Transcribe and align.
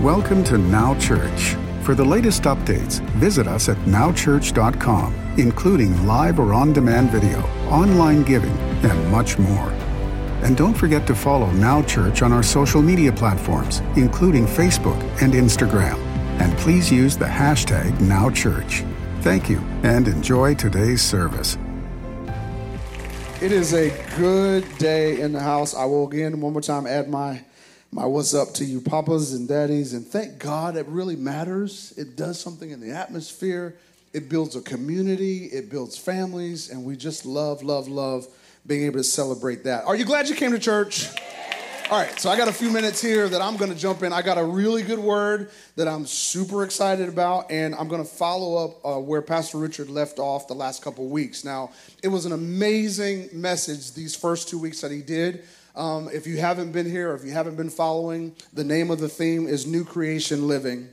Welcome 0.00 0.44
to 0.44 0.56
Now 0.56 0.98
Church. 0.98 1.56
For 1.82 1.94
the 1.94 2.02
latest 2.02 2.44
updates, 2.44 3.00
visit 3.18 3.46
us 3.46 3.68
at 3.68 3.76
nowchurch.com, 3.84 5.34
including 5.36 6.06
live 6.06 6.40
or 6.40 6.54
on 6.54 6.72
demand 6.72 7.10
video, 7.10 7.40
online 7.68 8.22
giving, 8.22 8.56
and 8.82 9.10
much 9.12 9.36
more. 9.38 9.70
And 10.42 10.56
don't 10.56 10.72
forget 10.72 11.06
to 11.06 11.14
follow 11.14 11.50
Now 11.50 11.82
Church 11.82 12.22
on 12.22 12.32
our 12.32 12.42
social 12.42 12.80
media 12.80 13.12
platforms, 13.12 13.80
including 13.94 14.46
Facebook 14.46 14.98
and 15.20 15.34
Instagram. 15.34 15.98
And 16.40 16.56
please 16.56 16.90
use 16.90 17.18
the 17.18 17.26
hashtag 17.26 17.90
NowChurch. 17.98 18.90
Thank 19.20 19.50
you 19.50 19.58
and 19.82 20.08
enjoy 20.08 20.54
today's 20.54 21.02
service. 21.02 21.58
It 23.42 23.52
is 23.52 23.74
a 23.74 23.90
good 24.16 24.64
day 24.78 25.20
in 25.20 25.32
the 25.32 25.40
house. 25.40 25.74
I 25.74 25.84
will 25.84 26.08
again 26.08 26.40
one 26.40 26.54
more 26.54 26.62
time 26.62 26.86
add 26.86 27.10
my 27.10 27.42
my 27.92 28.06
what's 28.06 28.34
up 28.34 28.54
to 28.54 28.64
you 28.64 28.80
papas 28.80 29.32
and 29.32 29.48
daddies 29.48 29.94
and 29.94 30.06
thank 30.06 30.38
God 30.38 30.76
it 30.76 30.86
really 30.86 31.16
matters. 31.16 31.92
It 31.96 32.14
does 32.14 32.38
something 32.38 32.70
in 32.70 32.80
the 32.80 32.92
atmosphere. 32.92 33.76
It 34.12 34.28
builds 34.28 34.54
a 34.54 34.60
community, 34.60 35.46
it 35.46 35.70
builds 35.70 35.98
families 35.98 36.70
and 36.70 36.84
we 36.84 36.96
just 36.96 37.26
love 37.26 37.64
love 37.64 37.88
love 37.88 38.28
being 38.64 38.84
able 38.84 38.98
to 38.98 39.04
celebrate 39.04 39.64
that. 39.64 39.84
Are 39.86 39.96
you 39.96 40.04
glad 40.04 40.28
you 40.28 40.36
came 40.36 40.52
to 40.52 40.58
church? 40.58 41.08
All 41.90 41.98
right, 41.98 42.20
so 42.20 42.30
I 42.30 42.36
got 42.36 42.46
a 42.46 42.52
few 42.52 42.70
minutes 42.70 43.02
here 43.02 43.28
that 43.28 43.40
I'm 43.40 43.56
going 43.56 43.72
to 43.72 43.76
jump 43.76 44.04
in. 44.04 44.12
I 44.12 44.22
got 44.22 44.38
a 44.38 44.44
really 44.44 44.84
good 44.84 45.00
word 45.00 45.50
that 45.74 45.88
I'm 45.88 46.06
super 46.06 46.62
excited 46.62 47.08
about, 47.08 47.50
and 47.50 47.74
I'm 47.74 47.88
going 47.88 48.00
to 48.00 48.08
follow 48.08 48.64
up 48.64 48.86
uh, 48.86 49.00
where 49.00 49.20
Pastor 49.20 49.58
Richard 49.58 49.90
left 49.90 50.20
off 50.20 50.46
the 50.46 50.54
last 50.54 50.84
couple 50.84 51.08
weeks. 51.08 51.44
Now, 51.44 51.72
it 52.00 52.06
was 52.06 52.26
an 52.26 52.32
amazing 52.32 53.30
message 53.32 53.92
these 53.94 54.14
first 54.14 54.48
two 54.48 54.56
weeks 54.56 54.80
that 54.82 54.92
he 54.92 55.02
did. 55.02 55.42
Um, 55.74 56.08
if 56.12 56.26
you 56.26 56.38
haven't 56.38 56.72
been 56.72 56.88
here 56.88 57.10
or 57.10 57.14
if 57.14 57.24
you 57.24 57.30
haven't 57.32 57.56
been 57.56 57.70
following, 57.70 58.34
the 58.52 58.64
name 58.64 58.90
of 58.90 58.98
the 58.98 59.08
theme 59.08 59.46
is 59.46 59.66
New 59.66 59.84
Creation 59.84 60.48
Living. 60.48 60.88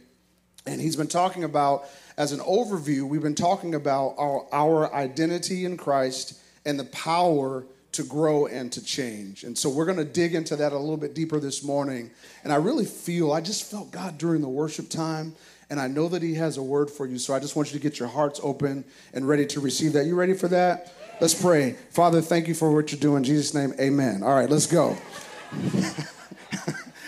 And 0.65 0.81
he's 0.81 0.95
been 0.95 1.07
talking 1.07 1.43
about, 1.43 1.85
as 2.17 2.31
an 2.31 2.39
overview, 2.39 3.07
we've 3.07 3.21
been 3.21 3.35
talking 3.35 3.73
about 3.73 4.15
our, 4.17 4.45
our 4.51 4.93
identity 4.93 5.65
in 5.65 5.77
Christ 5.77 6.39
and 6.65 6.79
the 6.79 6.85
power 6.85 7.65
to 7.93 8.03
grow 8.03 8.45
and 8.45 8.71
to 8.73 8.83
change. 8.83 9.43
And 9.43 9.57
so 9.57 9.69
we're 9.69 9.85
going 9.85 9.97
to 9.97 10.05
dig 10.05 10.35
into 10.35 10.55
that 10.57 10.73
a 10.73 10.77
little 10.77 10.97
bit 10.97 11.15
deeper 11.15 11.39
this 11.39 11.63
morning. 11.63 12.11
And 12.43 12.53
I 12.53 12.57
really 12.57 12.85
feel, 12.85 13.31
I 13.31 13.41
just 13.41 13.71
felt 13.71 13.91
God 13.91 14.17
during 14.17 14.41
the 14.41 14.49
worship 14.49 14.89
time. 14.89 15.35
And 15.69 15.79
I 15.79 15.87
know 15.87 16.07
that 16.09 16.21
He 16.21 16.35
has 16.35 16.57
a 16.57 16.63
word 16.63 16.89
for 16.89 17.05
you. 17.05 17.17
So 17.17 17.33
I 17.33 17.39
just 17.39 17.55
want 17.55 17.73
you 17.73 17.79
to 17.79 17.83
get 17.83 17.99
your 17.99 18.07
hearts 18.07 18.39
open 18.41 18.85
and 19.13 19.27
ready 19.27 19.45
to 19.47 19.59
receive 19.59 19.93
that. 19.93 20.05
You 20.05 20.15
ready 20.15 20.33
for 20.33 20.47
that? 20.47 20.93
Let's 21.19 21.33
pray. 21.33 21.75
Father, 21.89 22.21
thank 22.21 22.47
you 22.47 22.53
for 22.53 22.71
what 22.71 22.91
you're 22.91 22.99
doing. 22.99 23.17
In 23.17 23.23
Jesus' 23.23 23.53
name, 23.53 23.73
amen. 23.79 24.23
All 24.23 24.33
right, 24.33 24.49
let's 24.49 24.67
go. 24.67 24.95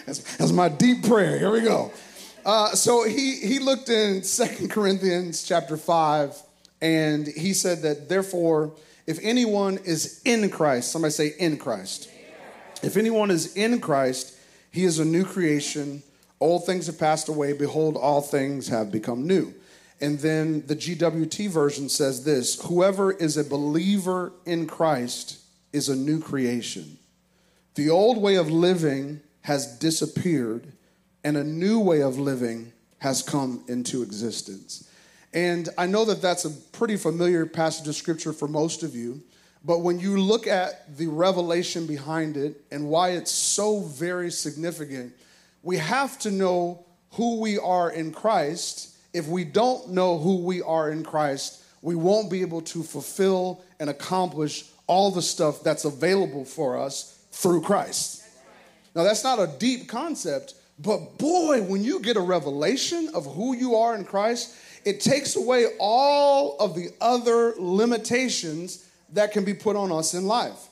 that's, 0.05 0.37
that's, 0.37 0.51
my 0.51 0.67
deep 0.67 1.03
prayer. 1.03 1.37
Here 1.37 1.51
we 1.51 1.61
go. 1.61 1.91
Uh, 2.43 2.69
so 2.69 3.03
he, 3.07 3.35
he 3.35 3.59
looked 3.59 3.89
in 3.89 4.23
Second 4.23 4.71
Corinthians 4.71 5.43
chapter 5.43 5.77
5, 5.77 6.35
and 6.81 7.27
he 7.27 7.53
said 7.53 7.83
that, 7.83 8.09
therefore, 8.09 8.71
if 9.05 9.19
anyone 9.21 9.77
is 9.85 10.21
in 10.25 10.49
Christ, 10.49 10.91
somebody 10.91 11.11
say 11.11 11.33
in 11.37 11.57
Christ. 11.57 12.09
If 12.81 12.97
anyone 12.97 13.29
is 13.29 13.55
in 13.55 13.79
Christ, 13.79 14.35
he 14.71 14.85
is 14.85 14.99
a 14.99 15.05
new 15.05 15.25
creation. 15.25 16.01
Old 16.39 16.65
things 16.65 16.87
have 16.87 16.97
passed 16.97 17.27
away. 17.27 17.53
Behold, 17.53 17.97
all 17.97 18.21
things 18.21 18.67
have 18.69 18.91
become 18.91 19.27
new. 19.27 19.53
And 20.01 20.19
then 20.19 20.65
the 20.65 20.75
GWT 20.75 21.49
version 21.49 21.89
says 21.89 22.23
this 22.23 22.61
Whoever 22.65 23.11
is 23.11 23.37
a 23.37 23.43
believer 23.43 24.31
in 24.45 24.67
Christ 24.67 25.39
is 25.73 25.89
a 25.89 25.95
new 25.95 26.21
creation. 26.21 26.97
The 27.75 27.89
old 27.89 28.21
way 28.21 28.35
of 28.35 28.49
living 28.49 29.21
has 29.41 29.77
disappeared, 29.77 30.71
and 31.23 31.37
a 31.37 31.43
new 31.43 31.79
way 31.79 32.01
of 32.01 32.17
living 32.17 32.71
has 32.99 33.21
come 33.21 33.63
into 33.67 34.01
existence. 34.01 34.89
And 35.33 35.69
I 35.77 35.85
know 35.85 36.05
that 36.05 36.21
that's 36.21 36.45
a 36.45 36.49
pretty 36.49 36.97
familiar 36.97 37.45
passage 37.45 37.87
of 37.87 37.95
scripture 37.95 38.33
for 38.33 38.47
most 38.47 38.83
of 38.83 38.95
you, 38.95 39.21
but 39.63 39.79
when 39.79 39.99
you 39.99 40.19
look 40.19 40.47
at 40.47 40.97
the 40.97 41.07
revelation 41.07 41.85
behind 41.85 42.37
it 42.37 42.61
and 42.71 42.87
why 42.87 43.11
it's 43.11 43.31
so 43.31 43.81
very 43.81 44.31
significant, 44.31 45.13
we 45.63 45.77
have 45.77 46.17
to 46.19 46.31
know 46.31 46.85
who 47.11 47.39
we 47.39 47.57
are 47.57 47.91
in 47.91 48.11
Christ. 48.11 48.95
If 49.13 49.27
we 49.27 49.43
don't 49.43 49.91
know 49.91 50.17
who 50.17 50.43
we 50.43 50.61
are 50.61 50.91
in 50.91 51.03
Christ, 51.03 51.63
we 51.81 51.95
won't 51.95 52.29
be 52.29 52.41
able 52.41 52.61
to 52.61 52.83
fulfill 52.83 53.63
and 53.79 53.89
accomplish 53.89 54.65
all 54.87 55.11
the 55.11 55.21
stuff 55.21 55.63
that's 55.63 55.85
available 55.85 56.45
for 56.45 56.77
us 56.77 57.19
through 57.31 57.61
Christ. 57.61 58.23
Now, 58.95 59.03
that's 59.03 59.23
not 59.23 59.39
a 59.39 59.47
deep 59.59 59.87
concept, 59.87 60.55
but 60.79 61.17
boy, 61.17 61.61
when 61.61 61.83
you 61.83 61.99
get 61.99 62.17
a 62.17 62.21
revelation 62.21 63.09
of 63.13 63.25
who 63.25 63.55
you 63.55 63.75
are 63.75 63.95
in 63.95 64.03
Christ, 64.03 64.55
it 64.85 64.99
takes 65.01 65.35
away 65.35 65.67
all 65.79 66.57
of 66.59 66.75
the 66.75 66.89
other 67.01 67.53
limitations 67.57 68.89
that 69.13 69.31
can 69.31 69.43
be 69.43 69.53
put 69.53 69.75
on 69.75 69.91
us 69.91 70.13
in 70.13 70.25
life. 70.25 70.67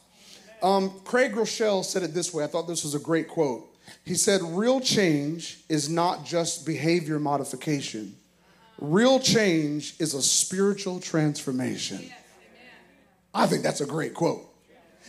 Um, 0.63 0.91
Craig 1.03 1.33
Groeschel 1.33 1.83
said 1.83 2.03
it 2.03 2.13
this 2.13 2.33
way. 2.33 2.43
I 2.43 2.47
thought 2.47 2.67
this 2.67 2.83
was 2.83 2.95
a 2.95 2.99
great 2.99 3.27
quote. 3.27 3.67
He 4.03 4.15
said, 4.15 4.41
Real 4.43 4.79
change 4.79 5.59
is 5.69 5.89
not 5.89 6.25
just 6.25 6.65
behavior 6.65 7.19
modification, 7.19 8.15
real 8.79 9.19
change 9.19 9.95
is 9.99 10.13
a 10.13 10.21
spiritual 10.21 10.99
transformation. 10.99 12.11
I 13.33 13.45
think 13.45 13.63
that's 13.63 13.81
a 13.81 13.85
great 13.85 14.13
quote. 14.13 14.43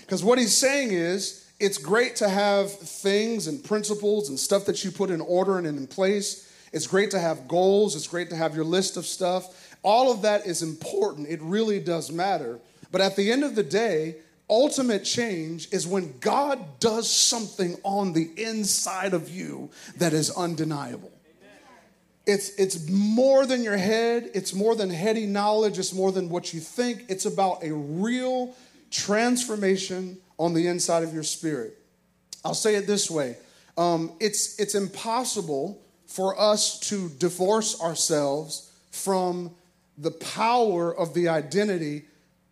Because 0.01 0.23
what 0.25 0.39
he's 0.39 0.57
saying 0.57 0.93
is, 0.93 1.47
it's 1.61 1.79
great 1.79 2.17
to 2.17 2.29
have 2.29 2.73
things 2.73 3.47
and 3.47 3.63
principles 3.65 4.29
and 4.29 4.39
stuff 4.39 4.65
that 4.67 4.85
you 4.85 4.91
put 4.91 5.11
in 5.11 5.21
order 5.21 5.59
and 5.59 5.67
in 5.67 5.87
place 5.87 6.49
it's 6.73 6.87
great 6.87 7.11
to 7.13 7.19
have 7.19 7.49
goals, 7.49 7.97
it's 7.97 8.07
great 8.07 8.31
to 8.31 8.37
have 8.37 8.55
your 8.55 8.65
list 8.65 8.97
of 8.97 9.07
stuff. 9.07 9.77
All 9.83 10.13
of 10.13 10.23
that 10.23 10.47
is 10.47 10.63
important. 10.63 11.29
It 11.29 11.41
really 11.41 11.81
does 11.81 12.11
matter. 12.11 12.59
But 12.91 13.01
at 13.01 13.17
the 13.17 13.31
end 13.31 13.45
of 13.45 13.55
the 13.55 13.63
day, 13.63 14.17
ultimate 14.51 15.05
change 15.05 15.69
is 15.73 15.87
when 15.87 16.19
God 16.21 16.81
does 16.81 17.11
something 17.11 17.77
on 17.83 18.13
the 18.13 18.31
inside 18.37 19.15
of 19.15 19.31
you 19.31 19.71
that 19.97 20.13
is 20.13 20.31
undeniable. 20.31 21.11
It's, 22.27 22.51
it's 22.57 22.89
more 22.91 23.47
than 23.47 23.63
your 23.63 23.79
head, 23.79 24.31
it's 24.35 24.53
more 24.53 24.77
than 24.77 24.91
heady 24.91 25.25
knowledge, 25.25 25.79
it's 25.79 25.95
more 25.95 26.13
than 26.13 26.29
what 26.29 26.53
you 26.53 26.61
think. 26.61 27.07
It's 27.09 27.25
about 27.25 27.65
a 27.65 27.73
real 27.73 28.55
transformation 28.91 30.19
on 30.39 30.53
the 30.53 30.67
inside 30.67 31.05
of 31.05 31.15
your 31.15 31.23
spirit. 31.23 31.79
I'll 32.45 32.55
say 32.55 32.75
it 32.75 32.87
this 32.87 33.11
way 33.11 33.37
um, 33.79 34.13
it's, 34.21 34.59
it's 34.59 34.75
impossible 34.75 35.81
for 36.07 36.39
us 36.39 36.81
to 36.81 37.09
divorce 37.11 37.81
ourselves 37.81 38.73
from 38.91 39.55
the 39.97 40.11
power 40.11 40.95
of 40.95 41.15
the 41.15 41.29
identity 41.29 42.05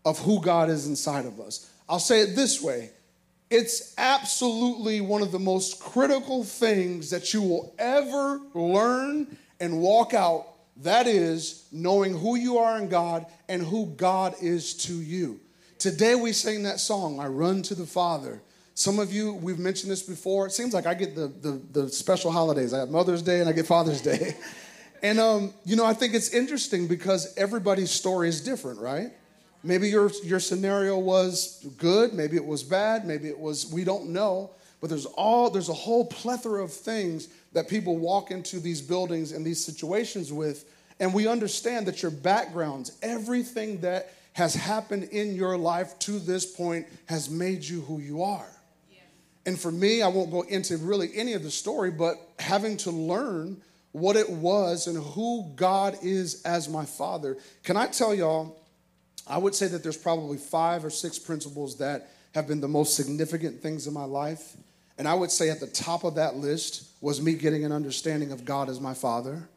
of 0.04 0.18
who 0.20 0.40
God 0.40 0.70
is 0.70 0.86
inside 0.86 1.26
of 1.26 1.40
us. 1.40 1.70
I'll 1.88 1.98
say 1.98 2.20
it 2.20 2.34
this 2.36 2.60
way 2.60 2.90
it's 3.48 3.94
absolutely 3.96 5.00
one 5.00 5.22
of 5.22 5.30
the 5.30 5.38
most 5.38 5.78
critical 5.78 6.42
things 6.42 7.10
that 7.10 7.32
you 7.32 7.42
will 7.42 7.74
ever 7.78 8.40
learn 8.54 9.36
and 9.60 9.80
walk 9.80 10.14
out. 10.14 10.48
That 10.78 11.06
is 11.06 11.66
knowing 11.70 12.18
who 12.18 12.36
you 12.36 12.58
are 12.58 12.76
in 12.78 12.88
God 12.88 13.26
and 13.48 13.62
who 13.62 13.86
God 13.96 14.34
is 14.42 14.74
to 14.74 14.94
you. 14.94 15.40
Today 15.78 16.14
we 16.14 16.32
sing 16.32 16.64
that 16.64 16.80
song, 16.80 17.20
I 17.20 17.28
Run 17.28 17.62
to 17.62 17.74
the 17.74 17.86
Father. 17.86 18.42
Some 18.74 18.98
of 18.98 19.12
you, 19.12 19.32
we've 19.34 19.58
mentioned 19.58 19.90
this 19.90 20.02
before. 20.02 20.46
It 20.46 20.52
seems 20.52 20.74
like 20.74 20.86
I 20.86 20.94
get 20.94 21.14
the, 21.14 21.28
the, 21.28 21.60
the 21.72 21.88
special 21.88 22.30
holidays. 22.30 22.74
I 22.74 22.80
have 22.80 22.90
Mother's 22.90 23.22
Day 23.22 23.40
and 23.40 23.48
I 23.48 23.52
get 23.52 23.66
Father's 23.66 24.02
Day. 24.02 24.36
and, 25.02 25.18
um, 25.18 25.54
you 25.64 25.76
know, 25.76 25.86
I 25.86 25.94
think 25.94 26.14
it's 26.14 26.30
interesting 26.30 26.88
because 26.88 27.32
everybody's 27.36 27.90
story 27.90 28.28
is 28.28 28.40
different, 28.40 28.80
right? 28.80 29.12
Maybe 29.66 29.88
your, 29.88 30.10
your 30.22 30.38
scenario 30.38 30.96
was 30.96 31.66
good, 31.76 32.14
maybe 32.14 32.36
it 32.36 32.46
was 32.46 32.62
bad, 32.62 33.04
maybe 33.04 33.28
it 33.28 33.38
was, 33.38 33.70
we 33.72 33.82
don't 33.82 34.10
know. 34.10 34.50
But 34.80 34.90
there's 34.90 35.06
all, 35.06 35.50
there's 35.50 35.68
a 35.68 35.74
whole 35.74 36.06
plethora 36.06 36.62
of 36.62 36.72
things 36.72 37.28
that 37.52 37.68
people 37.68 37.96
walk 37.96 38.30
into 38.30 38.60
these 38.60 38.80
buildings 38.80 39.32
and 39.32 39.44
these 39.44 39.64
situations 39.64 40.32
with. 40.32 40.70
And 41.00 41.12
we 41.12 41.26
understand 41.26 41.86
that 41.86 42.00
your 42.00 42.12
backgrounds, 42.12 42.92
everything 43.02 43.80
that 43.80 44.12
has 44.34 44.54
happened 44.54 45.04
in 45.04 45.34
your 45.34 45.56
life 45.56 45.98
to 46.00 46.20
this 46.20 46.46
point 46.46 46.86
has 47.08 47.28
made 47.28 47.64
you 47.64 47.80
who 47.80 47.98
you 47.98 48.22
are. 48.22 48.46
And 49.46 49.58
for 49.58 49.72
me, 49.72 50.02
I 50.02 50.08
won't 50.08 50.30
go 50.30 50.42
into 50.42 50.76
really 50.76 51.10
any 51.14 51.32
of 51.32 51.42
the 51.42 51.50
story, 51.50 51.90
but 51.90 52.16
having 52.38 52.76
to 52.78 52.90
learn 52.90 53.56
what 53.92 54.14
it 54.14 54.28
was 54.28 54.88
and 54.88 55.02
who 55.02 55.50
God 55.56 55.96
is 56.02 56.42
as 56.42 56.68
my 56.68 56.84
father. 56.84 57.36
Can 57.62 57.76
I 57.76 57.86
tell 57.86 58.14
y'all, 58.14 58.56
I 59.26 59.38
would 59.38 59.54
say 59.54 59.66
that 59.68 59.82
there's 59.82 59.96
probably 59.96 60.38
five 60.38 60.84
or 60.84 60.90
six 60.90 61.18
principles 61.18 61.78
that 61.78 62.10
have 62.34 62.46
been 62.46 62.60
the 62.60 62.68
most 62.68 62.94
significant 62.94 63.60
things 63.60 63.86
in 63.86 63.94
my 63.94 64.04
life. 64.04 64.56
And 64.98 65.08
I 65.08 65.14
would 65.14 65.30
say 65.30 65.50
at 65.50 65.60
the 65.60 65.66
top 65.66 66.04
of 66.04 66.14
that 66.14 66.36
list 66.36 66.88
was 67.00 67.20
me 67.20 67.34
getting 67.34 67.64
an 67.64 67.72
understanding 67.72 68.32
of 68.32 68.44
God 68.44 68.68
as 68.68 68.80
my 68.80 68.94
father. 68.94 69.48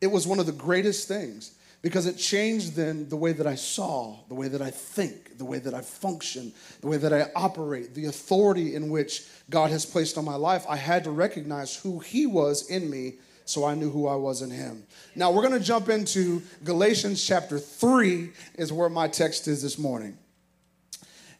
It 0.00 0.08
was 0.08 0.26
one 0.26 0.38
of 0.38 0.46
the 0.46 0.52
greatest 0.52 1.06
things 1.06 1.52
because 1.82 2.06
it 2.06 2.16
changed 2.16 2.74
then 2.74 3.08
the 3.08 3.16
way 3.16 3.32
that 3.32 3.46
I 3.46 3.56
saw, 3.56 4.16
the 4.28 4.34
way 4.34 4.48
that 4.48 4.62
I 4.62 4.70
think, 4.70 5.38
the 5.38 5.44
way 5.44 5.58
that 5.58 5.74
I 5.74 5.80
function, 5.80 6.52
the 6.80 6.86
way 6.86 6.96
that 6.96 7.12
I 7.12 7.30
operate, 7.34 7.94
the 7.94 8.06
authority 8.06 8.74
in 8.74 8.88
which 8.88 9.24
God 9.50 9.70
has 9.70 9.84
placed 9.84 10.16
on 10.16 10.24
my 10.24 10.36
life. 10.36 10.64
I 10.68 10.76
had 10.76 11.04
to 11.04 11.10
recognize 11.10 11.76
who 11.76 11.98
He 11.98 12.26
was 12.26 12.68
in 12.70 12.88
me 12.88 13.14
so 13.52 13.64
I 13.64 13.74
knew 13.74 13.90
who 13.90 14.06
I 14.06 14.14
was 14.14 14.40
in 14.42 14.50
Him. 14.50 14.84
Now 15.14 15.30
we're 15.30 15.46
going 15.46 15.58
to 15.58 15.64
jump 15.64 15.88
into 15.88 16.42
Galatians 16.64 17.22
chapter 17.24 17.58
3, 17.58 18.30
is 18.54 18.72
where 18.72 18.88
my 18.88 19.08
text 19.08 19.46
is 19.46 19.62
this 19.62 19.78
morning. 19.78 20.16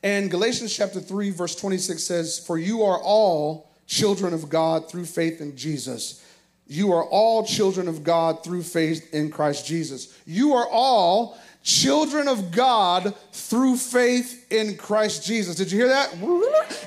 And 0.02 0.30
Galatians 0.30 0.76
chapter 0.76 1.00
3, 1.00 1.30
verse 1.30 1.54
26 1.54 2.02
says, 2.02 2.38
For 2.38 2.58
you 2.58 2.82
are 2.82 2.98
all 2.98 3.70
children 3.86 4.34
of 4.34 4.48
God 4.50 4.90
through 4.90 5.06
faith 5.06 5.40
in 5.40 5.56
Jesus. 5.56 6.22
You 6.66 6.92
are 6.92 7.04
all 7.04 7.46
children 7.46 7.88
of 7.88 8.04
God 8.04 8.44
through 8.44 8.62
faith 8.62 9.14
in 9.14 9.30
Christ 9.30 9.66
Jesus. 9.66 10.18
You 10.26 10.54
are 10.54 10.68
all 10.68 11.38
children 11.62 12.28
of 12.28 12.50
God 12.50 13.14
through 13.32 13.76
faith 13.76 14.52
in 14.52 14.76
Christ 14.76 15.24
Jesus. 15.24 15.54
Did 15.54 15.70
you 15.70 15.78
hear 15.78 15.88
that? 15.88 16.14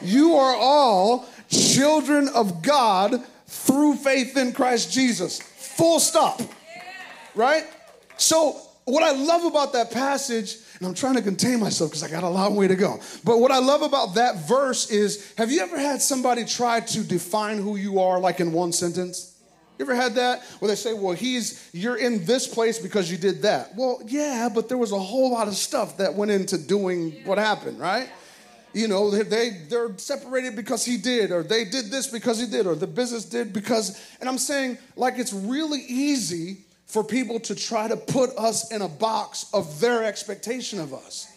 You 0.02 0.36
are 0.36 0.56
all 0.56 1.28
children 1.50 2.28
of 2.30 2.62
God 2.62 3.24
through 3.48 3.96
faith 3.96 4.38
in 4.38 4.54
Christ 4.54 4.92
Jesus. 4.92 5.40
Full 5.40 6.00
stop. 6.00 6.42
Right? 7.34 7.66
So, 8.18 8.62
what 8.86 9.04
I 9.04 9.12
love 9.12 9.46
about 9.46 9.74
that 9.74 9.92
passage, 9.92 10.58
and 10.78 10.88
I'm 10.88 10.94
trying 10.94 11.16
to 11.16 11.22
contain 11.22 11.60
myself 11.60 11.90
because 11.90 12.04
I 12.04 12.10
got 12.10 12.24
a 12.24 12.30
long 12.30 12.56
way 12.56 12.68
to 12.68 12.76
go. 12.76 13.00
But 13.24 13.40
what 13.40 13.52
I 13.52 13.58
love 13.58 13.82
about 13.82 14.16
that 14.16 14.48
verse 14.48 14.92
is 14.92 15.34
have 15.38 15.52
you 15.52 15.62
ever 15.62 15.78
had 15.78 16.02
somebody 16.02 16.46
try 16.46 16.82
to 16.82 17.04
define 17.04 17.58
who 17.58 17.78
you 17.78 18.00
are 18.00 18.20
like 18.20 18.40
in 18.40 18.52
one 18.52 18.72
sentence? 18.72 19.36
You 19.78 19.86
ever 19.86 19.96
had 19.96 20.16
that 20.16 20.44
where 20.60 20.70
they 20.70 20.76
say, 20.76 20.94
well, 20.94 21.14
he's, 21.14 21.70
you're 21.74 21.98
in 21.98 22.24
this 22.26 22.48
place 22.48 22.80
because 22.80 23.12
you 23.12 23.18
did 23.18 23.42
that? 23.42 23.76
Well, 23.76 24.02
yeah, 24.06 24.50
but 24.54 24.70
there 24.70 24.78
was 24.78 24.94
a 24.94 25.00
whole 25.00 25.32
lot 25.32 25.48
of 25.48 25.56
stuff 25.56 25.98
that 25.98 26.14
went 26.14 26.32
into 26.32 26.58
doing 26.58 27.12
what 27.26 27.38
happened, 27.38 27.80
right? 27.80 28.10
You 28.76 28.90
know, 28.90 29.10
they, 29.10 29.52
they're 29.70 29.98
separated 29.98 30.58
because 30.58 30.84
he 30.84 30.98
did, 30.98 31.32
or 31.32 31.44
they 31.44 31.64
did 31.64 31.86
this 31.86 32.08
because 32.08 32.42
he 32.42 32.46
did, 32.46 32.68
or 32.68 32.76
the 32.76 32.86
business 32.86 33.24
did 33.24 33.54
because, 33.54 33.98
and 34.20 34.28
I'm 34.28 34.38
saying, 34.38 34.78
like, 34.98 35.18
it's 35.18 35.32
really 35.32 35.80
easy 35.88 36.58
for 36.86 37.02
people 37.02 37.40
to 37.40 37.56
try 37.56 37.88
to 37.88 37.96
put 37.96 38.32
us 38.32 38.74
in 38.74 38.82
a 38.82 38.90
box 38.90 39.46
of 39.54 39.80
their 39.80 40.04
expectation 40.04 40.82
of 40.82 40.94
us. 40.94 41.32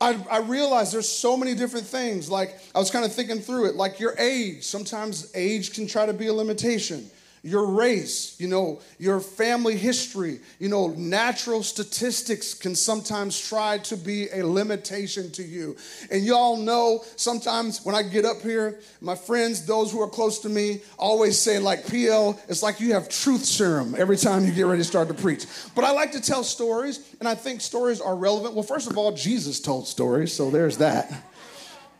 I, 0.00 0.18
I 0.30 0.38
realize 0.38 0.90
there's 0.90 1.08
so 1.08 1.36
many 1.36 1.54
different 1.54 1.84
things. 1.84 2.30
Like, 2.30 2.58
I 2.74 2.78
was 2.78 2.90
kind 2.90 3.04
of 3.04 3.12
thinking 3.12 3.40
through 3.40 3.66
it, 3.66 3.76
like 3.76 4.00
your 4.00 4.14
age. 4.18 4.64
Sometimes 4.64 5.30
age 5.34 5.74
can 5.74 5.86
try 5.86 6.06
to 6.06 6.14
be 6.14 6.28
a 6.28 6.32
limitation 6.32 7.10
your 7.44 7.66
race, 7.66 8.40
you 8.40 8.48
know, 8.48 8.80
your 8.98 9.20
family 9.20 9.76
history, 9.76 10.40
you 10.58 10.70
know, 10.70 10.88
natural 10.96 11.62
statistics 11.62 12.54
can 12.54 12.74
sometimes 12.74 13.38
try 13.38 13.76
to 13.76 13.98
be 13.98 14.30
a 14.30 14.44
limitation 14.44 15.30
to 15.30 15.42
you. 15.42 15.76
And 16.10 16.24
y'all 16.24 16.56
know 16.56 17.04
sometimes 17.16 17.84
when 17.84 17.94
I 17.94 18.02
get 18.02 18.24
up 18.24 18.40
here, 18.40 18.80
my 19.02 19.14
friends, 19.14 19.66
those 19.66 19.92
who 19.92 20.00
are 20.00 20.08
close 20.08 20.38
to 20.40 20.48
me, 20.48 20.80
always 20.98 21.38
say, 21.38 21.58
like, 21.58 21.86
PL, 21.86 22.40
it's 22.48 22.62
like 22.62 22.80
you 22.80 22.94
have 22.94 23.10
truth 23.10 23.44
serum 23.44 23.94
every 23.98 24.16
time 24.16 24.46
you 24.46 24.52
get 24.52 24.64
ready 24.64 24.80
to 24.80 24.88
start 24.88 25.08
to 25.08 25.14
preach. 25.14 25.44
But 25.74 25.84
I 25.84 25.90
like 25.90 26.12
to 26.12 26.22
tell 26.22 26.44
stories, 26.44 27.14
and 27.20 27.28
I 27.28 27.34
think 27.34 27.60
stories 27.60 28.00
are 28.00 28.16
relevant. 28.16 28.54
Well, 28.54 28.62
first 28.62 28.90
of 28.90 28.96
all, 28.96 29.12
Jesus 29.12 29.60
told 29.60 29.86
stories, 29.86 30.32
so 30.32 30.50
there's 30.50 30.78
that. 30.78 31.12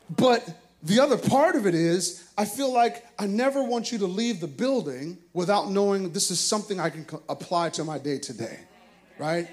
But 0.08 0.48
the 0.84 1.00
other 1.00 1.16
part 1.16 1.56
of 1.56 1.66
it 1.66 1.74
is, 1.74 2.28
I 2.36 2.44
feel 2.44 2.72
like 2.72 3.04
I 3.18 3.26
never 3.26 3.64
want 3.64 3.90
you 3.90 3.98
to 3.98 4.06
leave 4.06 4.40
the 4.40 4.46
building 4.46 5.16
without 5.32 5.70
knowing 5.70 6.12
this 6.12 6.30
is 6.30 6.38
something 6.38 6.78
I 6.78 6.90
can 6.90 7.06
apply 7.28 7.70
to 7.70 7.84
my 7.84 7.98
day 7.98 8.18
to 8.18 8.32
day, 8.34 8.58
right? 9.18 9.48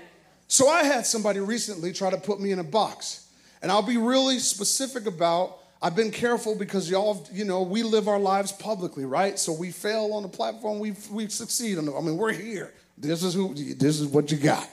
So 0.50 0.68
I 0.68 0.84
had 0.84 1.06
somebody 1.06 1.40
recently 1.40 1.94
try 1.94 2.10
to 2.10 2.18
put 2.18 2.42
me 2.42 2.52
in 2.52 2.60
a 2.60 2.64
box. 2.64 3.30
And 3.62 3.72
I'll 3.72 3.82
be 3.82 3.96
really 3.98 4.40
specific 4.40 5.06
about 5.06 5.60
I've 5.84 5.96
been 5.96 6.12
careful 6.12 6.56
because 6.56 6.90
y'all, 6.90 7.28
you 7.32 7.44
know, 7.44 7.64
we 7.64 7.82
live 7.82 8.08
our 8.08 8.20
lives 8.20 8.52
publicly, 8.52 9.04
right? 9.04 9.40
So 9.40 9.52
we 9.52 9.72
fail 9.72 10.14
on 10.14 10.22
the 10.22 10.30
platform, 10.30 10.78
we 10.78 10.94
we 11.10 11.28
succeed 11.28 11.80
on 11.80 11.86
the, 11.86 11.96
I 11.96 12.02
mean, 12.02 12.18
we're 12.18 12.34
here. 12.34 12.72
This 12.98 13.24
is 13.24 13.34
who 13.34 13.56
this 13.56 14.00
is 14.00 14.08
what 14.08 14.32
you 14.32 14.38
got. 14.38 14.70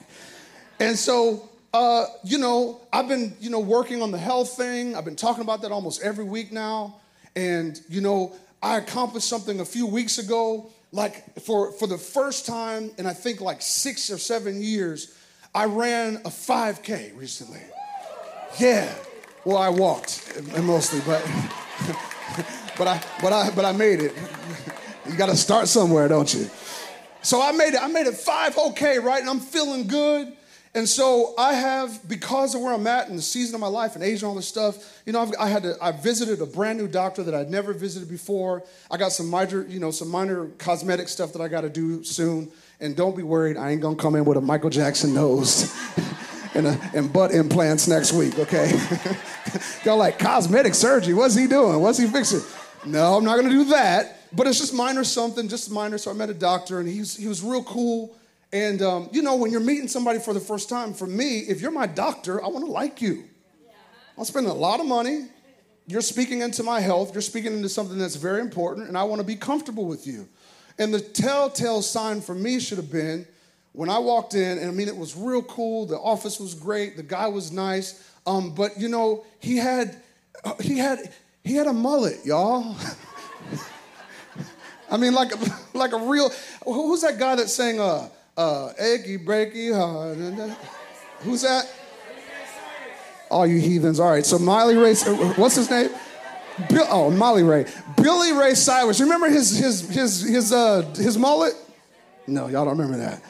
And 0.80 0.98
so 0.98 1.48
uh, 1.78 2.06
you 2.24 2.38
know, 2.38 2.80
I've 2.92 3.06
been, 3.06 3.36
you 3.38 3.50
know, 3.50 3.60
working 3.60 4.02
on 4.02 4.10
the 4.10 4.18
health 4.18 4.56
thing. 4.56 4.96
I've 4.96 5.04
been 5.04 5.14
talking 5.14 5.42
about 5.42 5.62
that 5.62 5.70
almost 5.70 6.02
every 6.02 6.24
week 6.24 6.50
now. 6.50 6.96
And, 7.36 7.80
you 7.88 8.00
know, 8.00 8.34
I 8.60 8.78
accomplished 8.78 9.28
something 9.28 9.60
a 9.60 9.64
few 9.64 9.86
weeks 9.86 10.18
ago. 10.18 10.72
Like 10.90 11.38
for, 11.38 11.70
for 11.70 11.86
the 11.86 11.96
first 11.96 12.46
time 12.46 12.90
in 12.98 13.06
I 13.06 13.12
think 13.12 13.40
like 13.40 13.62
six 13.62 14.10
or 14.10 14.18
seven 14.18 14.60
years, 14.60 15.16
I 15.54 15.66
ran 15.66 16.16
a 16.24 16.30
5K 16.30 17.16
recently. 17.16 17.62
Yeah. 18.58 18.92
Well, 19.44 19.58
I 19.58 19.68
walked 19.68 20.32
mostly, 20.60 21.00
but 21.06 21.22
but 22.76 22.88
I 22.88 23.00
but 23.22 23.32
I 23.32 23.50
but 23.50 23.64
I 23.64 23.70
made 23.70 24.00
it. 24.00 24.14
You 25.08 25.16
got 25.16 25.26
to 25.26 25.36
start 25.36 25.68
somewhere, 25.68 26.08
don't 26.08 26.32
you? 26.34 26.50
So 27.22 27.40
I 27.40 27.52
made 27.52 27.74
it. 27.74 27.82
I 27.82 27.86
made 27.86 28.08
it 28.08 28.14
five 28.14 28.58
okay, 28.58 28.98
right? 28.98 29.20
And 29.20 29.30
I'm 29.30 29.40
feeling 29.40 29.86
good. 29.86 30.32
And 30.74 30.88
so 30.88 31.34
I 31.38 31.54
have, 31.54 32.06
because 32.08 32.54
of 32.54 32.60
where 32.60 32.74
I'm 32.74 32.86
at 32.86 33.08
in 33.08 33.16
the 33.16 33.22
season 33.22 33.54
of 33.54 33.60
my 33.60 33.68
life 33.68 33.94
and 33.94 34.04
age 34.04 34.22
and 34.22 34.24
all 34.24 34.34
this 34.34 34.46
stuff, 34.46 35.02
you 35.06 35.12
know, 35.12 35.22
I've, 35.22 35.32
I 35.38 35.48
had 35.48 35.62
to, 35.62 35.76
I 35.80 35.92
visited 35.92 36.40
a 36.40 36.46
brand 36.46 36.78
new 36.78 36.86
doctor 36.86 37.22
that 37.22 37.34
I'd 37.34 37.50
never 37.50 37.72
visited 37.72 38.08
before. 38.08 38.62
I 38.90 38.96
got 38.96 39.12
some 39.12 39.28
minor, 39.28 39.66
you 39.66 39.80
know, 39.80 39.90
some 39.90 40.08
minor 40.08 40.48
cosmetic 40.58 41.08
stuff 41.08 41.32
that 41.32 41.40
I 41.40 41.48
got 41.48 41.62
to 41.62 41.70
do 41.70 42.04
soon. 42.04 42.50
And 42.80 42.94
don't 42.94 43.16
be 43.16 43.22
worried, 43.22 43.56
I 43.56 43.70
ain't 43.70 43.80
gonna 43.80 43.96
come 43.96 44.14
in 44.14 44.24
with 44.24 44.36
a 44.36 44.40
Michael 44.40 44.70
Jackson 44.70 45.14
nose 45.14 45.74
and, 46.54 46.66
a, 46.66 46.90
and 46.94 47.12
butt 47.12 47.32
implants 47.32 47.88
next 47.88 48.12
week, 48.12 48.38
okay? 48.38 48.70
Y'all 49.84 49.96
like 49.96 50.18
cosmetic 50.18 50.74
surgery? 50.74 51.14
What's 51.14 51.34
he 51.34 51.46
doing? 51.46 51.80
What's 51.80 51.98
he 51.98 52.06
fixing? 52.06 52.42
No, 52.86 53.16
I'm 53.16 53.24
not 53.24 53.36
gonna 53.36 53.50
do 53.50 53.64
that. 53.64 54.18
But 54.32 54.46
it's 54.46 54.58
just 54.58 54.74
minor 54.74 55.04
something, 55.04 55.48
just 55.48 55.70
minor. 55.70 55.98
So 55.98 56.10
I 56.10 56.14
met 56.14 56.28
a 56.28 56.34
doctor, 56.34 56.80
and 56.80 56.88
he 56.88 57.02
he 57.02 57.26
was 57.26 57.42
real 57.42 57.62
cool. 57.64 58.14
And 58.52 58.80
um, 58.80 59.08
you 59.12 59.22
know, 59.22 59.36
when 59.36 59.50
you're 59.50 59.60
meeting 59.60 59.88
somebody 59.88 60.18
for 60.18 60.32
the 60.32 60.40
first 60.40 60.68
time, 60.68 60.94
for 60.94 61.06
me, 61.06 61.40
if 61.40 61.60
you're 61.60 61.70
my 61.70 61.86
doctor, 61.86 62.42
I 62.42 62.48
want 62.48 62.64
to 62.64 62.70
like 62.70 63.02
you. 63.02 63.24
I'm 64.16 64.24
spending 64.24 64.50
a 64.50 64.54
lot 64.54 64.80
of 64.80 64.86
money. 64.86 65.26
You're 65.86 66.00
speaking 66.00 66.42
into 66.42 66.62
my 66.62 66.80
health. 66.80 67.14
You're 67.14 67.22
speaking 67.22 67.52
into 67.52 67.68
something 67.68 67.98
that's 67.98 68.16
very 68.16 68.40
important, 68.40 68.88
and 68.88 68.96
I 68.96 69.04
want 69.04 69.20
to 69.20 69.26
be 69.26 69.36
comfortable 69.36 69.86
with 69.86 70.06
you. 70.06 70.28
And 70.78 70.92
the 70.92 71.00
telltale 71.00 71.82
sign 71.82 72.20
for 72.20 72.34
me 72.34 72.60
should 72.60 72.78
have 72.78 72.90
been 72.90 73.26
when 73.72 73.88
I 73.88 73.98
walked 73.98 74.34
in, 74.34 74.58
and 74.58 74.68
I 74.68 74.72
mean, 74.72 74.88
it 74.88 74.96
was 74.96 75.16
real 75.16 75.42
cool. 75.42 75.86
The 75.86 75.98
office 75.98 76.40
was 76.40 76.54
great. 76.54 76.96
The 76.96 77.02
guy 77.02 77.28
was 77.28 77.52
nice. 77.52 78.04
Um, 78.26 78.54
but 78.54 78.78
you 78.78 78.88
know, 78.88 79.24
he 79.40 79.56
had 79.56 79.96
he 80.60 80.78
had 80.78 81.12
he 81.44 81.54
had 81.54 81.66
a 81.66 81.72
mullet, 81.72 82.24
y'all. 82.24 82.76
I 84.90 84.96
mean, 84.96 85.14
like 85.14 85.32
a, 85.32 85.38
like 85.78 85.92
a 85.92 85.98
real. 85.98 86.30
Who's 86.64 87.02
that 87.02 87.18
guy 87.18 87.36
that 87.36 87.48
sang? 87.48 87.80
Uh, 87.80 88.08
uh, 88.38 88.72
achy 88.78 89.18
breaky 89.18 89.74
heart. 89.74 90.16
Who's 91.20 91.42
that? 91.42 91.70
All 93.30 93.46
you 93.46 93.58
heathens. 93.58 94.00
All 94.00 94.10
right, 94.10 94.24
so 94.24 94.38
Miley 94.38 94.76
Ray, 94.76 94.94
what's 95.34 95.56
his 95.56 95.68
name? 95.68 95.90
Bill, 96.70 96.86
oh, 96.88 97.10
Molly 97.10 97.42
Ray. 97.42 97.66
Billy 97.96 98.32
Ray 98.32 98.54
Cyrus. 98.54 99.00
Remember 99.00 99.28
his 99.28 99.56
his 99.58 99.88
his 99.88 100.22
his 100.22 100.52
uh 100.52 100.82
his 100.96 101.18
mullet? 101.18 101.54
No, 102.26 102.46
y'all 102.48 102.64
don't 102.64 102.78
remember 102.78 102.98
that. 102.98 103.22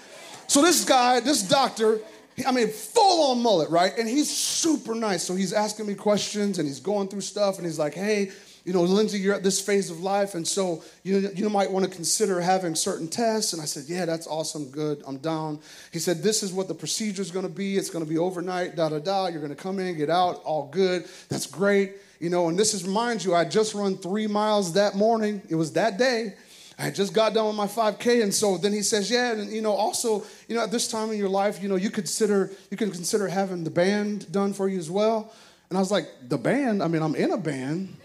So 0.47 0.63
this 0.63 0.85
guy, 0.85 1.21
this 1.21 1.43
doctor, 1.43 2.01
I 2.47 2.53
mean, 2.53 2.69
full 2.69 3.31
on 3.31 3.43
mullet, 3.43 3.71
right? 3.71 3.93
And 3.99 4.09
he's 4.09 4.31
super 4.31 4.95
nice. 4.95 5.25
So 5.25 5.35
he's 5.35 5.53
asking 5.53 5.87
me 5.87 5.95
questions 5.95 6.59
and 6.59 6.67
he's 6.67 6.81
going 6.81 7.09
through 7.09 7.21
stuff 7.21 7.59
and 7.59 7.67
he's 7.67 7.79
like, 7.79 7.95
hey, 7.95 8.31
you 8.69 8.75
know, 8.75 8.83
Lindsey, 8.83 9.19
you're 9.19 9.35
at 9.35 9.43
this 9.43 9.63
phase 9.63 9.89
of 9.89 10.01
life, 10.01 10.35
and 10.35 10.47
so 10.47 10.85
you, 11.03 11.31
you 11.35 11.49
might 11.49 11.71
want 11.71 11.87
to 11.87 11.91
consider 11.91 12.39
having 12.39 12.75
certain 12.75 13.09
tests. 13.09 13.55
And 13.55 13.63
I 13.63 13.65
said, 13.65 13.85
yeah, 13.87 14.05
that's 14.05 14.27
awesome, 14.27 14.71
good, 14.71 15.03
I'm 15.07 15.17
down. 15.17 15.61
He 15.91 15.99
said, 15.99 16.23
this 16.23 16.43
is 16.43 16.53
what 16.53 16.69
the 16.69 16.75
procedure 16.75 17.23
is 17.23 17.31
going 17.31 17.47
to 17.47 17.51
be. 17.51 17.79
It's 17.79 17.89
going 17.89 18.05
to 18.05 18.11
be 18.11 18.19
overnight, 18.19 18.77
da 18.77 18.91
da 18.91 18.99
da. 18.99 19.29
You're 19.29 19.41
going 19.41 19.57
to 19.57 19.57
come 19.57 19.79
in, 19.79 19.97
get 19.97 20.11
out, 20.11 20.43
all 20.45 20.69
good. 20.69 21.07
That's 21.31 21.47
great. 21.47 21.95
You 22.21 22.29
know, 22.29 22.51
and 22.51 22.59
this 22.59 22.75
is, 22.75 22.87
mind 22.87 23.25
you, 23.25 23.35
I 23.35 23.47
just 23.47 23.73
run 23.73 23.97
three 23.97 24.27
miles 24.27 24.75
that 24.75 24.95
morning. 24.97 25.41
It 25.49 25.55
was 25.55 25.73
that 25.73 25.97
day. 25.97 26.35
I 26.79 26.91
just 26.91 27.15
got 27.15 27.33
done 27.33 27.47
with 27.47 27.57
my 27.57 27.69
5K, 27.69 28.23
and 28.23 28.35
so 28.35 28.59
then 28.59 28.75
he 28.75 28.83
says, 28.83 29.11
"Yeah, 29.11 29.33
and 29.33 29.51
you 29.51 29.63
know, 29.63 29.73
also, 29.73 30.25
you 30.47 30.55
know, 30.55 30.63
at 30.63 30.71
this 30.71 30.89
time 30.89 31.11
in 31.11 31.17
your 31.17 31.31
life, 31.31 31.61
you 31.61 31.69
know, 31.69 31.75
you 31.75 31.91
consider 31.91 32.51
you 32.71 32.77
can 32.77 32.93
consider 32.93 33.27
having 33.29 33.65
the 33.65 33.71
band 33.71 34.31
done 34.31 34.53
for 34.53 34.69
you 34.69 34.79
as 34.79 34.89
well." 34.89 35.33
And 35.71 35.77
I 35.77 35.81
was 35.81 35.91
like, 35.91 36.07
"The 36.29 36.39
band? 36.39 36.81
I 36.81 36.87
mean, 36.87 37.03
I'm 37.03 37.17
in 37.17 37.33
a 37.33 37.37
band." 37.37 37.97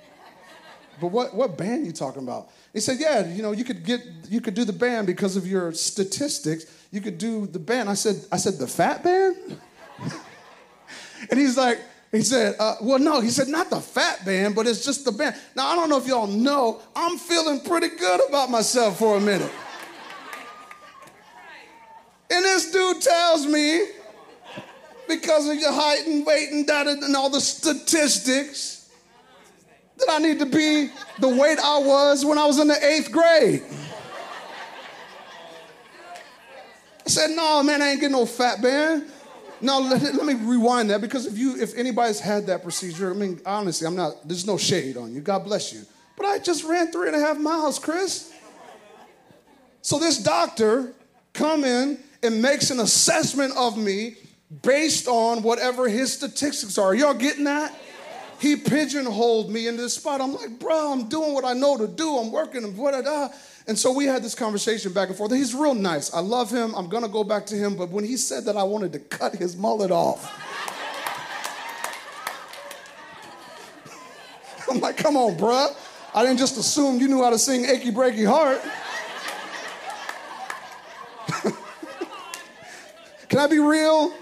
But 1.04 1.12
what, 1.12 1.36
what 1.36 1.58
band 1.58 1.86
you 1.86 1.92
talking 1.92 2.24
about? 2.24 2.48
He 2.72 2.80
said, 2.80 2.96
yeah, 2.98 3.28
you 3.28 3.44
know, 3.44 3.52
you 3.52 3.66
could 3.66 3.84
get 3.84 4.00
you 4.30 4.40
could 4.40 4.54
do 4.54 4.64
the 4.64 4.72
band 4.72 5.06
because 5.06 5.36
of 5.36 5.46
your 5.46 5.74
statistics. 5.74 6.66
You 6.92 7.02
could 7.02 7.18
do 7.18 7.46
the 7.46 7.60
band. 7.60 7.90
I 7.90 7.94
said, 7.94 8.24
I 8.32 8.38
said, 8.38 8.54
the 8.54 8.68
fat 8.68 9.04
band? 9.04 9.36
and 11.30 11.38
he's 11.38 11.58
like, 11.58 11.82
he 12.14 12.22
said, 12.22 12.56
uh, 12.58 12.76
well, 12.82 13.00
no, 13.00 13.20
he 13.20 13.32
said, 13.32 13.50
not 13.50 13.70
the 13.70 13.82
fat 13.82 14.24
band, 14.24 14.56
but 14.56 14.66
it's 14.66 14.86
just 14.86 15.04
the 15.04 15.12
band. 15.12 15.36
Now, 15.58 15.68
I 15.68 15.76
don't 15.76 15.90
know 15.90 15.98
if 15.98 16.08
y'all 16.08 16.26
know, 16.26 16.80
I'm 16.96 17.18
feeling 17.18 17.60
pretty 17.60 17.90
good 17.98 18.22
about 18.30 18.50
myself 18.50 18.98
for 18.98 19.18
a 19.18 19.20
minute. 19.20 19.52
And 22.32 22.46
this 22.46 22.72
dude 22.72 23.02
tells 23.02 23.46
me 23.46 23.88
because 25.10 25.50
of 25.50 25.58
your 25.58 25.74
height 25.74 26.08
and 26.08 26.26
weight 26.26 26.48
and 26.54 26.70
and 26.70 27.14
all 27.14 27.30
the 27.30 27.42
statistics 27.42 28.83
that 29.98 30.08
I 30.10 30.18
need 30.20 30.40
to 30.40 30.46
be 30.46 30.90
the 31.20 31.30
weight 31.30 31.60
I 31.60 31.80
was 31.80 32.26
when 32.26 32.38
I 32.38 32.46
was 32.46 32.60
in 32.60 32.68
the 32.68 32.86
eighth 32.86 33.12
grade. 33.12 33.64
I 37.06 37.10
said, 37.10 37.32
no, 37.32 37.62
man, 37.64 37.82
I 37.82 37.90
ain't 37.90 38.00
getting 38.00 38.16
no 38.16 38.26
fat 38.26 38.62
man. 38.62 39.08
No, 39.62 39.80
let, 39.80 40.02
let, 40.02 40.26
me 40.26 40.34
rewind 40.34 40.90
that 40.90 41.00
because 41.00 41.26
if 41.26 41.38
you, 41.38 41.56
if 41.62 41.78
anybody's 41.78 42.20
had 42.20 42.48
that 42.48 42.64
procedure, 42.64 43.12
I 43.12 43.14
mean, 43.14 43.40
honestly, 43.46 43.88
I'm 43.88 43.96
not. 43.96 44.28
There's 44.28 44.46
no 44.46 44.58
shade 44.58 44.98
on 44.98 45.14
you. 45.14 45.22
God 45.22 45.46
bless 45.46 45.72
you. 45.72 45.82
But 46.18 46.26
I 46.26 46.40
just 46.40 46.66
ran 46.66 46.92
three 46.92 47.08
and 47.08 47.16
a 47.16 47.20
half 47.20 47.38
miles, 47.38 47.80
Chris. 47.80 48.34
So 49.82 50.00
this 50.00 50.22
doctor 50.22 50.94
come 51.34 51.64
in 51.64 52.00
and 52.22 52.42
makes 52.42 52.72
an 52.72 52.80
assessment 52.80 53.54
of 53.56 53.78
me 53.78 54.16
based 54.62 55.08
on 55.08 55.44
whatever 55.44 55.88
his 55.88 56.14
statistics 56.14 56.78
are. 56.78 56.94
Y'all 56.94 57.14
getting 57.14 57.46
that? 57.46 57.74
He 58.44 58.58
pigeonholed 58.58 59.50
me 59.50 59.68
into 59.68 59.84
this 59.84 59.94
spot. 59.94 60.20
I'm 60.20 60.34
like, 60.34 60.60
bro, 60.60 60.92
I'm 60.92 61.08
doing 61.08 61.34
what 61.34 61.46
I 61.46 61.54
know 61.54 61.78
to 61.78 61.88
do. 61.88 62.18
I'm 62.18 62.30
working 62.30 62.66
and 62.66 62.78
what 62.78 62.92
da 62.92 63.30
And 63.68 63.80
so 63.80 63.94
we 63.94 64.04
had 64.04 64.22
this 64.22 64.36
conversation 64.36 64.92
back 64.92 65.08
and 65.08 65.18
forth. 65.18 65.32
He's 65.32 65.56
real 65.56 65.74
nice. 65.74 66.14
I 66.14 66.20
love 66.20 66.52
him. 66.52 66.76
I'm 66.76 66.90
gonna 66.90 67.08
go 67.08 67.24
back 67.24 67.46
to 67.46 67.56
him. 67.56 67.78
But 67.78 67.90
when 67.90 68.04
he 68.04 68.18
said 68.18 68.44
that 68.44 68.58
I 68.58 68.64
wanted 68.64 68.92
to 68.92 69.00
cut 69.00 69.34
his 69.34 69.56
mullet 69.56 69.92
off, 69.92 70.30
I'm 74.70 74.82
like, 74.82 74.98
come 74.98 75.16
on, 75.16 75.38
bruh. 75.38 75.74
I 76.14 76.24
didn't 76.24 76.40
just 76.40 76.58
assume 76.58 77.00
you 77.00 77.08
knew 77.08 77.24
how 77.24 77.30
to 77.30 77.40
sing 77.40 77.64
Achy 77.64 77.92
Breaky 77.92 78.28
Heart. 78.28 78.62
Can 83.30 83.40
I 83.40 83.48
be 83.48 83.60
real? 83.60 84.14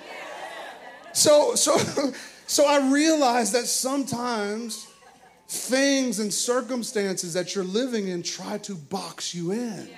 So, 1.12 1.56
so, 1.56 1.76
so 2.52 2.66
I 2.68 2.92
realized 2.92 3.54
that 3.54 3.66
sometimes 3.66 4.86
things 5.48 6.20
and 6.20 6.34
circumstances 6.34 7.34
that 7.34 7.56
you're 7.56 7.64
living 7.64 8.10
in 8.10 8.24
try 8.24 8.58
to 8.58 8.76
box 8.76 9.34
you 9.34 9.54
in. 9.54 9.90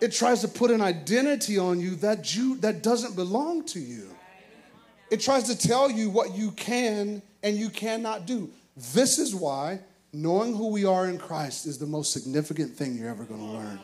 It 0.00 0.10
tries 0.10 0.40
to 0.40 0.48
put 0.48 0.72
an 0.72 0.80
identity 0.80 1.56
on 1.56 1.78
you 1.78 1.94
that 1.96 2.34
you 2.34 2.56
that 2.56 2.82
doesn't 2.82 3.14
belong 3.14 3.64
to 3.66 3.78
you. 3.78 4.10
It 5.12 5.20
tries 5.20 5.44
to 5.44 5.56
tell 5.56 5.88
you 5.88 6.10
what 6.10 6.34
you 6.34 6.50
can 6.50 7.22
and 7.44 7.56
you 7.56 7.70
cannot 7.70 8.26
do. 8.26 8.50
This 8.92 9.20
is 9.20 9.32
why 9.32 9.78
knowing 10.12 10.56
who 10.56 10.72
we 10.72 10.86
are 10.86 11.06
in 11.08 11.18
Christ 11.18 11.66
is 11.66 11.78
the 11.78 11.86
most 11.86 12.12
significant 12.12 12.74
thing 12.74 12.96
you're 12.96 13.10
ever 13.10 13.22
going 13.22 13.46
to 13.46 13.46
learn. 13.46 13.78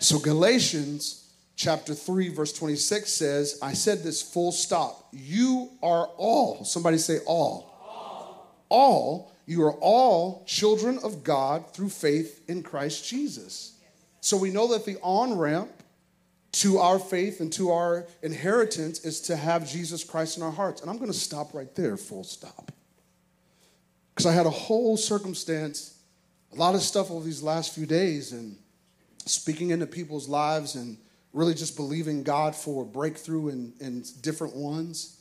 So 0.00 0.18
Galatians 0.18 1.27
chapter 1.58 1.92
3, 1.92 2.28
verse 2.28 2.52
26 2.52 3.12
says, 3.12 3.58
I 3.60 3.72
said 3.74 4.02
this 4.02 4.22
full 4.22 4.52
stop. 4.52 5.08
You 5.12 5.70
are 5.82 6.06
all, 6.16 6.64
somebody 6.64 6.98
say 6.98 7.18
all. 7.26 7.74
All, 7.84 8.56
all 8.68 9.32
you 9.44 9.64
are 9.64 9.72
all 9.72 10.44
children 10.46 10.98
of 11.02 11.24
God 11.24 11.74
through 11.74 11.88
faith 11.88 12.48
in 12.48 12.62
Christ 12.62 13.06
Jesus. 13.08 13.74
So 14.20 14.36
we 14.36 14.50
know 14.50 14.68
that 14.68 14.86
the 14.86 14.98
on 15.02 15.36
ramp 15.36 15.70
to 16.52 16.78
our 16.78 16.98
faith 16.98 17.40
and 17.40 17.52
to 17.54 17.72
our 17.72 18.06
inheritance 18.22 19.04
is 19.04 19.20
to 19.22 19.36
have 19.36 19.68
Jesus 19.68 20.04
Christ 20.04 20.36
in 20.36 20.44
our 20.44 20.52
hearts. 20.52 20.80
And 20.80 20.88
I'm 20.88 20.98
going 20.98 21.10
to 21.10 21.18
stop 21.18 21.54
right 21.54 21.74
there, 21.74 21.96
full 21.96 22.24
stop. 22.24 22.70
Because 24.14 24.26
I 24.26 24.32
had 24.32 24.46
a 24.46 24.50
whole 24.50 24.96
circumstance, 24.96 25.98
a 26.52 26.56
lot 26.56 26.76
of 26.76 26.82
stuff 26.82 27.10
over 27.10 27.24
these 27.24 27.42
last 27.42 27.74
few 27.74 27.86
days, 27.86 28.32
and 28.32 28.56
speaking 29.24 29.70
into 29.70 29.86
people's 29.86 30.28
lives 30.28 30.74
and 30.76 30.98
really 31.32 31.54
just 31.54 31.76
believing 31.76 32.22
God 32.22 32.54
for 32.54 32.84
breakthrough 32.84 33.48
in, 33.48 33.72
in 33.80 34.04
different 34.20 34.56
ones. 34.56 35.20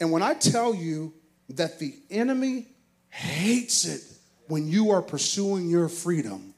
And 0.00 0.10
when 0.10 0.22
I 0.22 0.34
tell 0.34 0.74
you 0.74 1.12
that 1.50 1.78
the 1.78 1.94
enemy 2.10 2.66
hates 3.10 3.84
it 3.84 4.02
when 4.48 4.68
you 4.68 4.90
are 4.90 5.02
pursuing 5.02 5.68
your 5.68 5.88
freedom, 5.88 6.54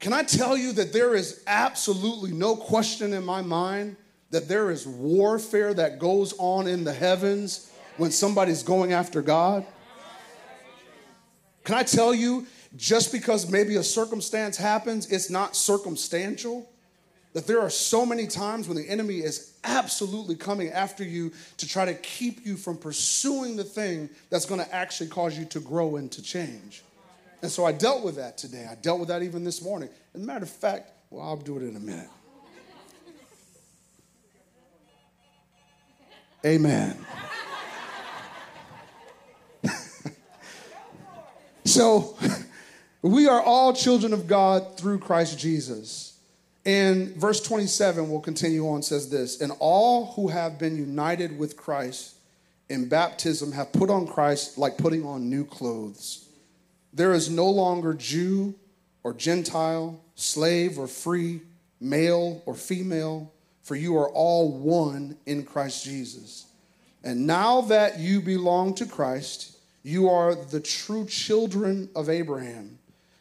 can 0.00 0.12
I 0.12 0.22
tell 0.22 0.56
you 0.56 0.72
that 0.74 0.92
there 0.92 1.14
is 1.14 1.42
absolutely 1.46 2.30
no 2.30 2.54
question 2.54 3.12
in 3.12 3.24
my 3.24 3.42
mind 3.42 3.96
that 4.30 4.46
there 4.46 4.70
is 4.70 4.86
warfare 4.86 5.74
that 5.74 5.98
goes 5.98 6.34
on 6.38 6.66
in 6.66 6.84
the 6.84 6.92
heavens 6.92 7.72
when 7.96 8.10
somebody's 8.10 8.62
going 8.62 8.92
after 8.92 9.22
God? 9.22 9.66
Can 11.64 11.74
I 11.74 11.82
tell 11.82 12.14
you 12.14 12.46
just 12.76 13.12
because 13.12 13.50
maybe 13.50 13.76
a 13.76 13.82
circumstance 13.82 14.56
happens, 14.56 15.10
it's 15.10 15.30
not 15.30 15.56
circumstantial. 15.56 16.68
That 17.34 17.46
there 17.46 17.60
are 17.60 17.70
so 17.70 18.06
many 18.06 18.26
times 18.26 18.68
when 18.68 18.76
the 18.76 18.88
enemy 18.88 19.18
is 19.18 19.52
absolutely 19.62 20.34
coming 20.34 20.70
after 20.70 21.04
you 21.04 21.32
to 21.58 21.68
try 21.68 21.84
to 21.84 21.94
keep 21.94 22.44
you 22.44 22.56
from 22.56 22.78
pursuing 22.78 23.54
the 23.56 23.64
thing 23.64 24.08
that's 24.30 24.46
going 24.46 24.60
to 24.64 24.74
actually 24.74 25.10
cause 25.10 25.38
you 25.38 25.44
to 25.46 25.60
grow 25.60 25.96
and 25.96 26.10
to 26.12 26.22
change. 26.22 26.82
And 27.42 27.50
so 27.50 27.64
I 27.64 27.72
dealt 27.72 28.02
with 28.02 28.16
that 28.16 28.38
today. 28.38 28.66
I 28.68 28.74
dealt 28.76 28.98
with 28.98 29.08
that 29.08 29.22
even 29.22 29.44
this 29.44 29.62
morning. 29.62 29.88
As 30.14 30.20
a 30.20 30.24
matter 30.24 30.44
of 30.44 30.50
fact, 30.50 30.90
well, 31.10 31.24
I'll 31.24 31.36
do 31.36 31.56
it 31.58 31.62
in 31.62 31.76
a 31.76 31.80
minute. 31.80 32.08
Amen. 36.44 36.96
so 41.64 42.16
we 43.08 43.26
are 43.26 43.40
all 43.40 43.72
children 43.72 44.12
of 44.12 44.26
God 44.26 44.76
through 44.76 44.98
Christ 44.98 45.38
Jesus. 45.38 46.18
And 46.66 47.16
verse 47.16 47.40
27 47.40 48.10
will 48.10 48.20
continue 48.20 48.68
on, 48.68 48.82
says 48.82 49.08
this 49.08 49.40
And 49.40 49.52
all 49.60 50.12
who 50.12 50.28
have 50.28 50.58
been 50.58 50.76
united 50.76 51.38
with 51.38 51.56
Christ 51.56 52.16
in 52.68 52.88
baptism 52.88 53.52
have 53.52 53.72
put 53.72 53.88
on 53.88 54.06
Christ 54.06 54.58
like 54.58 54.76
putting 54.76 55.06
on 55.06 55.30
new 55.30 55.46
clothes. 55.46 56.28
There 56.92 57.14
is 57.14 57.30
no 57.30 57.48
longer 57.48 57.94
Jew 57.94 58.54
or 59.02 59.14
Gentile, 59.14 59.98
slave 60.14 60.78
or 60.78 60.86
free, 60.86 61.40
male 61.80 62.42
or 62.44 62.54
female, 62.54 63.32
for 63.62 63.74
you 63.74 63.96
are 63.96 64.10
all 64.10 64.52
one 64.52 65.16
in 65.24 65.44
Christ 65.44 65.84
Jesus. 65.84 66.46
And 67.02 67.26
now 67.26 67.62
that 67.62 67.98
you 67.98 68.20
belong 68.20 68.74
to 68.74 68.84
Christ, 68.84 69.56
you 69.82 70.10
are 70.10 70.34
the 70.34 70.60
true 70.60 71.06
children 71.06 71.88
of 71.96 72.10
Abraham 72.10 72.77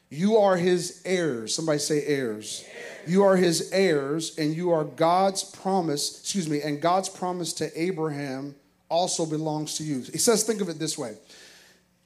you 0.10 0.38
are 0.38 0.56
his 0.56 1.02
heirs. 1.06 1.54
Somebody 1.54 1.80
say 1.80 2.06
heirs. 2.06 2.64
You 3.06 3.24
are 3.24 3.36
his 3.36 3.72
heirs, 3.72 4.38
and 4.38 4.54
you 4.54 4.72
are 4.72 4.84
God's 4.84 5.44
promise, 5.44 6.20
excuse 6.22 6.50
me, 6.50 6.62
and 6.62 6.82
God's 6.82 7.10
promise 7.10 7.54
to 7.54 7.82
Abraham 7.82 8.56
also 8.90 9.26
belongs 9.26 9.76
to 9.76 9.84
you. 9.84 10.00
He 10.00 10.18
says, 10.18 10.44
think 10.44 10.62
of 10.62 10.70
it 10.70 10.80
this 10.80 10.98
way. 10.98 11.16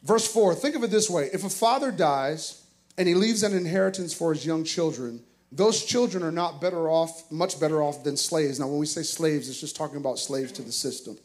Verse 0.03 0.31
4, 0.31 0.55
think 0.55 0.75
of 0.75 0.83
it 0.83 0.91
this 0.91 1.09
way. 1.09 1.29
If 1.31 1.43
a 1.43 1.49
father 1.49 1.91
dies 1.91 2.63
and 2.97 3.07
he 3.07 3.13
leaves 3.13 3.43
an 3.43 3.55
inheritance 3.55 4.13
for 4.13 4.33
his 4.33 4.45
young 4.45 4.63
children, 4.63 5.23
those 5.51 5.83
children 5.83 6.23
are 6.23 6.31
not 6.31 6.61
better 6.61 6.89
off, 6.89 7.29
much 7.31 7.59
better 7.59 7.83
off 7.83 8.03
than 8.03 8.17
slaves. 8.17 8.59
Now, 8.59 8.67
when 8.67 8.79
we 8.79 8.85
say 8.85 9.03
slaves, 9.03 9.49
it's 9.49 9.59
just 9.59 9.75
talking 9.75 9.97
about 9.97 10.17
slaves 10.17 10.51
to 10.53 10.61
the 10.61 10.71
system. 10.71 11.17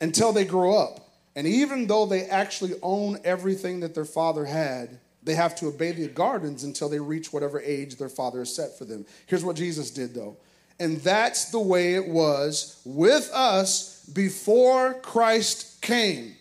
Until 0.00 0.32
they 0.32 0.44
grow 0.44 0.76
up. 0.76 1.08
And 1.36 1.46
even 1.46 1.86
though 1.86 2.06
they 2.06 2.24
actually 2.24 2.74
own 2.82 3.18
everything 3.22 3.80
that 3.80 3.94
their 3.94 4.04
father 4.04 4.44
had, 4.44 4.98
they 5.28 5.34
have 5.34 5.54
to 5.56 5.66
obey 5.66 5.92
the 5.92 6.08
gardens 6.08 6.64
until 6.64 6.88
they 6.88 6.98
reach 6.98 7.32
whatever 7.32 7.60
age 7.60 7.96
their 7.96 8.08
father 8.08 8.40
has 8.40 8.54
set 8.54 8.78
for 8.78 8.84
them. 8.84 9.04
Here's 9.26 9.44
what 9.44 9.56
Jesus 9.56 9.90
did, 9.90 10.14
though. 10.14 10.36
And 10.80 10.98
that's 10.98 11.50
the 11.50 11.58
way 11.58 11.94
it 11.94 12.08
was 12.08 12.80
with 12.84 13.30
us 13.32 14.04
before 14.06 14.94
Christ 14.94 15.82
came. 15.82 16.34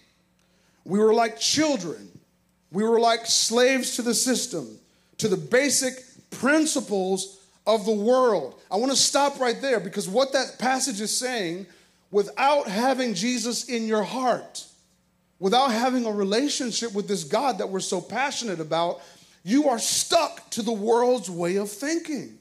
We 0.86 1.00
were 1.00 1.13
like 1.13 1.39
children, 1.39 2.08
we 2.72 2.84
were 2.84 3.00
like 3.00 3.25
slaves 3.25 3.96
to 3.96 4.01
the 4.01 4.13
system, 4.13 4.79
to 5.17 5.27
the 5.27 5.38
basic 5.38 6.03
principles 6.29 7.46
of 7.65 7.86
the 7.86 7.91
world. 7.91 8.60
I 8.72 8.77
want 8.77 8.91
to 8.91 8.98
stop 8.98 9.39
right 9.39 9.60
there 9.62 9.79
because 9.79 10.08
what 10.08 10.34
that 10.34 10.58
passage 10.60 11.01
is 11.01 11.15
saying, 11.17 11.65
without 12.12 12.67
having 12.67 13.13
Jesus 13.13 13.67
in 13.67 13.88
your 13.88 14.03
heart, 14.03 14.65
without 15.39 15.72
having 15.72 16.06
a 16.06 16.12
relationship 16.12 16.94
with 16.94 17.08
this 17.08 17.24
God 17.24 17.60
that 17.60 17.70
we're 17.70 17.79
so 17.79 18.01
passionate 18.01 18.60
about, 18.60 19.01
you 19.44 19.70
are 19.70 19.79
stuck 19.79 20.50
to 20.51 20.62
the 20.62 20.74
world's 20.74 21.29
way 21.29 21.58
of 21.58 21.70
thinking. 21.70 22.38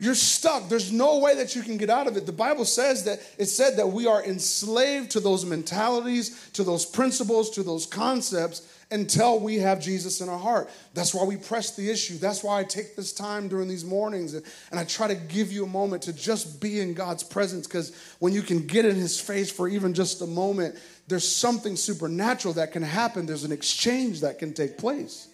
You're 0.00 0.14
stuck. 0.14 0.68
There's 0.68 0.92
no 0.92 1.18
way 1.18 1.34
that 1.34 1.56
you 1.56 1.62
can 1.62 1.76
get 1.76 1.90
out 1.90 2.06
of 2.06 2.16
it. 2.16 2.24
The 2.24 2.32
Bible 2.32 2.64
says 2.64 3.04
that 3.04 3.18
it 3.36 3.46
said 3.46 3.76
that 3.78 3.88
we 3.88 4.06
are 4.06 4.22
enslaved 4.22 5.10
to 5.12 5.20
those 5.20 5.44
mentalities, 5.44 6.50
to 6.52 6.62
those 6.62 6.86
principles, 6.86 7.50
to 7.50 7.64
those 7.64 7.84
concepts 7.84 8.72
until 8.90 9.40
we 9.40 9.56
have 9.56 9.80
Jesus 9.80 10.20
in 10.20 10.28
our 10.28 10.38
heart. 10.38 10.70
That's 10.94 11.12
why 11.12 11.24
we 11.24 11.36
press 11.36 11.74
the 11.74 11.90
issue. 11.90 12.16
That's 12.16 12.44
why 12.44 12.60
I 12.60 12.64
take 12.64 12.94
this 12.94 13.12
time 13.12 13.48
during 13.48 13.68
these 13.68 13.84
mornings 13.84 14.34
and, 14.34 14.44
and 14.70 14.78
I 14.78 14.84
try 14.84 15.08
to 15.08 15.16
give 15.16 15.50
you 15.52 15.64
a 15.64 15.68
moment 15.68 16.04
to 16.04 16.12
just 16.12 16.60
be 16.60 16.80
in 16.80 16.94
God's 16.94 17.24
presence 17.24 17.66
because 17.66 17.92
when 18.20 18.32
you 18.32 18.42
can 18.42 18.66
get 18.66 18.84
in 18.84 18.94
His 18.94 19.20
face 19.20 19.50
for 19.50 19.68
even 19.68 19.94
just 19.94 20.22
a 20.22 20.26
moment, 20.26 20.76
there's 21.08 21.26
something 21.26 21.74
supernatural 21.74 22.54
that 22.54 22.72
can 22.72 22.82
happen. 22.82 23.26
There's 23.26 23.44
an 23.44 23.52
exchange 23.52 24.20
that 24.20 24.38
can 24.38 24.52
take 24.52 24.78
place. 24.78 25.28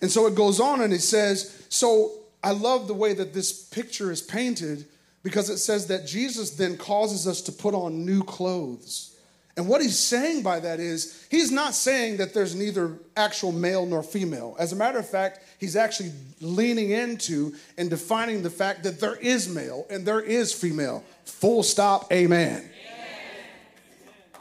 And 0.00 0.10
so 0.10 0.26
it 0.26 0.34
goes 0.34 0.60
on 0.60 0.80
and 0.80 0.92
it 0.92 1.02
says, 1.02 1.64
So 1.68 2.12
I 2.42 2.52
love 2.52 2.88
the 2.88 2.94
way 2.94 3.12
that 3.12 3.34
this 3.34 3.52
picture 3.52 4.10
is 4.10 4.22
painted 4.22 4.86
because 5.22 5.50
it 5.50 5.58
says 5.58 5.86
that 5.88 6.06
Jesus 6.06 6.50
then 6.52 6.78
causes 6.78 7.28
us 7.28 7.42
to 7.42 7.52
put 7.52 7.74
on 7.74 8.06
new 8.06 8.22
clothes. 8.22 9.14
And 9.56 9.68
what 9.68 9.82
he's 9.82 9.98
saying 9.98 10.42
by 10.42 10.60
that 10.60 10.80
is, 10.80 11.26
he's 11.30 11.50
not 11.50 11.74
saying 11.74 12.16
that 12.16 12.32
there's 12.32 12.54
neither 12.54 12.96
actual 13.16 13.52
male 13.52 13.84
nor 13.84 14.02
female. 14.02 14.56
As 14.58 14.72
a 14.72 14.76
matter 14.76 14.98
of 14.98 15.06
fact, 15.06 15.40
he's 15.58 15.76
actually 15.76 16.12
leaning 16.40 16.92
into 16.92 17.54
and 17.76 17.90
defining 17.90 18.42
the 18.42 18.48
fact 18.48 18.84
that 18.84 19.00
there 19.00 19.16
is 19.16 19.48
male 19.48 19.86
and 19.90 20.06
there 20.06 20.20
is 20.20 20.54
female. 20.54 21.04
Full 21.26 21.62
stop, 21.62 22.10
amen. 22.10 22.70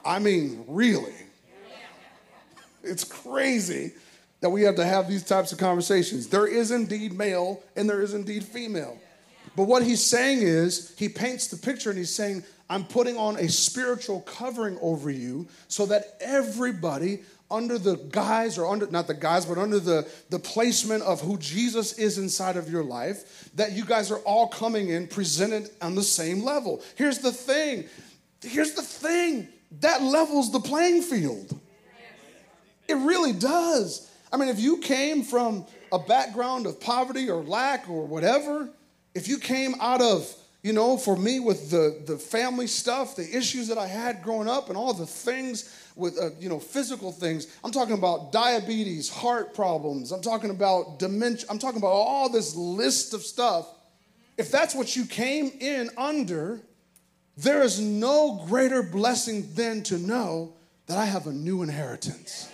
I 0.09 0.17
mean, 0.17 0.65
really. 0.67 1.13
It's 2.81 3.03
crazy 3.03 3.91
that 4.41 4.49
we 4.49 4.63
have 4.63 4.75
to 4.77 4.85
have 4.85 5.07
these 5.07 5.23
types 5.23 5.51
of 5.51 5.59
conversations. 5.59 6.27
There 6.27 6.47
is 6.47 6.71
indeed 6.71 7.13
male 7.13 7.61
and 7.75 7.87
there 7.87 8.01
is 8.01 8.15
indeed 8.15 8.43
female. 8.43 8.97
But 9.55 9.65
what 9.65 9.83
he's 9.83 10.03
saying 10.03 10.41
is, 10.41 10.95
he 10.97 11.09
paints 11.09 11.47
the 11.49 11.57
picture 11.57 11.91
and 11.91 11.99
he's 11.99 12.13
saying, 12.13 12.43
I'm 12.71 12.85
putting 12.85 13.17
on 13.17 13.37
a 13.37 13.47
spiritual 13.49 14.21
covering 14.21 14.79
over 14.81 15.11
you 15.11 15.47
so 15.67 15.85
that 15.85 16.17
everybody 16.21 17.19
under 17.51 17.77
the 17.77 17.97
guise 18.09 18.57
or 18.57 18.65
under 18.65 18.87
not 18.87 19.05
the 19.05 19.13
guise 19.13 19.43
but 19.43 19.57
under 19.57 19.79
the 19.79 20.07
the 20.29 20.37
placement 20.37 21.01
of 21.01 21.19
who 21.19 21.35
Jesus 21.39 21.97
is 21.97 22.19
inside 22.19 22.57
of 22.57 22.69
your 22.69 22.83
life 22.83 23.49
that 23.55 23.71
you 23.71 23.83
guys 23.83 24.11
are 24.11 24.19
all 24.19 24.47
coming 24.47 24.89
in 24.89 25.07
presented 25.07 25.67
on 25.81 25.95
the 25.95 26.03
same 26.03 26.43
level. 26.43 26.83
Here's 26.95 27.17
the 27.19 27.31
thing. 27.31 27.85
Here's 28.43 28.73
the 28.73 28.83
thing. 28.83 29.47
That 29.79 30.01
levels 30.01 30.51
the 30.51 30.59
playing 30.59 31.03
field. 31.03 31.59
It 32.87 32.95
really 32.95 33.33
does. 33.33 34.09
I 34.31 34.37
mean 34.37 34.49
if 34.49 34.59
you 34.59 34.77
came 34.77 35.23
from 35.23 35.65
a 35.91 35.99
background 35.99 36.65
of 36.65 36.79
poverty 36.79 37.29
or 37.29 37.43
lack 37.43 37.89
or 37.89 38.05
whatever, 38.05 38.69
if 39.15 39.27
you 39.27 39.37
came 39.37 39.75
out 39.79 40.01
of 40.01 40.35
you 40.61 40.73
know, 40.73 40.97
for 40.97 41.15
me 41.15 41.39
with 41.39 41.71
the, 41.71 42.01
the 42.05 42.17
family 42.17 42.67
stuff, 42.67 43.15
the 43.15 43.37
issues 43.37 43.69
that 43.69 43.77
I 43.77 43.87
had 43.87 44.21
growing 44.21 44.49
up, 44.49 44.67
and 44.67 44.77
all 44.77 44.93
the 44.93 45.05
things 45.05 45.73
with, 45.95 46.19
uh, 46.19 46.31
you 46.39 46.49
know, 46.49 46.59
physical 46.59 47.11
things. 47.11 47.47
I'm 47.63 47.71
talking 47.71 47.93
about 47.93 48.33
diabetes, 48.33 49.09
heart 49.09 49.53
problems. 49.53 50.11
I'm 50.11 50.21
talking 50.21 50.49
about 50.49 50.99
dementia. 50.99 51.45
I'm 51.49 51.59
talking 51.59 51.77
about 51.77 51.91
all 51.91 52.27
this 52.27 52.55
list 52.55 53.13
of 53.13 53.21
stuff. 53.21 53.69
If 54.37 54.51
that's 54.51 54.75
what 54.75 54.95
you 54.95 55.05
came 55.05 55.51
in 55.59 55.89
under, 55.97 56.61
there 57.43 57.61
is 57.61 57.79
no 57.79 58.43
greater 58.47 58.83
blessing 58.83 59.47
than 59.53 59.81
to 59.83 59.97
know 59.97 60.53
that 60.87 60.97
I 60.97 61.05
have 61.05 61.25
a 61.25 61.31
new 61.31 61.61
inheritance. 61.61 62.49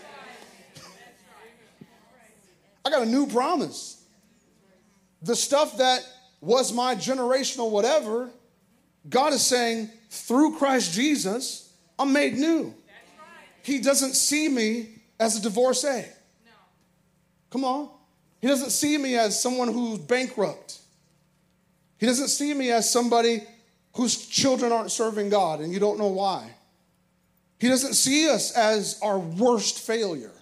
I 2.85 2.91
got 2.91 3.01
a 3.01 3.05
new 3.05 3.25
promise. 3.25 4.03
The 5.23 5.35
stuff 5.35 5.77
that 5.77 6.05
was 6.39 6.71
my 6.71 6.93
generational 6.93 7.71
whatever, 7.71 8.29
God 9.09 9.33
is 9.33 9.41
saying, 9.41 9.89
through 10.11 10.57
Christ 10.57 10.93
Jesus, 10.93 11.73
I'm 11.97 12.13
made 12.13 12.35
new. 12.35 12.71
He 13.63 13.79
doesn't 13.79 14.13
see 14.13 14.47
me 14.47 14.89
as 15.19 15.35
a 15.35 15.41
divorcee. 15.41 16.05
Come 17.49 17.63
on. 17.63 17.89
He 18.39 18.47
doesn't 18.47 18.69
see 18.69 18.99
me 18.99 19.15
as 19.15 19.41
someone 19.41 19.73
who's 19.73 19.97
bankrupt. 19.97 20.79
He 21.97 22.05
doesn't 22.05 22.27
see 22.27 22.53
me 22.53 22.69
as 22.69 22.87
somebody 22.87 23.41
whose 23.95 24.27
children 24.27 24.71
aren't 24.71 24.91
serving 24.91 25.29
God 25.29 25.61
and 25.61 25.73
you 25.73 25.79
don't 25.79 25.97
know 25.97 26.07
why. 26.07 26.53
He 27.59 27.69
doesn't 27.69 27.93
see 27.93 28.29
us 28.29 28.55
as 28.55 28.99
our 29.01 29.17
worst 29.17 29.79
failure. 29.79 30.33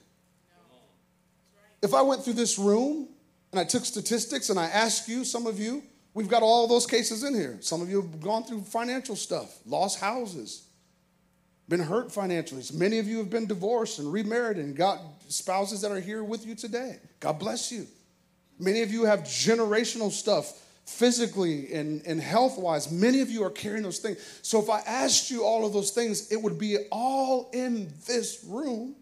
If 1.81 1.93
I 1.93 2.01
went 2.01 2.24
through 2.24 2.33
this 2.33 2.57
room 2.57 3.07
and 3.51 3.60
I 3.60 3.63
took 3.63 3.86
statistics 3.86 4.50
and 4.50 4.60
I 4.60 4.65
asked 4.65 5.07
you, 5.07 5.24
some 5.24 5.45
of 5.45 5.60
you, 5.60 5.83
we've 6.13 6.27
got 6.27 6.41
all 6.41 6.67
those 6.67 6.88
cases 6.88 7.24
in 7.24 7.36
here. 7.36 7.57
Some 7.62 7.81
of 7.81 7.89
you 7.89 8.01
have 8.01 8.19
gone 8.19 8.43
through 8.43 8.62
financial 8.62 9.15
stuff, 9.15 9.60
lost 9.65 10.00
houses, 10.00 10.65
been 11.69 11.79
hurt 11.79 12.12
financially. 12.12 12.63
Many 12.74 12.98
of 12.98 13.07
you 13.07 13.19
have 13.19 13.29
been 13.29 13.45
divorced 13.45 14.00
and 14.00 14.12
remarried 14.12 14.57
and 14.57 14.75
got 14.75 15.00
spouses 15.27 15.81
that 15.81 15.91
are 15.91 16.00
here 16.00 16.24
with 16.24 16.45
you 16.45 16.55
today. 16.55 16.98
God 17.19 17.38
bless 17.38 17.72
you. 17.72 17.86
Many 18.57 18.81
of 18.81 18.91
you 18.91 19.05
have 19.05 19.22
generational 19.22 20.12
stuff 20.12 20.60
physically 20.85 21.73
and, 21.73 22.05
and 22.05 22.19
health 22.19 22.57
wise. 22.57 22.91
Many 22.91 23.22
of 23.22 23.29
you 23.29 23.43
are 23.43 23.50
carrying 23.50 23.83
those 23.83 24.00
things. 24.00 24.39
So 24.41 24.61
if 24.61 24.69
I 24.69 24.79
asked 24.81 25.31
you 25.31 25.43
all 25.43 25.65
of 25.65 25.74
those 25.74 25.91
things, 25.91 26.31
it 26.31 26.41
would 26.41 26.57
be 26.57 26.77
all 26.91 27.50
in 27.53 27.91
this 28.05 28.43
room. 28.48 28.96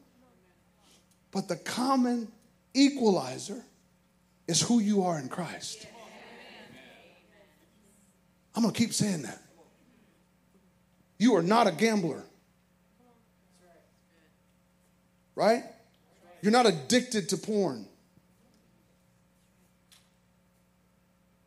But 1.32 1.48
the 1.48 1.56
common 1.56 2.28
equalizer 2.74 3.64
is 4.48 4.62
who 4.62 4.80
you 4.80 5.04
are 5.04 5.18
in 5.18 5.30
Christ. 5.30 5.88
I'm 8.54 8.64
going 8.64 8.74
to 8.74 8.80
keep 8.80 8.94
saying 8.94 9.22
that. 9.24 9.42
You 11.18 11.36
are 11.36 11.44
not 11.44 11.68
a 11.68 11.72
gambler. 11.72 12.24
Right? 15.36 15.64
You're 16.42 16.52
not 16.52 16.66
addicted 16.66 17.30
to 17.30 17.38
porn. 17.38 17.88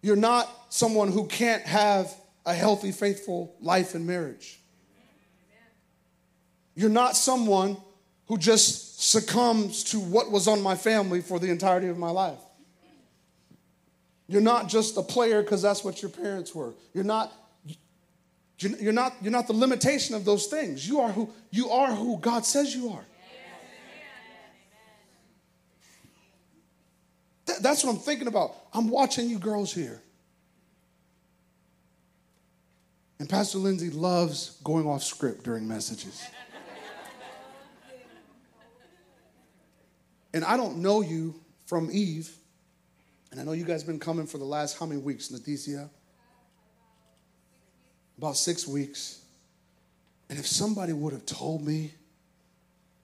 You're 0.05 0.17
not 0.17 0.51
someone 0.69 1.11
who 1.11 1.27
can't 1.27 1.63
have 1.63 2.15
a 2.45 2.53
healthy, 2.53 2.93
faithful 2.93 3.57
life 3.59 3.95
in 3.95 4.05
marriage. 4.05 4.61
You're 6.75 6.91
not 6.91 7.17
someone 7.17 7.79
who 8.27 8.37
just 8.37 9.01
succumbs 9.01 9.83
to 9.85 9.99
what 9.99 10.31
was 10.31 10.47
on 10.47 10.61
my 10.61 10.75
family 10.75 11.23
for 11.23 11.39
the 11.39 11.51
entirety 11.51 11.89
of 11.89 11.97
my 11.97 12.11
life. 12.11 12.39
You're 14.29 14.43
not 14.43 14.69
just 14.69 14.99
a 14.99 15.03
player 15.03 15.41
because 15.41 15.63
that's 15.63 15.83
what 15.83 16.03
your 16.03 16.11
parents 16.11 16.55
were. 16.55 16.75
You're 16.93 17.05
not 17.05 17.33
you're 18.59 18.93
not 18.93 19.15
you're 19.23 19.33
not 19.33 19.47
the 19.47 19.55
limitation 19.55 20.15
of 20.15 20.27
those 20.27 20.49
things. 20.49 20.87
You 20.87 21.01
are 21.01 21.13
who 21.13 21.31
you 21.51 21.71
are 21.71 21.95
who 21.95 22.19
God 22.19 22.45
says 22.45 22.77
you 22.77 22.91
are. 22.91 23.07
That's 27.61 27.85
what 27.85 27.93
I'm 27.93 27.99
thinking 27.99 28.27
about. 28.27 28.55
I'm 28.73 28.89
watching 28.89 29.29
you 29.29 29.39
girls 29.39 29.73
here. 29.73 30.01
And 33.19 33.29
Pastor 33.29 33.59
Lindsey 33.59 33.91
loves 33.91 34.59
going 34.65 34.87
off 34.87 35.03
script 35.03 35.45
during 35.45 35.67
messages. 35.67 36.23
and 40.35 40.45
I 40.45 40.57
don't 40.57 40.79
know 40.79 41.01
you 41.01 41.35
from 41.67 41.91
Eve. 41.93 42.35
And 43.31 43.41
I 43.41 43.45
know 43.45 43.53
you 43.53 43.65
guys 43.65 43.81
have 43.81 43.87
been 43.87 44.01
coming 44.01 44.27
for 44.27 44.39
the 44.39 44.45
last 44.45 44.79
how 44.79 44.87
many 44.87 45.01
weeks, 45.01 45.29
Nathesia? 45.31 45.89
About 48.19 48.37
six 48.37 48.67
weeks. 48.67 49.21
And 50.29 50.39
if 50.39 50.47
somebody 50.47 50.93
would 50.93 51.13
have 51.13 51.27
told 51.27 51.65
me 51.65 51.95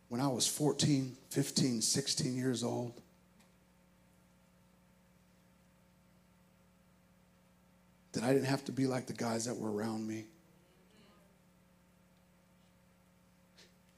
when 0.08 0.20
I 0.20 0.28
was 0.28 0.46
14, 0.46 1.16
15, 1.30 1.82
16 1.82 2.36
years 2.36 2.62
old, 2.62 3.00
that 8.12 8.22
I 8.22 8.32
didn't 8.32 8.46
have 8.46 8.64
to 8.66 8.72
be 8.72 8.86
like 8.86 9.06
the 9.06 9.12
guys 9.12 9.44
that 9.44 9.56
were 9.56 9.70
around 9.70 10.06
me. 10.06 10.24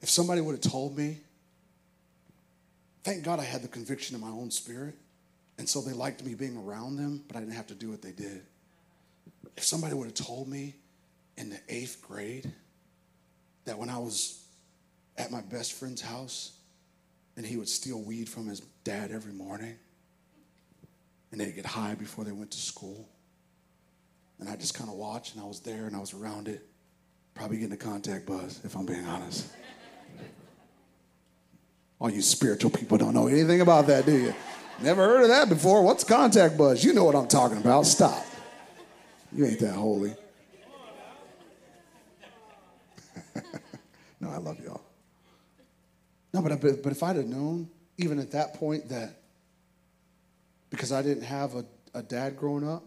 If 0.01 0.09
somebody 0.09 0.41
would 0.41 0.53
have 0.53 0.71
told 0.71 0.97
me, 0.97 1.19
thank 3.03 3.23
God 3.23 3.39
I 3.39 3.43
had 3.43 3.61
the 3.61 3.67
conviction 3.67 4.15
in 4.15 4.21
my 4.21 4.29
own 4.29 4.51
spirit 4.51 4.95
and 5.57 5.69
so 5.69 5.81
they 5.81 5.93
liked 5.93 6.23
me 6.23 6.33
being 6.33 6.57
around 6.57 6.97
them, 6.97 7.23
but 7.27 7.37
I 7.37 7.39
didn't 7.39 7.53
have 7.53 7.67
to 7.67 7.75
do 7.75 7.89
what 7.89 8.01
they 8.01 8.11
did. 8.11 8.41
If 9.55 9.63
somebody 9.63 9.93
would 9.93 10.05
have 10.05 10.15
told 10.15 10.47
me 10.47 10.75
in 11.37 11.49
the 11.49 11.59
eighth 11.69 12.01
grade 12.01 12.51
that 13.65 13.77
when 13.77 13.89
I 13.89 13.99
was 13.99 14.43
at 15.17 15.31
my 15.31 15.41
best 15.41 15.73
friend's 15.73 16.01
house 16.01 16.53
and 17.37 17.45
he 17.45 17.57
would 17.57 17.69
steal 17.69 18.01
weed 18.01 18.27
from 18.27 18.47
his 18.47 18.61
dad 18.83 19.11
every 19.11 19.33
morning 19.33 19.75
and 21.31 21.39
they'd 21.39 21.55
get 21.55 21.65
high 21.65 21.95
before 21.95 22.23
they 22.23 22.31
went 22.31 22.51
to 22.51 22.57
school. 22.57 23.07
And 24.39 24.49
I 24.49 24.55
just 24.55 24.73
kind 24.73 24.89
of 24.89 24.95
watched 24.95 25.35
and 25.35 25.43
I 25.43 25.47
was 25.47 25.59
there 25.61 25.85
and 25.85 25.95
I 25.95 25.99
was 25.99 26.13
around 26.13 26.47
it, 26.47 26.67
probably 27.33 27.57
getting 27.57 27.73
a 27.73 27.77
contact 27.77 28.25
buzz, 28.25 28.59
if 28.63 28.75
I'm 28.75 28.85
being 28.85 29.05
honest. 29.05 29.47
All 31.99 32.09
you 32.09 32.21
spiritual 32.21 32.71
people 32.71 32.97
don't 32.97 33.13
know 33.13 33.27
anything 33.27 33.61
about 33.61 33.87
that, 33.87 34.05
do 34.05 34.17
you? 34.17 34.35
Never 34.81 35.05
heard 35.05 35.23
of 35.23 35.29
that 35.29 35.47
before. 35.49 35.83
What's 35.83 36.03
contact 36.03 36.57
buzz? 36.57 36.83
You 36.83 36.93
know 36.93 37.05
what 37.05 37.15
I'm 37.15 37.27
talking 37.27 37.57
about. 37.57 37.85
Stop. 37.85 38.25
You 39.31 39.45
ain't 39.45 39.59
that 39.59 39.73
holy. 39.73 40.13
no, 44.19 44.29
I 44.29 44.37
love 44.37 44.59
y'all. 44.63 44.81
No, 46.33 46.41
but, 46.41 46.59
but 46.61 46.91
if 46.91 47.03
I'd 47.03 47.15
have 47.15 47.27
known, 47.27 47.69
even 47.97 48.19
at 48.19 48.31
that 48.31 48.55
point, 48.55 48.89
that 48.89 49.21
because 50.69 50.91
I 50.91 51.01
didn't 51.03 51.23
have 51.23 51.55
a, 51.55 51.63
a 51.93 52.01
dad 52.01 52.35
growing 52.35 52.67
up 52.67 52.83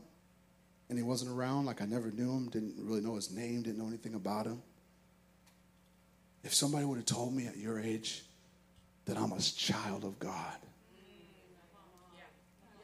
and 0.88 0.98
he 0.98 1.02
wasn't 1.02 1.30
around, 1.30 1.66
like 1.66 1.82
I 1.82 1.86
never 1.86 2.10
knew 2.10 2.30
him, 2.30 2.48
didn't 2.48 2.74
really 2.78 3.00
know 3.00 3.16
his 3.16 3.30
name, 3.30 3.62
didn't 3.62 3.78
know 3.78 3.88
anything 3.88 4.14
about 4.14 4.46
him. 4.46 4.62
If 6.44 6.54
somebody 6.54 6.84
would 6.84 6.96
have 6.96 7.06
told 7.06 7.34
me 7.34 7.46
at 7.46 7.56
your 7.56 7.80
age 7.80 8.24
that 9.06 9.16
I'm 9.16 9.32
a 9.32 9.40
child 9.40 10.04
of 10.04 10.18
God, 10.18 10.56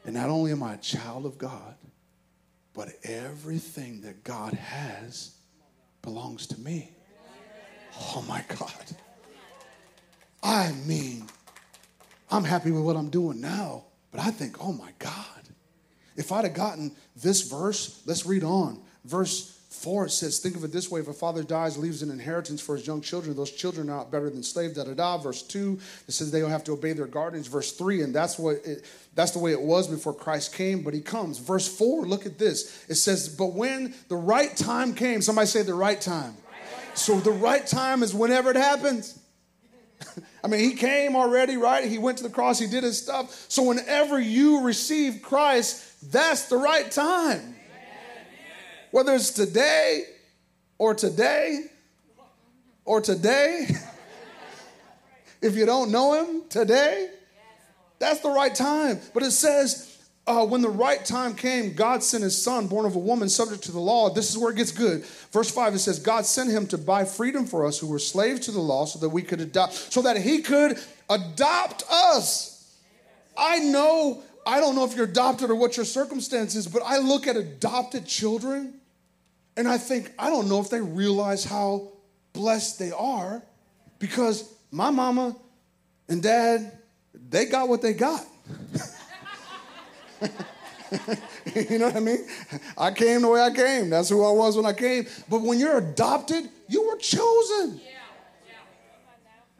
And 0.05 0.15
not 0.15 0.29
only 0.29 0.51
am 0.51 0.61
I 0.63 0.73
a 0.73 0.77
child 0.77 1.25
of 1.25 1.37
God, 1.37 1.75
but 2.73 2.89
everything 3.03 4.01
that 4.01 4.23
God 4.23 4.53
has 4.53 5.35
belongs 6.01 6.47
to 6.47 6.59
me. 6.59 6.91
Oh 7.97 8.23
my 8.27 8.43
God. 8.49 8.85
I 10.41 10.73
mean, 10.85 11.27
I'm 12.29 12.43
happy 12.43 12.71
with 12.71 12.83
what 12.83 12.97
I'm 12.97 13.09
doing 13.09 13.39
now, 13.39 13.85
but 14.11 14.19
I 14.19 14.31
think, 14.31 14.57
oh 14.59 14.73
my 14.73 14.91
God, 14.99 15.32
if 16.15 16.31
I'd 16.31 16.45
have 16.45 16.53
gotten 16.53 16.91
this 17.15 17.41
verse, 17.41 18.01
let's 18.05 18.25
read 18.25 18.43
on. 18.43 18.79
Verse 19.05 19.59
4 19.69 20.05
it 20.05 20.11
says, 20.11 20.39
think 20.39 20.55
of 20.55 20.63
it 20.63 20.71
this 20.71 20.89
way 20.89 21.01
if 21.01 21.07
a 21.07 21.13
father 21.13 21.43
dies, 21.43 21.77
leaves 21.77 22.03
an 22.03 22.11
inheritance 22.11 22.61
for 22.61 22.77
his 22.77 22.87
young 22.87 23.01
children, 23.01 23.35
those 23.35 23.51
children 23.51 23.89
are 23.89 23.97
not 23.97 24.11
better 24.11 24.29
than 24.29 24.43
slaves, 24.43 24.75
da 24.75 24.83
da 24.83 24.93
da. 24.93 25.17
Verse 25.17 25.41
2, 25.41 25.79
it 26.07 26.11
says 26.11 26.31
they 26.31 26.39
don't 26.39 26.51
have 26.51 26.63
to 26.63 26.73
obey 26.73 26.93
their 26.93 27.07
guardians. 27.07 27.47
Verse 27.47 27.73
3, 27.73 28.03
and 28.03 28.15
that's 28.15 28.37
what 28.37 28.57
it, 28.65 28.85
that's 29.15 29.31
the 29.31 29.39
way 29.39 29.51
it 29.51 29.61
was 29.61 29.87
before 29.87 30.13
Christ 30.13 30.53
came, 30.53 30.83
but 30.83 30.93
he 30.93 31.01
comes. 31.01 31.37
Verse 31.39 31.67
4, 31.67 32.05
look 32.05 32.25
at 32.25 32.37
this. 32.37 32.85
It 32.87 32.95
says, 32.95 33.27
But 33.27 33.53
when 33.53 33.93
the 34.07 34.15
right 34.15 34.55
time 34.55 34.93
came, 34.93 35.21
somebody 35.21 35.47
say 35.47 35.63
the 35.63 35.73
right 35.73 35.99
time. 35.99 36.35
So 36.93 37.19
the 37.19 37.31
right 37.31 37.65
time 37.65 38.03
is 38.03 38.13
whenever 38.13 38.51
it 38.51 38.55
happens. 38.55 39.19
I 40.43 40.47
mean, 40.47 40.59
he 40.59 40.75
came 40.75 41.15
already, 41.15 41.57
right? 41.57 41.85
He 41.85 41.97
went 41.97 42.17
to 42.17 42.23
the 42.23 42.29
cross, 42.29 42.59
he 42.59 42.67
did 42.67 42.83
his 42.83 43.01
stuff. 43.01 43.45
So 43.49 43.63
whenever 43.63 44.19
you 44.19 44.61
receive 44.61 45.21
Christ, 45.21 46.11
that's 46.11 46.47
the 46.49 46.57
right 46.57 46.89
time. 46.91 47.55
Whether 48.91 49.13
it's 49.15 49.31
today 49.31 50.05
or 50.77 50.93
today 50.93 51.65
or 52.85 53.01
today, 53.01 53.67
if 55.41 55.55
you 55.55 55.65
don't 55.65 55.91
know 55.91 56.13
him 56.13 56.43
today, 56.49 57.09
that's 57.99 58.19
the 58.19 58.29
right 58.29 58.53
time. 58.53 58.99
But 59.13 59.23
it 59.23 59.31
says, 59.31 59.92
uh, 60.25 60.45
when 60.45 60.61
the 60.61 60.69
right 60.69 61.03
time 61.03 61.35
came, 61.35 61.73
God 61.73 62.01
sent 62.01 62.23
his 62.23 62.41
son, 62.41 62.67
born 62.67 62.85
of 62.85 62.95
a 62.95 62.99
woman, 62.99 63.27
subject 63.27 63.63
to 63.63 63.73
the 63.73 63.79
law. 63.79 64.09
This 64.09 64.29
is 64.29 64.37
where 64.37 64.51
it 64.51 64.55
gets 64.55 64.71
good. 64.71 65.03
Verse 65.31 65.51
5, 65.51 65.75
it 65.75 65.79
says, 65.79 65.99
God 65.99 66.25
sent 66.25 66.49
him 66.49 66.65
to 66.67 66.77
buy 66.77 67.03
freedom 67.03 67.45
for 67.45 67.65
us 67.65 67.77
who 67.77 67.87
were 67.87 67.99
slaves 67.99 68.41
to 68.41 68.51
the 68.51 68.61
law 68.61 68.85
so 68.85 68.99
that 68.99 69.09
we 69.09 69.21
could 69.21 69.41
adopt, 69.41 69.73
so 69.73 70.01
that 70.03 70.17
he 70.17 70.41
could 70.41 70.79
adopt 71.09 71.83
us. 71.91 72.79
I 73.37 73.59
know, 73.59 74.23
I 74.45 74.61
don't 74.61 74.75
know 74.75 74.85
if 74.85 74.95
you're 74.95 75.05
adopted 75.05 75.49
or 75.49 75.55
what 75.55 75.75
your 75.75 75.85
circumstance 75.85 76.55
is, 76.55 76.67
but 76.67 76.83
I 76.85 76.99
look 76.99 77.27
at 77.27 77.35
adopted 77.35 78.05
children 78.05 78.75
and 79.57 79.67
I 79.67 79.77
think, 79.77 80.11
I 80.17 80.29
don't 80.29 80.47
know 80.47 80.61
if 80.61 80.69
they 80.69 80.81
realize 80.81 81.43
how 81.43 81.89
blessed 82.31 82.79
they 82.79 82.91
are 82.91 83.41
because 83.99 84.51
my 84.71 84.89
mama 84.89 85.35
and 86.07 86.23
dad, 86.23 86.71
they 87.29 87.45
got 87.45 87.67
what 87.67 87.81
they 87.81 87.93
got. 87.93 88.25
you 91.69 91.79
know 91.79 91.87
what 91.87 91.95
I 91.95 91.99
mean? 91.99 92.25
I 92.77 92.91
came 92.91 93.21
the 93.21 93.29
way 93.29 93.41
I 93.41 93.51
came. 93.51 93.89
That's 93.89 94.09
who 94.09 94.23
I 94.23 94.31
was 94.31 94.55
when 94.55 94.65
I 94.65 94.73
came. 94.73 95.07
But 95.29 95.41
when 95.41 95.59
you're 95.59 95.77
adopted, 95.77 96.49
you 96.67 96.87
were 96.87 96.97
chosen. 96.97 97.81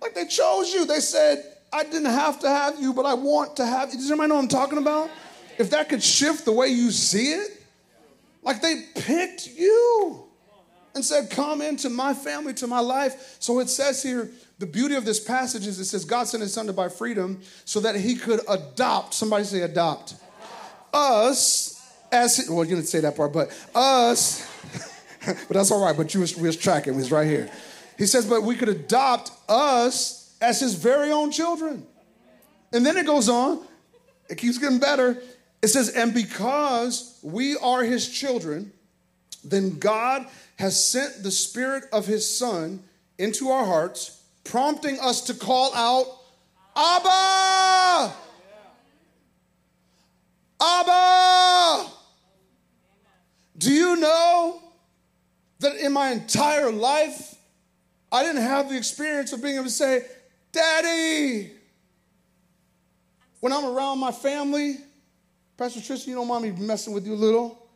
Like 0.02 0.15
they 0.15 0.26
chose 0.26 0.73
you. 0.73 0.86
They 0.86 0.99
said, 0.99 1.43
I 1.71 1.84
didn't 1.84 2.12
have 2.12 2.39
to 2.41 2.49
have 2.49 2.80
you, 2.80 2.93
but 2.93 3.06
I 3.06 3.13
want 3.13 3.56
to 3.58 3.65
have 3.65 3.89
you. 3.91 3.97
Does 3.97 4.12
anybody 4.12 4.30
know 4.30 4.36
what 4.36 4.41
I'm 4.41 4.47
talking 4.47 4.78
about? 4.78 5.10
If 5.58 5.69
that 5.69 5.89
could 5.89 6.04
shift 6.04 6.45
the 6.45 6.52
way 6.52 6.67
you 6.67 6.91
see 6.91 7.34
it, 7.34 7.63
like 8.41 8.62
they 8.62 8.84
picked 8.95 9.47
you 9.47 10.26
and 10.93 11.04
said, 11.04 11.30
Come 11.30 11.62
into 11.62 11.89
my 11.89 12.13
family, 12.13 12.54
to 12.56 12.67
my 12.67 12.80
life. 12.80 13.38
So 13.39 13.60
it 13.60 13.69
says 13.69 14.04
here, 14.04 14.30
the 14.60 14.65
beauty 14.65 14.95
of 14.95 15.06
this 15.06 15.19
passage 15.19 15.65
is 15.65 15.80
it 15.80 15.86
says 15.86 16.06
God 16.06 16.28
sent 16.28 16.41
his 16.41 16.54
son 16.54 16.67
to 16.67 16.73
buy 16.73 16.89
freedom 16.89 17.41
so 17.65 17.80
that 17.80 17.95
he 17.95 18.15
could 18.15 18.41
adopt. 18.47 19.13
Somebody 19.13 19.45
say 19.45 19.62
adopt 19.62 20.15
us 20.93 21.82
as 22.12 22.47
well, 22.49 22.63
you 22.63 22.75
didn't 22.75 22.88
say 22.88 22.99
that 23.01 23.17
part, 23.17 23.34
but 23.34 23.49
us, 23.73 24.47
but 25.25 25.49
that's 25.49 25.71
all 25.71 25.84
right. 25.84 25.97
But 25.97 26.13
you 26.13 26.19
was, 26.19 26.36
we 26.38 26.43
was 26.43 26.58
tracking, 26.58 26.93
it 26.93 26.97
was 26.97 27.12
right 27.12 27.27
here. 27.27 27.49
He 27.97 28.06
says, 28.06 28.25
but 28.25 28.43
we 28.43 28.56
could 28.56 28.69
adopt 28.69 29.32
us 29.49 30.36
as 30.41 30.60
his 30.60 30.75
very 30.75 31.12
own 31.12 31.32
children. 31.32 31.86
And 32.71 32.86
then 32.86 32.97
it 32.97 33.06
goes 33.06 33.29
on, 33.29 33.65
it 34.29 34.38
keeps 34.38 34.58
getting 34.58 34.79
better. 34.79 35.21
It 35.62 35.67
says, 35.67 35.89
and 35.89 36.13
because 36.13 37.19
we 37.23 37.56
are 37.58 37.84
his 37.84 38.10
children, 38.10 38.71
then 39.43 39.79
God 39.79 40.27
has 40.58 40.84
sent 40.84 41.23
the 41.23 41.32
spirit 41.32 41.86
of 41.91 42.06
his 42.06 42.38
son 42.38 42.84
into 43.17 43.49
our 43.49 43.65
hearts, 43.65 44.21
prompting 44.43 44.99
us 44.99 45.21
to 45.21 45.34
call 45.34 45.73
out, 45.73 46.06
Abba! 46.75 48.13
Abba! 50.63 51.89
Do 53.58 53.71
you 53.71 53.97
know 53.97 54.62
that 55.60 55.76
in 55.76 55.91
my 55.91 56.12
entire 56.12 56.71
life, 56.71 57.36
I 58.12 58.23
didn't 58.23 58.43
have 58.43 58.69
the 58.69 58.78
experience 58.78 59.34
of 59.34 59.41
being 59.41 59.56
able 59.56 59.65
to 59.65 59.69
say, 59.69 60.06
Daddy! 60.52 61.52
When 63.41 63.52
I'm 63.52 63.65
around 63.65 63.99
my 63.99 64.12
family, 64.12 64.78
Pastor 65.58 65.82
Tristan, 65.82 66.12
you 66.12 66.15
don't 66.15 66.28
mind 66.28 66.43
me 66.43 66.65
messing 66.65 66.93
with 66.93 67.06
you 67.06 67.13
a 67.13 67.15
little, 67.15 67.67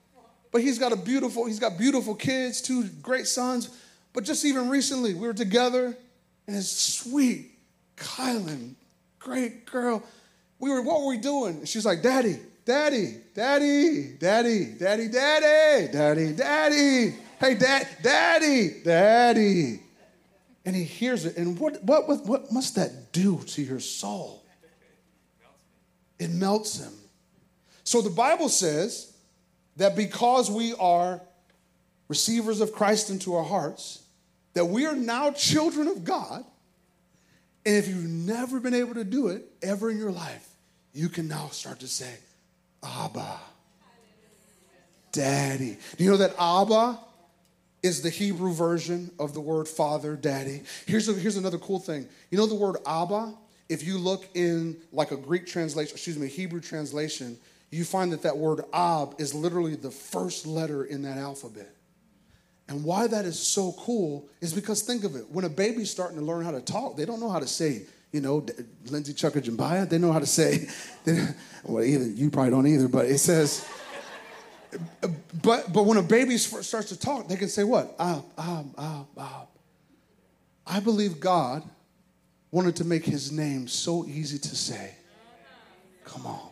but 0.51 0.61
he's 0.61 0.79
got 0.79 0.93
a 0.93 0.95
beautiful, 0.95 1.45
he's 1.45 1.59
got 1.59 1.77
beautiful 1.77 2.15
kids, 2.15 2.61
two 2.61 2.85
great 3.01 3.27
sons. 3.27 3.69
But 4.13 4.23
just 4.23 4.45
even 4.45 4.69
recently, 4.69 5.13
we 5.13 5.27
were 5.27 5.33
together, 5.33 5.97
and 6.47 6.55
his 6.55 6.71
sweet 6.71 7.51
Kylan, 7.97 8.75
great 9.19 9.65
girl, 9.65 10.01
we 10.59 10.69
were, 10.69 10.81
what 10.81 11.01
were 11.01 11.07
we 11.07 11.17
doing? 11.17 11.57
And 11.57 11.67
She's 11.67 11.85
like, 11.85 12.01
Daddy, 12.01 12.39
Daddy, 12.67 13.15
Daddy, 13.33 14.15
Daddy, 14.19 14.75
Daddy, 14.77 15.07
Daddy, 15.07 15.87
Daddy, 15.89 16.33
Daddy. 16.33 17.15
Hey, 17.39 17.55
Dad, 17.55 17.87
Daddy, 18.03 18.81
Daddy. 18.83 19.79
And 20.65 20.75
he 20.75 20.83
hears 20.83 21.23
it. 21.23 21.37
And 21.37 21.57
what, 21.57 21.81
what, 21.81 22.25
what, 22.25 22.51
must 22.51 22.75
that 22.75 23.13
do 23.13 23.39
to 23.39 23.61
your 23.61 23.79
soul? 23.79 24.43
It 26.19 26.29
melts 26.29 26.77
him. 26.77 26.91
So 27.85 28.01
the 28.01 28.09
Bible 28.09 28.49
says 28.49 29.13
that 29.77 29.95
because 29.95 30.51
we 30.51 30.73
are 30.73 31.21
receivers 32.09 32.59
of 32.59 32.73
Christ 32.73 33.09
into 33.09 33.33
our 33.35 33.45
hearts, 33.45 34.03
that 34.55 34.65
we 34.65 34.85
are 34.85 34.95
now 34.95 35.31
children 35.31 35.87
of 35.87 36.03
God. 36.03 36.43
And 37.65 37.77
if 37.77 37.87
you've 37.87 38.03
never 38.03 38.59
been 38.59 38.73
able 38.73 38.95
to 38.95 39.05
do 39.05 39.29
it 39.29 39.45
ever 39.61 39.89
in 39.89 39.97
your 39.97 40.11
life, 40.11 40.49
you 40.91 41.07
can 41.07 41.29
now 41.29 41.47
start 41.47 41.79
to 41.79 41.87
say, 41.87 42.13
Abba. 42.83 43.39
Daddy. 45.11 45.77
Do 45.97 46.03
you 46.03 46.11
know 46.11 46.17
that 46.17 46.35
Abba 46.39 46.99
is 47.83 48.01
the 48.01 48.09
Hebrew 48.09 48.53
version 48.53 49.11
of 49.19 49.33
the 49.33 49.41
word 49.41 49.67
father, 49.67 50.15
daddy? 50.15 50.61
Here's, 50.85 51.07
a, 51.09 51.13
here's 51.13 51.37
another 51.37 51.57
cool 51.57 51.79
thing. 51.79 52.07
You 52.29 52.37
know 52.37 52.45
the 52.45 52.55
word 52.55 52.77
Abba? 52.85 53.33
If 53.69 53.85
you 53.85 53.97
look 53.97 54.27
in 54.33 54.77
like 54.91 55.11
a 55.11 55.17
Greek 55.17 55.45
translation, 55.45 55.93
excuse 55.93 56.17
me, 56.17 56.27
Hebrew 56.27 56.61
translation, 56.61 57.37
you 57.69 57.83
find 57.83 58.11
that 58.13 58.21
that 58.21 58.37
word 58.37 58.61
Ab 58.73 59.15
is 59.17 59.33
literally 59.33 59.75
the 59.75 59.91
first 59.91 60.45
letter 60.45 60.85
in 60.85 61.01
that 61.01 61.17
alphabet. 61.17 61.73
And 62.69 62.83
why 62.83 63.07
that 63.07 63.25
is 63.25 63.39
so 63.39 63.73
cool 63.79 64.27
is 64.41 64.53
because 64.53 64.81
think 64.81 65.03
of 65.03 65.15
it. 65.15 65.29
When 65.29 65.45
a 65.45 65.49
baby's 65.49 65.89
starting 65.89 66.17
to 66.17 66.23
learn 66.23 66.43
how 66.43 66.51
to 66.51 66.61
talk, 66.61 66.97
they 66.97 67.05
don't 67.05 67.19
know 67.19 67.29
how 67.29 67.39
to 67.39 67.47
say 67.47 67.85
you 68.11 68.21
know, 68.21 68.45
Lindsey 68.85 69.13
Chucker 69.13 69.41
Jambaya, 69.41 69.87
they 69.87 69.97
know 69.97 70.11
how 70.11 70.19
to 70.19 70.25
say, 70.25 70.67
well, 71.63 71.83
either 71.83 72.05
you 72.05 72.29
probably 72.29 72.51
don't 72.51 72.67
either, 72.67 72.87
but 72.87 73.05
it 73.05 73.19
says, 73.19 73.67
but 75.41 75.71
but 75.71 75.85
when 75.85 75.97
a 75.97 76.03
baby 76.03 76.37
starts 76.37 76.89
to 76.89 76.99
talk, 76.99 77.27
they 77.27 77.35
can 77.35 77.47
say 77.47 77.63
what? 77.63 77.95
Ah. 77.99 79.45
I 80.65 80.79
believe 80.81 81.19
God 81.19 81.63
wanted 82.51 82.75
to 82.77 82.85
make 82.85 83.05
his 83.05 83.31
name 83.31 83.67
so 83.67 84.05
easy 84.05 84.37
to 84.39 84.55
say. 84.55 84.95
Come 86.03 86.25
on. 86.25 86.49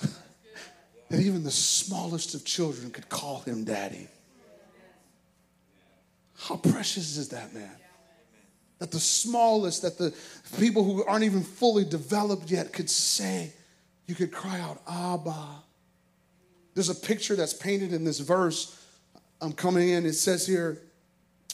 that 1.08 1.20
even 1.20 1.44
the 1.44 1.50
smallest 1.50 2.34
of 2.34 2.44
children 2.44 2.90
could 2.90 3.08
call 3.08 3.40
him 3.40 3.64
daddy. 3.64 4.08
How 6.36 6.56
precious 6.56 7.16
is 7.16 7.28
that, 7.30 7.52
man? 7.52 7.70
That 8.78 8.90
the 8.90 9.00
smallest, 9.00 9.82
that 9.82 9.98
the 9.98 10.14
people 10.58 10.84
who 10.84 11.04
aren't 11.04 11.24
even 11.24 11.42
fully 11.42 11.84
developed 11.84 12.50
yet 12.50 12.72
could 12.72 12.88
say, 12.88 13.52
you 14.06 14.14
could 14.14 14.32
cry 14.32 14.60
out, 14.60 14.80
Abba. 14.88 15.62
There's 16.74 16.88
a 16.88 16.94
picture 16.94 17.36
that's 17.36 17.52
painted 17.54 17.92
in 17.92 18.04
this 18.04 18.20
verse. 18.20 18.74
I'm 19.40 19.52
coming 19.52 19.88
in. 19.88 20.06
It 20.06 20.14
says 20.14 20.46
here, 20.46 20.80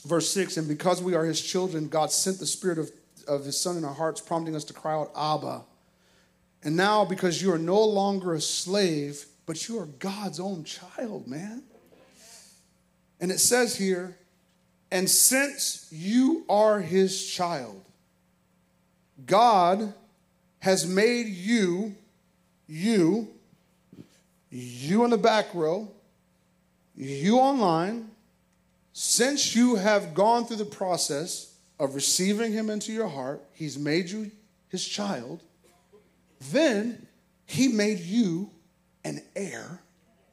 verse 0.05 0.31
6 0.31 0.59
And 0.59 0.69
because 0.69 1.03
we 1.03 1.15
are 1.15 1.25
his 1.25 1.41
children, 1.41 1.89
God 1.89 2.13
sent 2.13 2.39
the 2.39 2.47
spirit 2.47 2.79
of, 2.79 2.91
of 3.27 3.45
his 3.45 3.61
son 3.61 3.77
in 3.77 3.85
our 3.85 3.95
hearts, 3.95 4.21
prompting 4.21 4.55
us 4.55 4.65
to 4.65 4.73
cry 4.73 4.95
out, 4.95 5.11
Abba. 5.17 5.63
And 6.63 6.77
now, 6.77 7.05
because 7.05 7.43
you 7.43 7.53
are 7.53 7.59
no 7.59 7.83
longer 7.83 8.35
a 8.35 8.41
slave, 8.41 9.27
but 9.47 9.69
you 9.69 9.79
are 9.79 9.87
God's 9.87 10.41
own 10.41 10.65
child, 10.65 11.27
man. 11.27 11.63
And 13.21 13.31
it 13.31 13.41
says 13.41 13.77
here, 13.77 14.17
and 14.95 15.11
since 15.11 15.89
you 15.91 16.45
are 16.49 16.81
his 16.81 17.27
child, 17.27 17.85
God 19.27 19.93
has 20.61 20.87
made 20.87 21.27
you 21.27 21.97
you, 22.69 23.29
you 24.51 25.05
in 25.05 25.11
the 25.11 25.19
back 25.19 25.53
row, 25.53 25.91
you 26.95 27.39
online, 27.39 28.09
since 28.93 29.57
you 29.57 29.75
have 29.75 30.15
gone 30.15 30.47
through 30.47 30.59
the 30.59 30.65
process 30.65 31.57
of 31.81 31.97
receiving 31.97 32.53
him 32.53 32.71
into 32.71 32.93
your 32.93 33.09
heart, 33.09 33.43
he's 33.53 33.77
made 33.77 34.09
you 34.09 34.31
his 34.69 34.87
child, 34.87 35.43
then 36.53 37.05
he 37.47 37.67
made 37.67 37.99
you 37.99 38.49
an 39.05 39.21
heir 39.35 39.81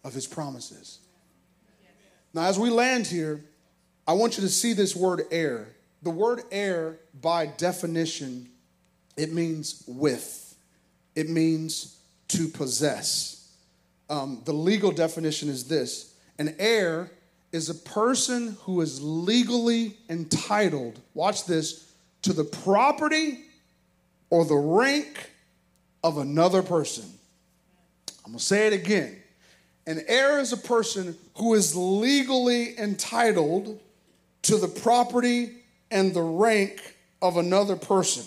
of 0.03 0.13
his 0.13 0.27
promises. 0.27 0.99
Now, 2.31 2.43
as 2.43 2.59
we 2.59 2.69
land 2.69 3.07
here, 3.07 3.43
I 4.07 4.13
want 4.13 4.37
you 4.37 4.43
to 4.43 4.49
see 4.49 4.73
this 4.73 4.95
word 4.95 5.23
heir. 5.31 5.75
The 6.03 6.09
word 6.09 6.41
heir, 6.51 6.99
by 7.21 7.45
definition, 7.45 8.49
it 9.15 9.31
means 9.31 9.83
with, 9.87 10.55
it 11.15 11.29
means 11.29 11.97
to 12.29 12.47
possess. 12.47 13.53
Um, 14.09 14.41
the 14.45 14.53
legal 14.53 14.91
definition 14.91 15.49
is 15.49 15.67
this 15.67 16.15
an 16.39 16.55
heir 16.57 17.11
is 17.51 17.69
a 17.69 17.75
person 17.75 18.57
who 18.61 18.81
is 18.81 19.01
legally 19.01 19.97
entitled, 20.09 20.99
watch 21.13 21.45
this, 21.45 21.91
to 22.23 22.33
the 22.33 22.43
property 22.43 23.39
or 24.29 24.45
the 24.45 24.55
rank 24.55 25.31
of 26.03 26.17
another 26.17 26.63
person. 26.63 27.05
I'm 28.25 28.31
gonna 28.31 28.39
say 28.39 28.67
it 28.67 28.73
again. 28.73 29.17
An 29.85 30.01
heir 30.07 30.39
is 30.39 30.53
a 30.53 30.57
person 30.57 31.17
who 31.35 31.53
is 31.53 31.75
legally 31.75 32.77
entitled 32.79 33.79
to 34.43 34.57
the 34.57 34.67
property 34.67 35.51
and 35.89 36.13
the 36.13 36.21
rank 36.21 36.95
of 37.21 37.37
another 37.37 37.75
person. 37.75 38.23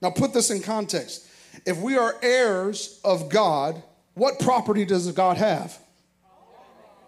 Now, 0.00 0.10
put 0.10 0.32
this 0.32 0.50
in 0.50 0.62
context. 0.62 1.26
If 1.66 1.78
we 1.78 1.96
are 1.96 2.16
heirs 2.22 3.00
of 3.04 3.28
God, 3.28 3.82
what 4.14 4.38
property 4.38 4.84
does 4.84 5.10
God 5.12 5.36
have? 5.36 5.76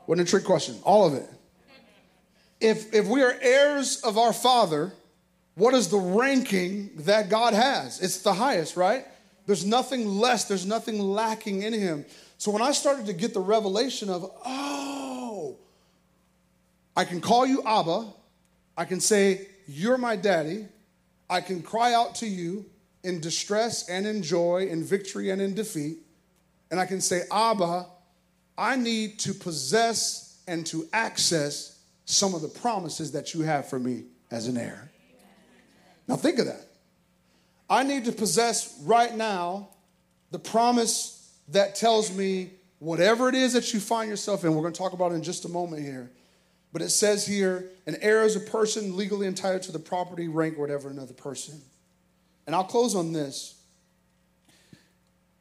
What 0.06 0.18
a 0.18 0.24
trick 0.24 0.44
question. 0.44 0.76
All 0.82 1.06
of 1.06 1.14
it. 1.14 1.28
If, 2.60 2.92
if 2.92 3.06
we 3.06 3.22
are 3.22 3.34
heirs 3.40 4.00
of 4.02 4.18
our 4.18 4.32
Father, 4.32 4.92
what 5.54 5.74
is 5.74 5.88
the 5.88 5.98
ranking 5.98 6.90
that 6.98 7.28
God 7.28 7.54
has? 7.54 8.00
It's 8.00 8.18
the 8.18 8.34
highest, 8.34 8.76
right? 8.76 9.06
There's 9.46 9.64
nothing 9.64 10.06
less, 10.06 10.44
there's 10.44 10.66
nothing 10.66 10.98
lacking 10.98 11.62
in 11.62 11.72
Him. 11.72 12.04
So 12.38 12.50
when 12.50 12.62
I 12.62 12.72
started 12.72 13.06
to 13.06 13.12
get 13.12 13.34
the 13.34 13.40
revelation 13.40 14.08
of, 14.08 14.30
oh, 14.44 15.56
I 16.96 17.04
can 17.04 17.20
call 17.20 17.46
you 17.46 17.62
Abba, 17.64 18.06
I 18.76 18.84
can 18.84 19.00
say, 19.00 19.48
You're 19.66 19.98
my 19.98 20.16
daddy, 20.16 20.66
I 21.28 21.40
can 21.40 21.62
cry 21.62 21.94
out 21.94 22.14
to 22.16 22.26
you 22.26 22.66
in 23.02 23.20
distress 23.20 23.88
and 23.88 24.06
in 24.06 24.22
joy, 24.22 24.68
in 24.70 24.84
victory 24.84 25.30
and 25.30 25.40
in 25.40 25.54
defeat, 25.54 25.98
and 26.70 26.78
I 26.78 26.86
can 26.86 27.00
say, 27.00 27.22
Abba, 27.30 27.86
I 28.56 28.76
need 28.76 29.18
to 29.20 29.32
possess 29.32 30.42
and 30.46 30.66
to 30.66 30.88
access 30.92 31.80
some 32.04 32.34
of 32.34 32.42
the 32.42 32.48
promises 32.48 33.12
that 33.12 33.34
you 33.34 33.42
have 33.42 33.68
for 33.68 33.78
me 33.78 34.04
as 34.30 34.48
an 34.48 34.56
heir. 34.56 34.90
Now, 36.08 36.16
think 36.16 36.38
of 36.38 36.46
that. 36.46 36.66
I 37.68 37.84
need 37.84 38.04
to 38.06 38.12
possess 38.12 38.76
right 38.82 39.14
now 39.14 39.68
the 40.32 40.38
promise 40.38 41.32
that 41.48 41.76
tells 41.76 42.14
me 42.14 42.50
whatever 42.80 43.28
it 43.28 43.34
is 43.34 43.52
that 43.52 43.72
you 43.72 43.80
find 43.80 44.10
yourself 44.10 44.44
in, 44.44 44.54
we're 44.54 44.62
going 44.62 44.72
to 44.72 44.78
talk 44.78 44.92
about 44.92 45.12
in 45.12 45.22
just 45.22 45.44
a 45.44 45.48
moment 45.48 45.82
here. 45.82 46.10
But 46.72 46.82
it 46.82 46.90
says 46.90 47.26
here, 47.26 47.70
an 47.86 47.96
heir 48.00 48.22
is 48.22 48.36
a 48.36 48.40
person 48.40 48.96
legally 48.96 49.26
entitled 49.26 49.62
to 49.62 49.72
the 49.72 49.78
property, 49.78 50.28
rank, 50.28 50.56
or 50.56 50.60
whatever 50.60 50.88
another 50.88 51.14
person. 51.14 51.60
And 52.46 52.54
I'll 52.54 52.64
close 52.64 52.94
on 52.94 53.12
this. 53.12 53.60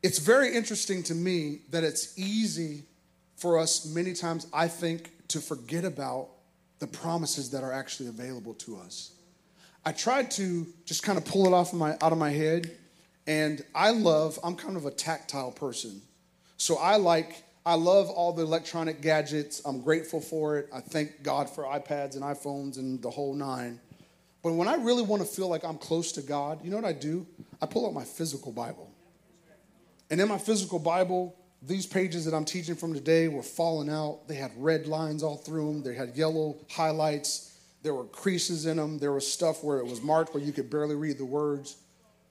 It's 0.02 0.20
very 0.20 0.56
interesting 0.56 1.04
to 1.04 1.13
me 1.13 1.60
that 1.72 1.84
it's 1.84 2.18
easy 2.18 2.84
for 3.36 3.58
us, 3.60 3.86
many 3.86 4.13
times, 4.13 4.48
I 4.54 4.68
think, 4.68 5.12
to 5.30 5.39
forget 5.39 5.86
about 5.86 6.30
the 6.80 6.88
promises 6.88 7.52
that 7.52 7.63
are 7.63 7.74
actually 7.74 8.10
available 8.10 8.54
to 8.56 8.78
us. 8.78 9.12
I 9.86 9.92
tried 9.92 10.32
to 10.32 10.68
just 10.86 11.04
kind 11.04 11.18
of 11.18 11.26
pull 11.26 11.46
it 11.46 11.54
off 11.54 11.74
of 11.74 11.80
my, 11.80 11.92
out 12.02 12.12
of 12.12 12.18
my 12.18 12.32
head, 12.32 12.72
and 13.28 13.63
I 13.76 13.92
love, 13.92 14.39
I'm 14.44 14.56
kind 14.56 14.76
of 14.76 14.86
a 14.86 14.92
tactile 14.92 15.52
person. 15.52 16.02
So 16.58 16.78
I 16.78 16.98
like, 16.98 17.44
I 17.65 17.76
love 17.76 18.10
all 18.10 18.34
the 18.34 18.43
electronic 18.43 19.02
gadgets. 19.02 19.62
I'm 19.65 19.82
grateful 19.82 20.22
for 20.22 20.58
it. 20.58 20.69
I 20.74 20.80
thank 20.80 21.24
God 21.24 21.50
for 21.50 21.65
iPads 21.65 22.15
and 22.15 22.24
iPhones 22.24 22.78
and 22.78 23.02
the 23.02 23.10
whole 23.10 23.34
nine. 23.34 23.80
But 24.41 24.54
when 24.54 24.67
I 24.67 24.76
really 24.76 25.04
want 25.04 25.22
to 25.22 25.28
feel 25.28 25.50
like 25.50 25.65
I'm 25.65 25.78
close 25.78 26.12
to 26.13 26.22
God, 26.22 26.63
you 26.63 26.72
know 26.72 26.78
what 26.78 26.86
I 26.86 26.93
do? 26.93 27.28
I 27.62 27.65
pull 27.65 27.86
out 27.86 27.93
my 27.93 28.06
physical 28.06 28.52
Bible. 28.52 28.89
And 30.10 30.19
in 30.19 30.28
my 30.28 30.38
physical 30.38 30.80
Bible, 30.80 31.36
these 31.62 31.86
pages 31.86 32.26
that 32.26 32.34
I'm 32.34 32.45
teaching 32.45 32.76
from 32.76 32.93
today 32.93 33.28
were 33.28 33.43
falling 33.43 33.89
out. 33.89 34.28
They 34.28 34.36
had 34.36 34.52
red 34.56 34.88
lines 34.88 35.24
all 35.24 35.38
through 35.38 35.74
them, 35.74 35.84
they 35.84 35.93
had 35.93 36.15
yellow 36.15 36.56
highlights, 36.69 37.58
there 37.84 37.93
were 37.93 38.06
creases 38.06 38.65
in 38.65 38.78
them, 38.78 38.98
there 38.98 39.12
was 39.12 39.32
stuff 39.32 39.63
where 39.63 39.80
it 39.80 39.86
was 39.86 40.02
marked 40.02 40.34
where 40.34 40.43
you 40.43 40.54
could 40.54 40.69
barely 40.69 40.95
read 40.95 41.17
the 41.17 41.26
words. 41.26 41.78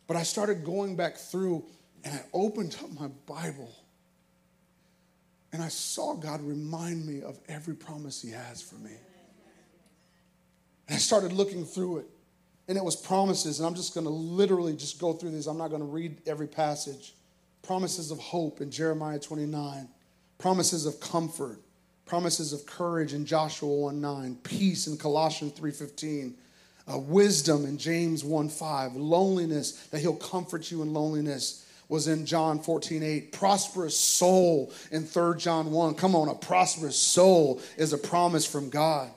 But 0.06 0.16
I 0.16 0.22
started 0.22 0.64
going 0.64 0.96
back 0.96 1.16
through 1.16 1.64
and 2.04 2.14
I 2.14 2.22
opened 2.32 2.76
up 2.82 2.90
my 2.98 3.08
Bible 3.26 3.70
and 5.52 5.62
I 5.62 5.68
saw 5.68 6.14
God 6.14 6.42
remind 6.42 7.06
me 7.06 7.22
of 7.22 7.38
every 7.48 7.74
promise 7.74 8.20
He 8.20 8.30
has 8.30 8.60
for 8.60 8.76
me. 8.76 8.92
And 10.88 10.96
I 10.96 10.98
started 10.98 11.32
looking 11.32 11.64
through 11.64 11.98
it, 11.98 12.06
and 12.66 12.76
it 12.76 12.84
was 12.84 12.96
promises. 12.96 13.58
And 13.58 13.66
I'm 13.66 13.74
just 13.74 13.94
going 13.94 14.04
to 14.04 14.12
literally 14.12 14.74
just 14.74 14.98
go 14.98 15.12
through 15.12 15.30
these. 15.30 15.46
I'm 15.46 15.58
not 15.58 15.68
going 15.68 15.80
to 15.80 15.86
read 15.86 16.20
every 16.26 16.46
passage. 16.46 17.14
Promises 17.62 18.10
of 18.10 18.18
hope 18.18 18.60
in 18.60 18.70
Jeremiah 18.70 19.18
29, 19.18 19.88
promises 20.38 20.86
of 20.86 21.00
comfort, 21.00 21.60
promises 22.06 22.52
of 22.52 22.64
courage 22.64 23.12
in 23.12 23.26
Joshua 23.26 23.68
1 23.68 24.00
9, 24.00 24.38
peace 24.42 24.86
in 24.86 24.96
Colossians 24.96 25.52
3 25.52 25.70
15. 25.70 26.34
Uh, 26.90 26.96
wisdom 26.96 27.66
in 27.66 27.76
James 27.76 28.24
1 28.24 28.48
5, 28.48 28.96
loneliness, 28.96 29.72
that 29.88 30.00
he'll 30.00 30.16
comfort 30.16 30.70
you 30.70 30.80
in 30.80 30.94
loneliness 30.94 31.67
was 31.88 32.08
in 32.08 32.26
John 32.26 32.60
14 32.60 33.02
8. 33.02 33.32
Prosperous 33.32 33.98
soul 33.98 34.72
in 34.90 35.04
3 35.04 35.38
John 35.38 35.70
1. 35.70 35.94
Come 35.94 36.14
on, 36.14 36.28
a 36.28 36.34
prosperous 36.34 36.98
soul 36.98 37.60
is 37.76 37.92
a 37.92 37.98
promise 37.98 38.46
from 38.46 38.70
God. 38.70 39.10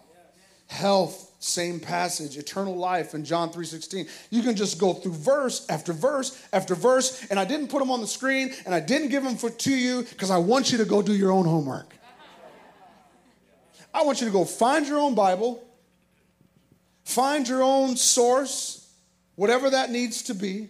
Health, 0.67 1.31
same 1.41 1.79
passage 1.79 2.37
eternal 2.37 2.75
life 2.75 3.15
in 3.15 3.25
john 3.25 3.49
3.16 3.49 4.07
you 4.29 4.43
can 4.43 4.55
just 4.55 4.77
go 4.77 4.93
through 4.93 5.11
verse 5.11 5.65
after 5.69 5.91
verse 5.91 6.39
after 6.53 6.75
verse 6.75 7.25
and 7.31 7.39
i 7.39 7.43
didn't 7.43 7.67
put 7.67 7.79
them 7.79 7.89
on 7.89 7.99
the 7.99 8.05
screen 8.05 8.53
and 8.63 8.75
i 8.75 8.79
didn't 8.79 9.09
give 9.09 9.23
them 9.23 9.35
for, 9.35 9.49
to 9.49 9.71
you 9.71 10.03
because 10.03 10.29
i 10.29 10.37
want 10.37 10.71
you 10.71 10.77
to 10.77 10.85
go 10.85 11.01
do 11.01 11.15
your 11.15 11.31
own 11.31 11.45
homework 11.45 11.95
i 13.91 14.03
want 14.03 14.21
you 14.21 14.27
to 14.27 14.31
go 14.31 14.45
find 14.45 14.87
your 14.87 14.99
own 14.99 15.15
bible 15.15 15.63
find 17.05 17.47
your 17.47 17.63
own 17.63 17.95
source 17.97 18.93
whatever 19.33 19.71
that 19.71 19.89
needs 19.89 20.21
to 20.21 20.35
be 20.35 20.69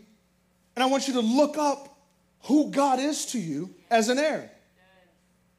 and 0.77 0.83
i 0.83 0.85
want 0.85 1.05
you 1.05 1.13
to 1.13 1.21
look 1.21 1.57
up 1.57 1.90
who 2.43 2.71
god 2.71 2.99
is 2.99 3.25
to 3.25 3.39
you 3.39 3.73
as 3.89 4.09
an 4.09 4.17
heir 4.17 4.49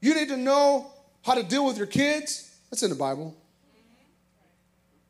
you 0.00 0.14
need 0.14 0.28
to 0.28 0.36
know 0.36 0.90
how 1.22 1.34
to 1.34 1.42
deal 1.42 1.66
with 1.66 1.76
your 1.76 1.86
kids 1.86 2.56
that's 2.70 2.82
in 2.82 2.90
the 2.90 2.96
bible 2.96 3.36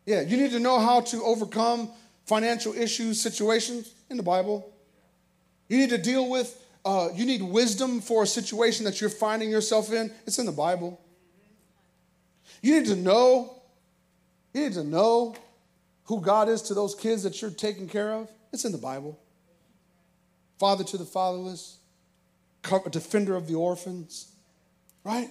yeah, 0.05 0.23
you 0.23 0.37
need 0.37 0.51
to 0.51 0.61
know 0.61 0.81
how 0.81 1.01
to 1.01 1.23
overcome 1.23 1.91
financial 2.27 2.75
issues, 2.75 3.21
situations 3.21 3.95
in 4.11 4.17
the 4.17 4.23
Bible. 4.23 4.73
You 5.69 5.79
need 5.79 5.91
to 5.91 5.99
deal 5.99 6.29
with, 6.29 6.61
uh, 6.85 7.09
you 7.15 7.25
need 7.25 7.43
wisdom 7.43 8.01
for 8.01 8.25
a 8.25 8.27
situation 8.27 8.85
that 8.85 9.01
you're 9.01 9.11
finding 9.11 9.49
yourself 9.51 9.93
in. 9.93 10.13
It's 10.27 10.39
in 10.39 10.47
the 10.47 10.53
Bible. 10.53 11.01
You 12.63 12.79
need 12.79 12.87
to 12.89 12.97
know, 12.97 13.63
you 14.53 14.63
need 14.63 14.73
to 14.75 14.85
know 14.85 15.37
who 16.05 16.21
God 16.21 16.49
is 16.49 16.63
to 16.63 16.75
those 16.75 16.95
kids 16.95 17.23
that 17.23 17.41
you're 17.41 17.51
taking 17.51 17.89
care 17.89 18.13
of. 18.13 18.29
It's 18.53 18.65
in 18.65 18.73
the 18.73 18.79
Bible. 18.79 19.19
Father 20.63 20.85
to 20.85 20.97
the 20.97 21.05
fatherless, 21.05 21.79
defender 22.93 23.35
of 23.35 23.49
the 23.49 23.57
orphans, 23.57 24.31
right? 25.03 25.29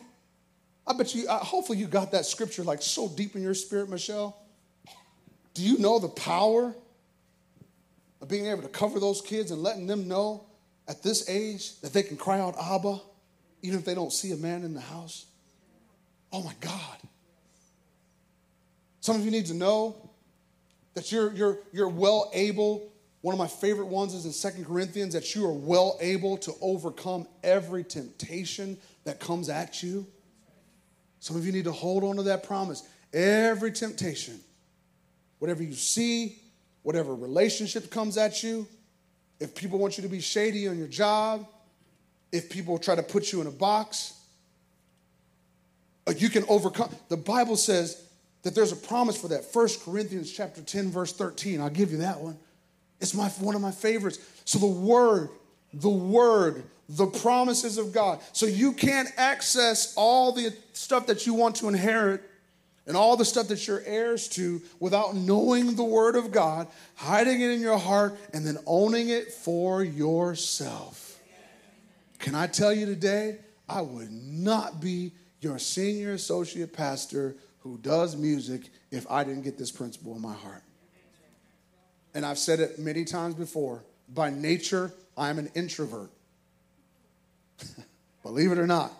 I 0.85 0.91
bet 0.91 1.15
you, 1.15 1.25
uh, 1.25 1.37
hopefully, 1.37 1.77
you 1.77 1.87
got 1.87 2.11
that 2.11 2.25
scripture 2.25 2.63
like 2.63 2.81
so 2.81 3.07
deep 3.07 3.33
in 3.37 3.41
your 3.41 3.53
spirit, 3.53 3.89
Michelle. 3.89 4.37
Do 5.53 5.61
you 5.61 5.77
know 5.77 5.99
the 5.99 6.09
power 6.09 6.75
of 8.21 8.27
being 8.27 8.47
able 8.47 8.61
to 8.63 8.67
cover 8.67 8.99
those 8.99 9.21
kids 9.21 9.51
and 9.51 9.63
letting 9.63 9.87
them 9.87 10.05
know 10.05 10.43
at 10.89 11.01
this 11.01 11.29
age 11.29 11.79
that 11.79 11.93
they 11.93 12.03
can 12.03 12.17
cry 12.17 12.41
out 12.41 12.57
Abba, 12.61 12.99
even 13.61 13.79
if 13.79 13.85
they 13.85 13.95
don't 13.95 14.11
see 14.11 14.33
a 14.33 14.35
man 14.35 14.63
in 14.63 14.73
the 14.73 14.81
house? 14.81 15.27
Oh 16.33 16.43
my 16.43 16.55
God. 16.59 16.97
Some 18.99 19.15
of 19.15 19.23
you 19.23 19.31
need 19.31 19.45
to 19.45 19.53
know 19.53 19.95
that 20.93 21.09
you're, 21.09 21.31
you're, 21.31 21.59
you're 21.71 21.87
well 21.87 22.29
able. 22.33 22.91
One 23.21 23.33
of 23.33 23.39
my 23.39 23.47
favorite 23.47 23.87
ones 23.87 24.13
is 24.13 24.25
in 24.25 24.31
Second 24.31 24.65
Corinthians 24.65 25.13
that 25.13 25.35
you 25.35 25.45
are 25.45 25.53
well 25.53 25.97
able 26.01 26.37
to 26.39 26.53
overcome 26.59 27.27
every 27.43 27.83
temptation 27.83 28.77
that 29.03 29.19
comes 29.19 29.47
at 29.47 29.83
you. 29.83 30.07
Some 31.19 31.35
of 31.35 31.45
you 31.45 31.51
need 31.51 31.65
to 31.65 31.71
hold 31.71 32.03
on 32.03 32.15
to 32.15 32.23
that 32.23 32.43
promise. 32.43 32.87
Every 33.13 33.71
temptation 33.71 34.39
whatever 35.41 35.63
you 35.63 35.73
see, 35.73 36.37
whatever 36.83 37.15
relationship 37.15 37.89
comes 37.89 38.15
at 38.15 38.43
you, 38.43 38.67
if 39.39 39.55
people 39.55 39.79
want 39.79 39.97
you 39.97 40.03
to 40.03 40.07
be 40.07 40.21
shady 40.21 40.67
on 40.67 40.77
your 40.77 40.87
job, 40.87 41.47
if 42.31 42.47
people 42.47 42.77
try 42.77 42.93
to 42.93 43.01
put 43.01 43.31
you 43.31 43.41
in 43.41 43.47
a 43.47 43.51
box, 43.51 44.21
uh, 46.05 46.13
you 46.15 46.29
can 46.29 46.45
overcome. 46.47 46.95
The 47.09 47.17
Bible 47.17 47.57
says 47.57 48.07
that 48.43 48.53
there's 48.53 48.71
a 48.71 48.75
promise 48.75 49.19
for 49.19 49.29
that. 49.29 49.43
First 49.51 49.83
Corinthians 49.83 50.31
chapter 50.31 50.61
10, 50.61 50.91
verse 50.91 51.11
13. 51.11 51.59
I'll 51.59 51.71
give 51.71 51.91
you 51.91 51.97
that 51.97 52.19
one. 52.19 52.37
It's 53.01 53.13
my 53.13 53.27
one 53.29 53.55
of 53.55 53.61
my 53.61 53.71
favorites. 53.71 54.19
So 54.45 54.59
the 54.59 54.65
word, 54.67 55.29
the 55.73 55.89
word, 55.89 56.63
the 56.87 57.07
promises 57.07 57.77
of 57.77 57.91
God. 57.91 58.19
So 58.31 58.45
you 58.45 58.73
can't 58.73 59.09
access 59.17 59.93
all 59.95 60.31
the 60.31 60.53
stuff 60.73 61.07
that 61.07 61.25
you 61.25 61.33
want 61.33 61.55
to 61.57 61.67
inherit 61.67 62.21
and 62.87 62.97
all 62.97 63.15
the 63.15 63.25
stuff 63.25 63.47
that 63.47 63.67
you're 63.67 63.83
heirs 63.85 64.27
to 64.29 64.61
without 64.79 65.15
knowing 65.15 65.75
the 65.75 65.83
word 65.83 66.15
of 66.15 66.31
God, 66.31 66.67
hiding 66.95 67.41
it 67.41 67.51
in 67.51 67.61
your 67.61 67.77
heart, 67.77 68.17
and 68.33 68.45
then 68.45 68.57
owning 68.65 69.09
it 69.09 69.31
for 69.31 69.83
yourself. 69.83 71.19
Can 72.19 72.35
I 72.35 72.47
tell 72.47 72.73
you 72.73 72.85
today, 72.85 73.37
I 73.67 73.81
would 73.81 74.11
not 74.11 74.81
be 74.81 75.11
your 75.39 75.57
senior 75.57 76.13
associate 76.13 76.73
pastor 76.73 77.35
who 77.59 77.77
does 77.77 78.15
music 78.15 78.69
if 78.91 79.09
I 79.09 79.23
didn't 79.23 79.43
get 79.43 79.57
this 79.57 79.71
principle 79.71 80.15
in 80.15 80.21
my 80.21 80.33
heart. 80.33 80.63
And 82.13 82.25
I've 82.25 82.37
said 82.37 82.59
it 82.59 82.77
many 82.79 83.05
times 83.05 83.35
before 83.35 83.83
by 84.13 84.29
nature, 84.29 84.93
I'm 85.17 85.39
an 85.39 85.49
introvert. 85.55 86.11
Believe 88.23 88.51
it 88.51 88.57
or 88.57 88.67
not, 88.67 88.91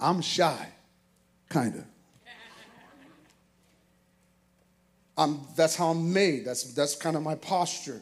I'm 0.00 0.20
shy, 0.20 0.68
kind 1.48 1.76
of. 1.76 1.84
I'm, 5.16 5.40
that's 5.56 5.76
how 5.76 5.90
I'm 5.90 6.12
made. 6.12 6.44
That's, 6.44 6.74
that's 6.74 6.96
kind 6.96 7.16
of 7.16 7.22
my 7.22 7.36
posture. 7.36 8.00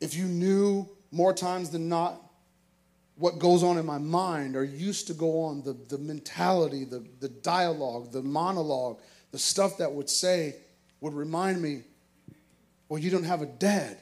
If 0.00 0.14
you 0.14 0.24
knew 0.24 0.88
more 1.12 1.32
times 1.32 1.70
than 1.70 1.88
not 1.88 2.20
what 3.16 3.38
goes 3.38 3.62
on 3.62 3.78
in 3.78 3.86
my 3.86 3.98
mind 3.98 4.56
or 4.56 4.64
used 4.64 5.06
to 5.06 5.14
go 5.14 5.42
on, 5.42 5.62
the, 5.62 5.74
the 5.88 5.98
mentality, 5.98 6.84
the, 6.84 7.04
the 7.20 7.28
dialogue, 7.28 8.10
the 8.10 8.22
monologue, 8.22 8.98
the 9.30 9.38
stuff 9.38 9.78
that 9.78 9.92
would 9.92 10.10
say 10.10 10.56
would 11.00 11.14
remind 11.14 11.62
me, 11.62 11.82
well, 12.88 12.98
you 12.98 13.10
don't 13.10 13.24
have 13.24 13.42
a 13.42 13.46
dad. 13.46 13.98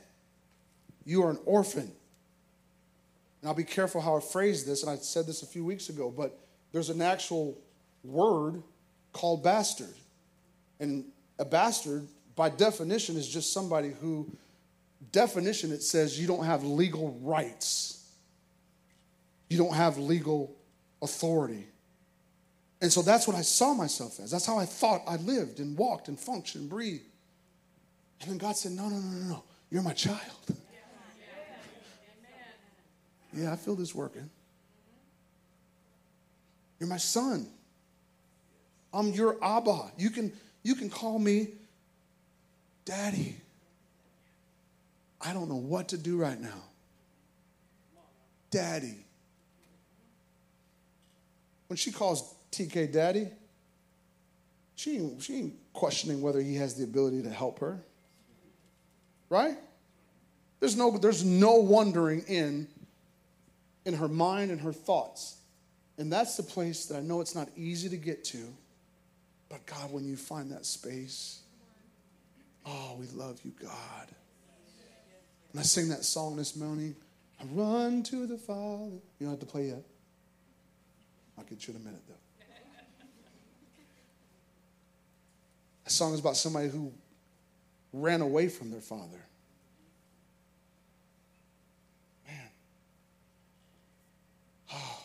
You 1.05 1.25
are 1.25 1.31
an 1.31 1.39
orphan. 1.45 1.91
And 3.41 3.49
I'll 3.49 3.55
be 3.55 3.65
careful 3.65 4.01
how 4.01 4.17
I 4.17 4.21
phrase 4.21 4.65
this, 4.65 4.83
and 4.83 4.91
I 4.91 4.97
said 4.97 5.27
this 5.27 5.43
a 5.43 5.47
few 5.47 5.65
weeks 5.65 5.89
ago, 5.89 6.13
but 6.15 6.39
there's 6.73 6.91
an 6.91 7.03
actual 7.03 7.59
word 8.05 8.63
called 9.13 9.43
bastard. 9.43 9.95
And 10.81 11.05
a 11.39 11.45
bastard, 11.45 12.07
by 12.37 12.49
definition, 12.49 13.17
is 13.17 13.29
just 13.29 13.53
somebody 13.53 13.93
who, 14.01 14.31
definition, 15.11 15.73
it 15.73 15.83
says 15.83 16.21
you 16.21 16.27
don't 16.27 16.45
have 16.45 16.65
legal 16.65 17.19
rights 17.23 18.03
you 19.53 19.59
don't 19.59 19.75
have 19.75 19.99
legal 19.99 20.57
authority. 21.03 21.67
And 22.81 22.91
so 22.91 23.03
that's 23.03 23.29
what 23.29 23.37
I 23.37 23.43
saw 23.43 23.75
myself 23.75 24.19
as. 24.19 24.31
That's 24.31 24.47
how 24.47 24.59
I 24.59 24.65
thought 24.65 25.03
I 25.07 25.17
lived 25.17 25.61
and 25.61 25.77
walked 25.77 26.09
and 26.09 26.19
functioned 26.19 26.63
and 26.63 26.71
breathed. 26.71 27.05
And 28.23 28.31
then 28.31 28.39
God 28.39 28.57
said, 28.57 28.73
No, 28.73 28.89
no, 28.89 28.97
no, 28.97 29.11
no, 29.11 29.29
no. 29.29 29.45
You're 29.71 29.83
my 29.83 29.93
child. 29.93 30.19
Yeah, 33.35 33.53
I 33.53 33.57
feel 33.57 33.75
this 33.75 33.95
working. 33.95 34.29
You're 36.79 36.89
my 36.89 36.99
son. 36.99 37.47
I'm 38.93 39.13
your 39.13 39.43
Abba. 39.43 39.93
You 39.97 40.11
can, 40.11 40.33
you 40.63 40.75
can 40.75 40.91
call 40.91 41.19
me 41.19 41.49
Daddy. 42.85 43.37
I 45.21 45.33
don't 45.33 45.49
know 45.49 45.57
what 45.57 45.89
to 45.89 45.99
do 45.99 46.19
right 46.19 46.41
now. 46.41 46.63
Daddy. 48.51 49.07
When 51.69 51.77
she 51.77 51.91
calls 51.91 52.35
TK 52.51 52.93
daddy, 52.93 53.29
she 54.75 55.11
she 55.21 55.37
ain't 55.37 55.55
questioning 55.73 56.21
whether 56.21 56.41
he 56.41 56.57
has 56.57 56.75
the 56.75 56.85
ability 56.85 57.23
to 57.23 57.31
help 57.31 57.61
her. 57.61 57.81
Right? 59.33 59.57
There's 60.61 60.77
no, 60.77 60.91
there's 60.99 61.25
no 61.25 61.55
wondering 61.55 62.23
in, 62.29 62.69
in 63.87 63.95
her 63.95 64.07
mind 64.07 64.51
and 64.51 64.61
her 64.61 64.75
thoughts. 64.75 65.39
And 65.97 66.13
that's 66.13 66.37
the 66.37 66.43
place 66.43 66.85
that 66.87 66.99
I 66.99 67.01
know 67.01 67.23
it's 67.23 67.35
not 67.35 67.49
easy 67.57 67.89
to 67.89 67.97
get 67.97 68.25
to. 68.27 68.47
But 69.49 69.65
God, 69.65 69.91
when 69.91 70.05
you 70.05 70.17
find 70.17 70.53
that 70.53 70.67
space, 70.67 71.41
oh, 72.67 72.97
we 73.01 73.07
love 73.07 73.41
you, 73.43 73.53
God. 73.59 74.09
And 75.53 75.61
I 75.61 75.63
sing 75.63 75.89
that 75.89 76.05
song 76.05 76.37
this 76.37 76.55
morning. 76.55 76.95
I 77.41 77.45
run 77.55 78.03
to 78.03 78.27
the 78.27 78.37
Father. 78.37 79.01
You 79.19 79.21
don't 79.21 79.31
have 79.31 79.41
to 79.41 79.47
play 79.47 79.69
yet. 79.69 79.83
I'll 81.39 81.45
get 81.45 81.67
you 81.67 81.73
in 81.73 81.81
a 81.81 81.85
minute, 81.85 82.03
though. 82.07 82.15
A 85.87 85.91
song 85.91 86.13
is 86.13 86.21
about 86.21 86.37
somebody 86.37 86.69
who 86.69 86.93
ran 87.93 88.21
away 88.21 88.49
from 88.49 88.71
their 88.71 88.81
father. 88.81 89.21
Man. 92.27 92.49
Oh. 94.73 95.03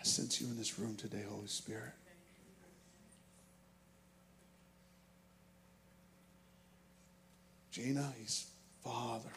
I 0.00 0.04
sense 0.04 0.40
you 0.40 0.46
in 0.48 0.56
this 0.56 0.78
room 0.78 0.96
today, 0.96 1.24
Holy 1.28 1.46
Spirit. 1.46 1.92
Gina, 7.70 8.12
he's 8.18 8.46
Father. 8.82 9.28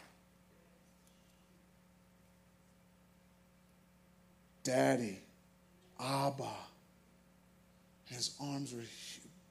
Daddy, 4.64 5.18
Abba. 6.00 6.48
His 8.06 8.36
arms 8.40 8.72
were 8.72 8.80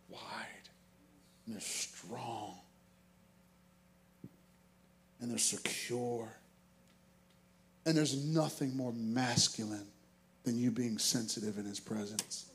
wide 0.10 0.61
and 1.46 1.56
they're 1.56 1.62
strong 1.62 2.56
and 5.20 5.30
they're 5.30 5.38
secure. 5.38 6.28
And 7.86 7.98
there's 7.98 8.24
nothing 8.24 8.76
more 8.76 8.94
masculine 8.94 9.88
than 10.44 10.58
you 10.58 10.72
being 10.72 10.98
sensitive 10.98 11.58
in 11.58 11.66
his 11.66 11.80
presence. 11.80 12.46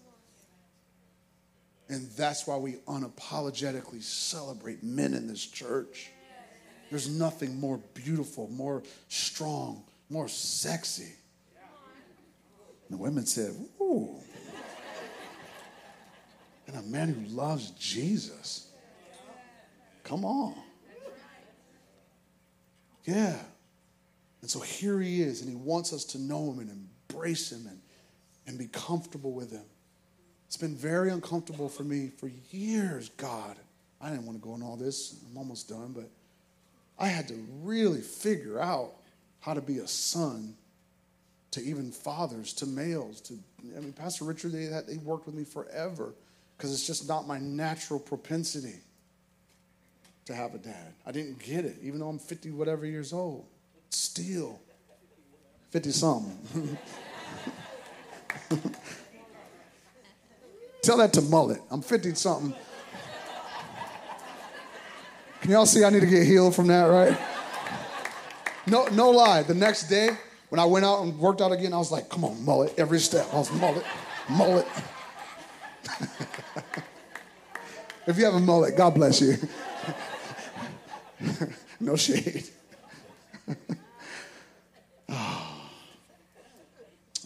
And 1.88 2.08
that's 2.16 2.46
why 2.46 2.56
we 2.56 2.74
unapologetically 2.88 4.02
celebrate 4.02 4.82
men 4.82 5.14
in 5.14 5.28
this 5.28 5.44
church. 5.44 6.10
There's 6.90 7.08
nothing 7.08 7.58
more 7.58 7.80
beautiful, 7.94 8.48
more 8.48 8.82
strong, 9.08 9.84
more 10.08 10.28
sexy 10.28 11.12
the 12.90 12.96
women 12.96 13.26
said, 13.26 13.54
Ooh. 13.80 14.14
And 16.66 16.76
a 16.76 16.82
man 16.82 17.08
who 17.08 17.34
loves 17.34 17.70
Jesus. 17.70 18.68
Come 20.06 20.24
on. 20.24 20.54
Yeah. 23.04 23.36
And 24.40 24.48
so 24.48 24.60
here 24.60 25.00
he 25.00 25.20
is, 25.20 25.40
and 25.40 25.50
he 25.50 25.56
wants 25.56 25.92
us 25.92 26.04
to 26.04 26.18
know 26.18 26.52
him 26.52 26.60
and 26.60 26.88
embrace 27.10 27.50
him 27.50 27.66
and, 27.66 27.80
and 28.46 28.56
be 28.56 28.68
comfortable 28.68 29.32
with 29.32 29.50
him. 29.50 29.64
It's 30.46 30.56
been 30.56 30.76
very 30.76 31.10
uncomfortable 31.10 31.68
for 31.68 31.82
me 31.82 32.12
for 32.18 32.30
years, 32.52 33.08
God. 33.16 33.56
I 34.00 34.10
didn't 34.10 34.26
want 34.26 34.40
to 34.40 34.46
go 34.46 34.54
in 34.54 34.62
all 34.62 34.76
this. 34.76 35.16
I'm 35.28 35.36
almost 35.36 35.68
done, 35.68 35.92
but 35.92 36.08
I 37.00 37.08
had 37.08 37.26
to 37.28 37.34
really 37.62 38.00
figure 38.00 38.60
out 38.60 38.92
how 39.40 39.54
to 39.54 39.60
be 39.60 39.78
a 39.78 39.88
son 39.88 40.54
to 41.50 41.60
even 41.60 41.90
fathers, 41.90 42.52
to 42.54 42.66
males, 42.66 43.20
to 43.22 43.34
I 43.76 43.80
mean, 43.80 43.92
Pastor 43.92 44.24
Richard, 44.24 44.52
they, 44.52 44.66
they 44.86 44.98
worked 44.98 45.26
with 45.26 45.34
me 45.34 45.42
forever 45.42 46.14
because 46.56 46.72
it's 46.72 46.86
just 46.86 47.08
not 47.08 47.26
my 47.26 47.38
natural 47.38 47.98
propensity 47.98 48.76
to 50.26 50.34
have 50.34 50.54
a 50.54 50.58
dad. 50.58 50.92
I 51.06 51.12
didn't 51.12 51.38
get 51.38 51.64
it, 51.64 51.76
even 51.82 52.00
though 52.00 52.08
I'm 52.08 52.18
50 52.18 52.50
whatever 52.50 52.84
years 52.84 53.12
old. 53.12 53.46
Still, 53.90 54.58
50 55.70 55.90
something. 55.92 56.78
Tell 60.82 60.98
that 60.98 61.12
to 61.14 61.22
Mullet. 61.22 61.60
I'm 61.70 61.80
50 61.80 62.14
something. 62.14 62.54
Can 65.40 65.50
y'all 65.52 65.66
see 65.66 65.84
I 65.84 65.90
need 65.90 66.00
to 66.00 66.06
get 66.06 66.26
healed 66.26 66.54
from 66.56 66.66
that, 66.68 66.84
right? 66.84 67.16
No, 68.66 68.86
no 68.88 69.10
lie. 69.10 69.44
The 69.44 69.54
next 69.54 69.88
day, 69.88 70.10
when 70.48 70.58
I 70.58 70.64
went 70.64 70.84
out 70.84 71.02
and 71.02 71.16
worked 71.18 71.40
out 71.40 71.52
again, 71.52 71.72
I 71.72 71.78
was 71.78 71.92
like, 71.92 72.08
come 72.08 72.24
on, 72.24 72.44
mullet, 72.44 72.74
every 72.76 72.98
step. 72.98 73.28
I 73.32 73.36
was 73.36 73.52
mullet, 73.52 73.84
mullet. 74.28 74.66
if 78.08 78.18
you 78.18 78.24
have 78.24 78.34
a 78.34 78.40
mullet, 78.40 78.76
God 78.76 78.94
bless 78.94 79.20
you. 79.20 79.36
no 81.80 81.96
shade. 81.96 82.44
oh, 85.08 85.70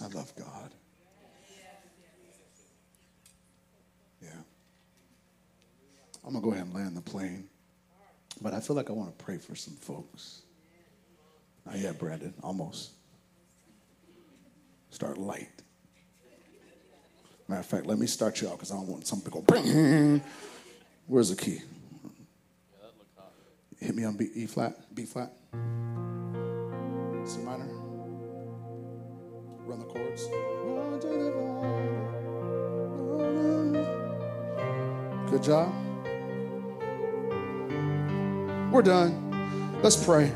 I 0.03 0.07
love 0.07 0.33
God. 0.37 0.71
Yeah. 4.23 4.29
I'm 6.25 6.33
going 6.33 6.35
to 6.35 6.41
go 6.41 6.53
ahead 6.53 6.67
and 6.67 6.75
land 6.75 6.97
the 6.97 7.01
plane. 7.01 7.49
But 8.43 8.55
I 8.55 8.61
feel 8.61 8.77
like 8.77 8.89
I 8.91 8.93
want 8.93 9.17
to 9.17 9.25
pray 9.25 9.39
for 9.39 9.55
some 9.55 9.75
folks. 9.75 10.43
Not 11.67 11.79
yet, 11.79 11.99
Brandon. 11.99 12.33
Almost. 12.43 12.91
Start 14.91 15.19
light. 15.19 15.49
Matter 17.49 17.61
of 17.61 17.67
fact, 17.67 17.87
let 17.87 17.99
me 17.99 18.07
start 18.07 18.41
you 18.41 18.49
out 18.49 18.55
because 18.55 18.71
I 18.71 18.77
don't 18.77 18.87
want 18.87 19.07
something 19.07 19.31
to 19.33 19.41
go. 19.41 20.21
Where's 21.07 21.31
the 21.31 21.37
key? 21.37 21.63
Hit 23.81 23.95
me 23.97 24.05
on 24.05 24.15
B, 24.15 24.29
E 24.35 24.47
flat, 24.47 24.77
B 24.95 25.07
flat. 25.07 25.33
C 27.25 27.39
minor. 27.41 27.67
Run 29.65 29.79
the 29.79 29.87
chords. 29.87 30.27
Good 35.31 35.43
job. 35.43 35.73
We're 38.71 38.83
done. 38.83 39.81
Let's 39.83 39.97
pray. 40.05 40.31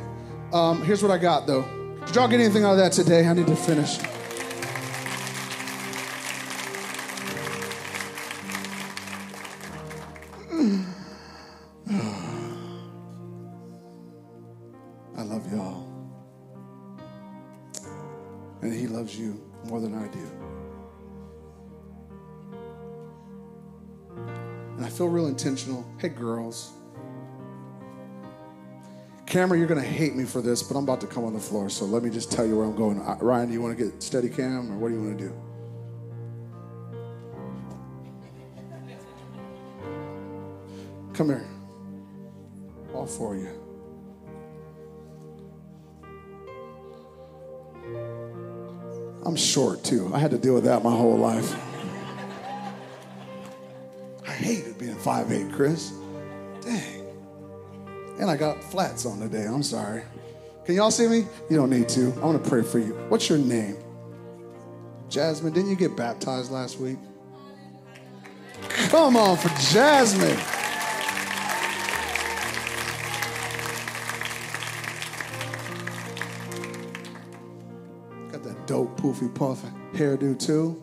Um, 0.52 0.82
here's 0.82 1.02
what 1.02 1.12
I 1.12 1.18
got 1.18 1.46
though. 1.46 1.64
Did 2.06 2.16
y'all 2.16 2.28
get 2.28 2.40
anything 2.40 2.64
out 2.64 2.72
of 2.72 2.78
that 2.78 2.92
today? 2.92 3.26
I 3.26 3.34
need 3.34 3.46
to 3.48 3.56
finish. 3.56 3.98
Girls. 26.16 26.72
Camera, 29.26 29.58
you're 29.58 29.66
going 29.66 29.80
to 29.80 29.86
hate 29.86 30.14
me 30.14 30.24
for 30.24 30.40
this, 30.40 30.62
but 30.62 30.76
I'm 30.76 30.84
about 30.84 31.00
to 31.00 31.06
come 31.06 31.24
on 31.24 31.32
the 31.32 31.40
floor, 31.40 31.68
so 31.68 31.84
let 31.84 32.02
me 32.04 32.10
just 32.10 32.30
tell 32.30 32.46
you 32.46 32.56
where 32.56 32.66
I'm 32.66 32.76
going. 32.76 33.00
Uh, 33.00 33.16
Ryan, 33.20 33.48
do 33.48 33.52
you 33.52 33.60
want 33.60 33.76
to 33.76 33.84
get 33.84 34.02
steady 34.02 34.28
cam, 34.28 34.70
or 34.70 34.76
what 34.76 34.90
do 34.90 34.94
you 34.94 35.02
want 35.02 35.18
to 35.18 35.24
do? 35.24 35.34
Come 41.14 41.28
here. 41.28 41.46
All 42.92 43.06
for 43.06 43.34
you. 43.34 43.48
I'm 49.24 49.36
short 49.36 49.82
too. 49.82 50.10
I 50.14 50.18
had 50.18 50.30
to 50.32 50.38
deal 50.38 50.54
with 50.54 50.64
that 50.64 50.84
my 50.84 50.90
whole 50.90 51.16
life. 51.16 51.54
I 54.26 54.30
hated 54.30 54.78
being 54.78 54.96
5'8, 54.96 55.52
Chris. 55.52 55.92
And 58.18 58.30
I 58.30 58.36
got 58.36 58.62
flats 58.62 59.06
on 59.06 59.18
today. 59.18 59.44
I'm 59.44 59.62
sorry. 59.62 60.02
Can 60.64 60.76
y'all 60.76 60.90
see 60.90 61.08
me? 61.08 61.26
You 61.50 61.56
don't 61.56 61.70
need 61.70 61.88
to. 61.90 62.12
I 62.22 62.24
want 62.24 62.42
to 62.42 62.48
pray 62.48 62.62
for 62.62 62.78
you. 62.78 62.94
What's 63.08 63.28
your 63.28 63.38
name? 63.38 63.76
Jasmine, 65.08 65.52
didn't 65.52 65.70
you 65.70 65.76
get 65.76 65.96
baptized 65.96 66.50
last 66.50 66.78
week? 66.78 66.96
Come 68.88 69.16
on 69.16 69.36
for 69.36 69.48
Jasmine. 69.72 70.36
Got 78.32 78.42
that 78.44 78.66
dope 78.66 78.98
poofy 78.98 79.32
puff 79.34 79.62
hairdo 79.92 80.38
too. 80.38 80.82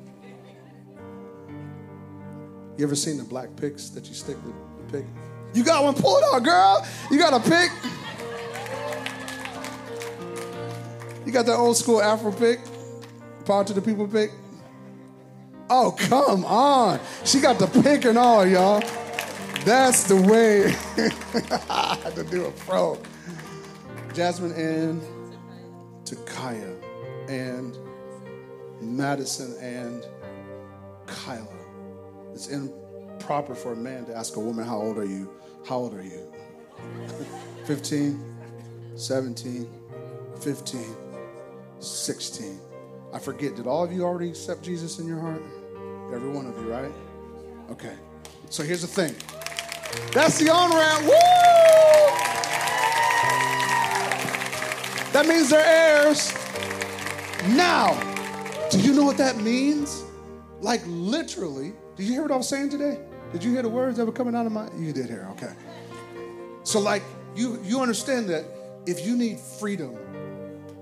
You 2.78 2.86
ever 2.86 2.96
seen 2.96 3.18
the 3.18 3.24
black 3.24 3.56
picks 3.56 3.90
that 3.90 4.08
you 4.08 4.14
stick 4.14 4.38
the 4.44 5.00
pick? 5.00 5.06
You 5.54 5.64
got 5.64 5.84
one? 5.84 5.96
pulled 5.96 6.24
out, 6.34 6.44
girl. 6.44 6.88
You 7.10 7.18
got 7.18 7.34
a 7.34 7.50
pick? 7.50 7.72
You 11.26 11.32
got 11.32 11.46
that 11.46 11.56
old 11.56 11.78
school 11.78 12.02
Afro 12.02 12.32
pick? 12.32 12.60
Power 13.46 13.64
to 13.64 13.74
the 13.74 13.82
people 13.82 14.08
pick? 14.08 14.32
Oh, 15.70 15.96
come 15.98 16.46
on. 16.46 17.00
She 17.24 17.40
got 17.40 17.60
the 17.60 17.68
pick 17.68 18.06
and 18.06 18.18
all, 18.18 18.46
y'all. 18.46 18.82
That's 19.64 20.04
the 20.04 20.16
way 20.16 20.74
to 22.16 22.24
do 22.24 22.46
a 22.46 22.52
pro. 22.52 22.98
Jasmine 24.14 24.54
and 24.54 25.02
Takaya 26.04 26.76
and 27.30 27.78
Madison 28.82 29.56
and 29.62 30.06
Kyla. 31.06 31.48
It's 32.34 32.48
improper 33.22 33.54
for 33.54 33.74
a 33.74 33.76
man 33.76 34.04
to 34.06 34.16
ask 34.16 34.36
a 34.36 34.40
woman, 34.40 34.66
How 34.66 34.78
old 34.78 34.98
are 34.98 35.06
you? 35.06 35.30
How 35.68 35.78
old 35.78 35.94
are 35.94 36.02
you? 36.02 36.26
15, 37.66 38.20
17, 38.96 39.70
15, 40.42 40.96
16. 41.80 42.60
I 43.14 43.20
forget, 43.20 43.56
did 43.56 43.68
all 43.68 43.84
of 43.84 43.92
you 43.92 44.04
already 44.04 44.30
accept 44.30 44.64
Jesus 44.64 44.98
in 44.98 45.08
your 45.08 45.20
heart? 45.20 45.44
Every 46.12 46.30
one 46.30 46.48
of 46.48 46.56
you, 46.58 46.72
right? 46.72 46.92
Okay. 47.70 47.94
So 48.50 48.64
here's 48.64 48.82
the 48.82 48.88
thing. 48.88 49.14
That's 50.14 50.40
the 50.40 50.50
on 50.50 50.72
ramp. 50.72 51.04
Woo! 51.04 51.12
That 55.14 55.26
means 55.28 55.50
they're 55.50 55.64
heirs. 55.66 56.34
Now, 57.56 57.94
do 58.72 58.80
you 58.80 58.94
know 58.94 59.04
what 59.04 59.18
that 59.18 59.38
means? 59.38 60.04
Like 60.60 60.82
literally, 60.88 61.74
did 61.96 62.08
you 62.08 62.14
hear 62.14 62.24
what 62.24 62.32
I 62.32 62.38
was 62.38 62.50
saying 62.50 62.70
today? 62.70 63.00
Did 63.32 63.44
you 63.44 63.52
hear 63.52 63.62
the 63.62 63.70
words 63.70 63.98
that 63.98 64.06
were 64.06 64.12
coming 64.12 64.36
out 64.36 64.46
of 64.46 64.52
my 64.52 64.70
you 64.78 64.92
did 64.92 65.08
hear, 65.08 65.28
okay. 65.32 65.54
So 66.64 66.80
like 66.80 67.04
you 67.36 67.60
you 67.64 67.82
understand 67.82 68.30
that 68.30 68.46
if 68.86 69.06
you 69.06 69.16
need 69.16 69.40
freedom, 69.40 69.98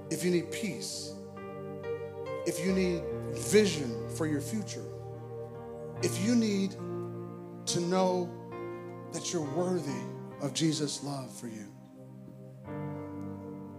if 0.09 0.23
you 0.23 0.31
need 0.31 0.51
peace, 0.51 1.13
if 2.45 2.65
you 2.65 2.71
need 2.71 3.03
vision 3.33 4.09
for 4.15 4.25
your 4.25 4.41
future, 4.41 4.85
if 6.01 6.25
you 6.25 6.35
need 6.35 6.71
to 7.67 7.79
know 7.81 8.29
that 9.13 9.31
you're 9.31 9.49
worthy 9.55 10.01
of 10.41 10.53
Jesus' 10.53 11.03
love 11.03 11.31
for 11.31 11.47
you, 11.47 11.67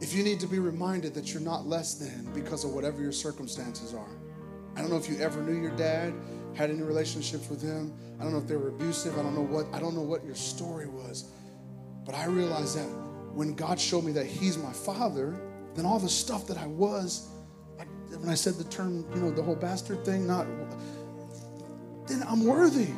if 0.01 0.15
you 0.15 0.23
need 0.23 0.41
to 0.41 0.47
be 0.47 0.59
reminded 0.59 1.15
that 1.15 1.33
you're 1.33 1.43
not 1.43 1.67
less 1.67 1.95
than 1.95 2.31
because 2.33 2.65
of 2.65 2.73
whatever 2.73 3.03
your 3.03 3.13
circumstances 3.13 3.95
are. 3.95 4.09
I 4.77 4.81
don't 4.81 4.91
know 4.91 4.97
if 4.97 5.09
you 5.09 5.19
ever 5.19 5.43
knew 5.43 5.61
your 5.61 5.77
dad, 5.77 6.15
had 6.55 6.71
any 6.71 6.83
relationships 6.83 7.49
with 7.49 7.63
him. 7.63 7.93
I 8.19 8.25
don't 8.25 8.33
know 8.33 8.39
if 8.39 8.47
they 8.47 8.57
were 8.57 8.69
abusive. 8.69 9.19
I 9.19 9.23
don't 9.23 9.35
know 9.35 9.43
what 9.43 9.67
I 9.73 9.81
don't 9.81 9.95
know 9.95 10.03
what 10.03 10.25
your 10.25 10.35
story 10.35 10.87
was. 10.87 11.31
But 12.05 12.15
I 12.15 12.27
realized 12.27 12.77
that 12.77 12.89
when 13.35 13.55
God 13.55 13.79
showed 13.79 14.05
me 14.05 14.13
that 14.13 14.27
he's 14.27 14.59
my 14.59 14.73
father, 14.73 15.41
then 15.75 15.87
all 15.87 15.99
the 15.99 16.09
stuff 16.09 16.47
that 16.49 16.59
I 16.59 16.67
was, 16.67 17.29
like 17.79 17.89
when 18.19 18.29
I 18.29 18.35
said 18.35 18.55
the 18.55 18.65
term, 18.65 19.07
you 19.15 19.21
know, 19.21 19.31
the 19.31 19.43
whole 19.43 19.57
bastard 19.57 20.05
thing, 20.05 20.27
not 20.27 20.47
then 22.07 22.25
I'm 22.27 22.45
worthy. 22.45 22.89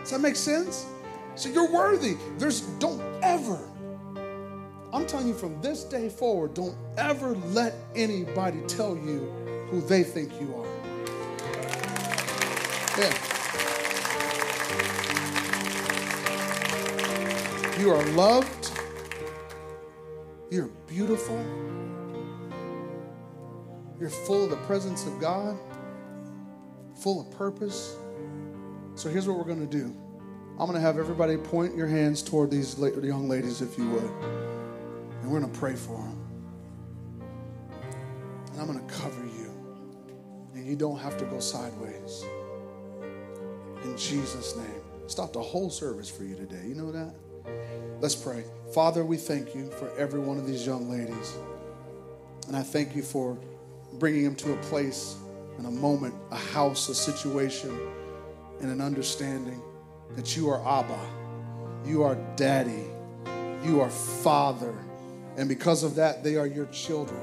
Does 0.00 0.10
that 0.10 0.20
make 0.20 0.36
sense? 0.36 0.86
So 1.34 1.48
you're 1.48 1.70
worthy. 1.70 2.16
There's 2.38 2.62
don't 2.78 3.02
ever 3.22 3.58
I'm 4.92 5.06
telling 5.06 5.26
you 5.26 5.34
from 5.34 5.58
this 5.62 5.84
day 5.84 6.10
forward, 6.10 6.52
don't 6.52 6.76
ever 6.98 7.34
let 7.52 7.74
anybody 7.94 8.60
tell 8.66 8.94
you 8.94 9.20
who 9.70 9.80
they 9.80 10.02
think 10.02 10.38
you 10.38 10.54
are. 10.54 10.81
Yeah. 12.98 13.14
You 17.80 17.90
are 17.90 18.02
loved. 18.08 18.70
You're 20.50 20.68
beautiful. 20.86 21.42
You're 23.98 24.10
full 24.10 24.44
of 24.44 24.50
the 24.50 24.56
presence 24.66 25.06
of 25.06 25.18
God, 25.18 25.56
full 26.94 27.20
of 27.20 27.30
purpose. 27.30 27.96
So 28.94 29.08
here's 29.08 29.26
what 29.26 29.38
we're 29.38 29.44
going 29.44 29.66
to 29.66 29.78
do. 29.78 29.96
I'm 30.58 30.66
going 30.66 30.74
to 30.74 30.80
have 30.80 30.98
everybody 30.98 31.38
point 31.38 31.74
your 31.74 31.86
hands 31.86 32.22
toward 32.22 32.50
these 32.50 32.78
young 32.78 33.26
ladies, 33.28 33.62
if 33.62 33.78
you 33.78 33.88
would. 33.88 34.02
And 34.02 35.30
we're 35.30 35.40
going 35.40 35.50
to 35.50 35.58
pray 35.58 35.74
for 35.74 35.96
them. 35.96 36.18
And 38.52 38.60
I'm 38.60 38.66
going 38.66 38.86
to 38.86 38.94
cover 38.94 39.24
you. 39.24 39.50
And 40.54 40.66
you 40.66 40.76
don't 40.76 40.98
have 40.98 41.16
to 41.16 41.24
go 41.24 41.40
sideways. 41.40 42.24
In 43.84 43.96
Jesus' 43.96 44.56
name. 44.56 44.80
Stop 45.06 45.32
the 45.32 45.42
whole 45.42 45.70
service 45.70 46.08
for 46.08 46.24
you 46.24 46.34
today. 46.34 46.62
You 46.66 46.74
know 46.74 46.92
that? 46.92 47.14
Let's 48.00 48.14
pray. 48.14 48.44
Father, 48.72 49.04
we 49.04 49.16
thank 49.16 49.54
you 49.54 49.70
for 49.72 49.90
every 49.98 50.20
one 50.20 50.38
of 50.38 50.46
these 50.46 50.66
young 50.66 50.90
ladies. 50.90 51.36
And 52.48 52.56
I 52.56 52.62
thank 52.62 52.96
you 52.96 53.02
for 53.02 53.38
bringing 53.94 54.24
them 54.24 54.36
to 54.36 54.52
a 54.52 54.56
place 54.62 55.16
and 55.58 55.66
a 55.66 55.70
moment, 55.70 56.14
a 56.30 56.36
house, 56.36 56.88
a 56.88 56.94
situation, 56.94 57.78
and 58.60 58.70
an 58.70 58.80
understanding 58.80 59.60
that 60.16 60.36
you 60.36 60.48
are 60.48 60.60
Abba, 60.66 60.98
you 61.86 62.02
are 62.02 62.16
Daddy, 62.36 62.86
you 63.64 63.80
are 63.80 63.90
Father. 63.90 64.74
And 65.36 65.48
because 65.48 65.82
of 65.82 65.94
that, 65.96 66.24
they 66.24 66.36
are 66.36 66.46
your 66.46 66.66
children 66.66 67.20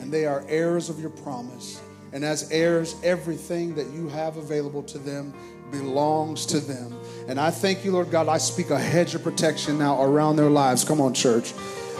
and 0.00 0.12
they 0.12 0.26
are 0.26 0.44
heirs 0.48 0.88
of 0.88 0.98
your 1.00 1.10
promise. 1.10 1.80
And 2.12 2.24
as 2.24 2.50
heirs, 2.50 2.96
everything 3.04 3.74
that 3.76 3.88
you 3.90 4.08
have 4.08 4.36
available 4.36 4.82
to 4.84 4.98
them 4.98 5.32
belongs 5.70 6.46
to 6.46 6.60
them. 6.60 6.96
And 7.28 7.38
I 7.38 7.50
thank 7.50 7.84
you, 7.84 7.92
Lord 7.92 8.10
God. 8.10 8.28
I 8.28 8.38
speak 8.38 8.70
a 8.70 8.78
hedge 8.78 9.14
of 9.14 9.22
protection 9.22 9.78
now 9.78 10.02
around 10.02 10.36
their 10.36 10.50
lives. 10.50 10.84
Come 10.84 11.00
on, 11.00 11.14
church. 11.14 11.52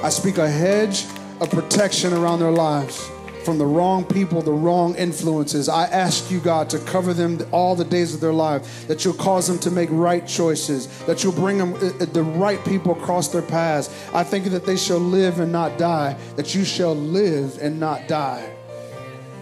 I 0.03 0.09
speak 0.09 0.39
a 0.39 0.49
hedge 0.49 1.05
of 1.41 1.51
protection 1.51 2.13
around 2.13 2.41
their 2.41 2.51
lives. 2.51 3.11
from 3.45 3.59
the 3.59 3.67
wrong 3.67 4.05
people, 4.05 4.43
the 4.43 4.53
wrong 4.53 4.95
influences. 4.97 5.69
I 5.69 5.87
ask 5.87 6.31
you, 6.31 6.41
God, 6.41 6.69
to 6.71 6.79
cover 6.79 7.15
them 7.15 7.39
all 7.53 7.75
the 7.75 7.85
days 7.85 8.15
of 8.15 8.21
their 8.21 8.33
life, 8.33 8.87
that 8.87 9.05
you'll 9.05 9.15
cause 9.15 9.47
them 9.49 9.59
to 9.61 9.71
make 9.71 9.89
right 9.91 10.27
choices, 10.27 10.87
that 11.07 11.25
you'll 11.25 11.33
bring 11.33 11.59
them 11.59 11.75
uh, 11.75 11.79
uh, 11.79 12.05
the 12.07 12.23
right 12.23 12.63
people 12.65 12.93
across 12.93 13.29
their 13.29 13.43
paths. 13.43 13.89
I 14.15 14.25
think 14.25 14.47
that 14.47 14.67
they 14.67 14.77
shall 14.77 14.99
live 14.99 15.41
and 15.41 15.51
not 15.51 15.79
die, 15.79 16.17
that 16.37 16.55
you 16.55 16.65
shall 16.65 16.95
live 16.95 17.59
and 17.61 17.81
not 17.81 18.07
die. 18.09 18.55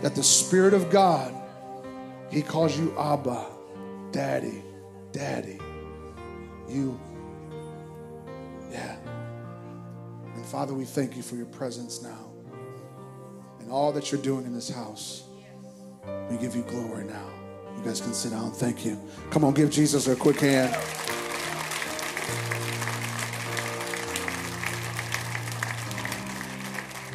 That 0.02 0.14
the 0.14 0.22
Spirit 0.22 0.74
of 0.74 0.90
God, 0.90 1.34
He 2.30 2.42
calls 2.42 2.78
you 2.78 2.96
Abba, 2.98 3.46
Daddy, 4.18 4.64
Daddy. 5.12 5.60
You, 6.68 6.98
yeah. 8.68 8.96
And 10.34 10.44
Father, 10.44 10.74
we 10.74 10.84
thank 10.84 11.14
you 11.16 11.22
for 11.22 11.36
your 11.36 11.46
presence 11.46 12.02
now 12.02 12.26
and 13.60 13.70
all 13.70 13.92
that 13.92 14.10
you're 14.10 14.20
doing 14.20 14.44
in 14.44 14.52
this 14.52 14.68
house. 14.68 15.22
We 16.28 16.36
give 16.36 16.56
you 16.56 16.62
glory 16.62 17.04
now. 17.04 17.28
You 17.76 17.84
guys 17.84 18.00
can 18.00 18.12
sit 18.12 18.32
down. 18.32 18.50
Thank 18.50 18.84
you. 18.84 19.00
Come 19.30 19.44
on, 19.44 19.54
give 19.54 19.70
Jesus 19.70 20.08
a 20.08 20.16
quick 20.16 20.40
hand. 20.40 20.72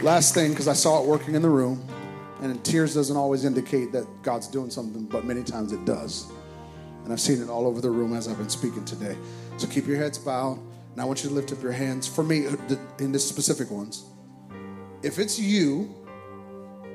Last 0.02 0.34
thing, 0.34 0.52
because 0.52 0.70
I 0.70 0.74
saw 0.74 1.04
it 1.04 1.06
working 1.06 1.36
in 1.36 1.42
the 1.42 1.50
room, 1.50 1.86
and 2.42 2.64
tears 2.64 2.94
doesn't 2.94 3.18
always 3.18 3.44
indicate 3.44 3.92
that 3.92 4.08
God's 4.22 4.48
doing 4.48 4.70
something, 4.70 5.04
but 5.04 5.26
many 5.26 5.44
times 5.44 5.74
it 5.74 5.84
does. 5.84 6.32
And 7.04 7.12
I've 7.12 7.20
seen 7.20 7.42
it 7.42 7.50
all 7.50 7.68
over 7.68 7.82
the 7.82 7.92
room 7.92 8.14
as 8.14 8.28
I've 8.28 8.38
been 8.38 8.50
speaking 8.50 8.86
today. 8.86 9.18
So 9.58 9.68
keep 9.68 9.88
your 9.88 9.98
heads 9.98 10.18
bowed. 10.18 10.60
And 10.94 11.02
I 11.02 11.06
want 11.06 11.24
you 11.24 11.30
to 11.30 11.36
lift 11.36 11.52
up 11.52 11.62
your 11.62 11.72
hands 11.72 12.08
for 12.08 12.24
me 12.24 12.48
uh, 12.48 12.56
in 13.00 13.12
the 13.12 13.20
specific 13.20 13.72
ones. 13.72 14.06
If 15.02 15.20
it's 15.20 15.40
you, 15.40 15.94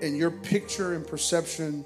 and 0.03 0.17
your 0.17 0.31
picture 0.31 0.95
and 0.95 1.07
perception 1.07 1.85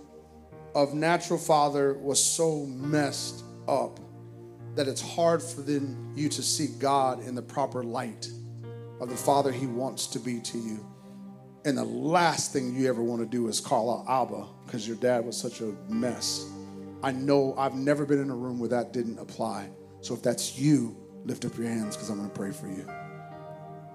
of 0.74 0.94
natural 0.94 1.38
father 1.38 1.94
was 1.94 2.22
so 2.22 2.66
messed 2.66 3.44
up 3.68 3.98
that 4.74 4.88
it's 4.88 5.00
hard 5.00 5.42
for 5.42 5.60
then 5.60 6.12
you 6.14 6.28
to 6.28 6.42
see 6.42 6.68
God 6.78 7.26
in 7.26 7.34
the 7.34 7.42
proper 7.42 7.82
light 7.82 8.28
of 9.00 9.08
the 9.08 9.16
father 9.16 9.52
he 9.52 9.66
wants 9.66 10.06
to 10.08 10.18
be 10.18 10.40
to 10.40 10.58
you. 10.58 10.86
And 11.64 11.76
the 11.76 11.84
last 11.84 12.52
thing 12.52 12.74
you 12.74 12.88
ever 12.88 13.02
want 13.02 13.20
to 13.20 13.26
do 13.26 13.48
is 13.48 13.60
call 13.60 14.00
out 14.00 14.22
Abba 14.22 14.46
because 14.64 14.86
your 14.86 14.96
dad 14.96 15.24
was 15.24 15.36
such 15.36 15.60
a 15.60 15.74
mess. 15.88 16.50
I 17.02 17.12
know 17.12 17.54
I've 17.58 17.74
never 17.74 18.06
been 18.06 18.20
in 18.20 18.30
a 18.30 18.36
room 18.36 18.58
where 18.58 18.68
that 18.68 18.92
didn't 18.92 19.18
apply. 19.18 19.68
So 20.00 20.14
if 20.14 20.22
that's 20.22 20.58
you, 20.58 20.96
lift 21.24 21.44
up 21.44 21.56
your 21.56 21.68
hands 21.68 21.96
because 21.96 22.10
I'm 22.10 22.18
going 22.18 22.30
to 22.30 22.36
pray 22.36 22.52
for 22.52 22.68
you. 22.68 22.86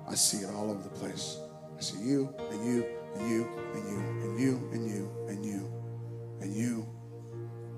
I 0.10 0.16
see 0.16 0.46
it 0.46 0.54
all 0.54 0.70
over 0.72 0.82
the 0.82 0.90
place. 0.90 1.38
I 1.78 1.82
see 1.82 2.02
you 2.02 2.34
and 2.52 2.66
you 2.66 2.86
and 3.16 3.30
you 3.30 3.48
and 3.74 3.90
you 3.90 3.98
and 4.00 4.40
you 4.40 4.70
and 4.72 4.90
you 4.90 5.12
and 5.28 5.46
you 5.46 5.72
and 6.42 6.54
you 6.54 6.88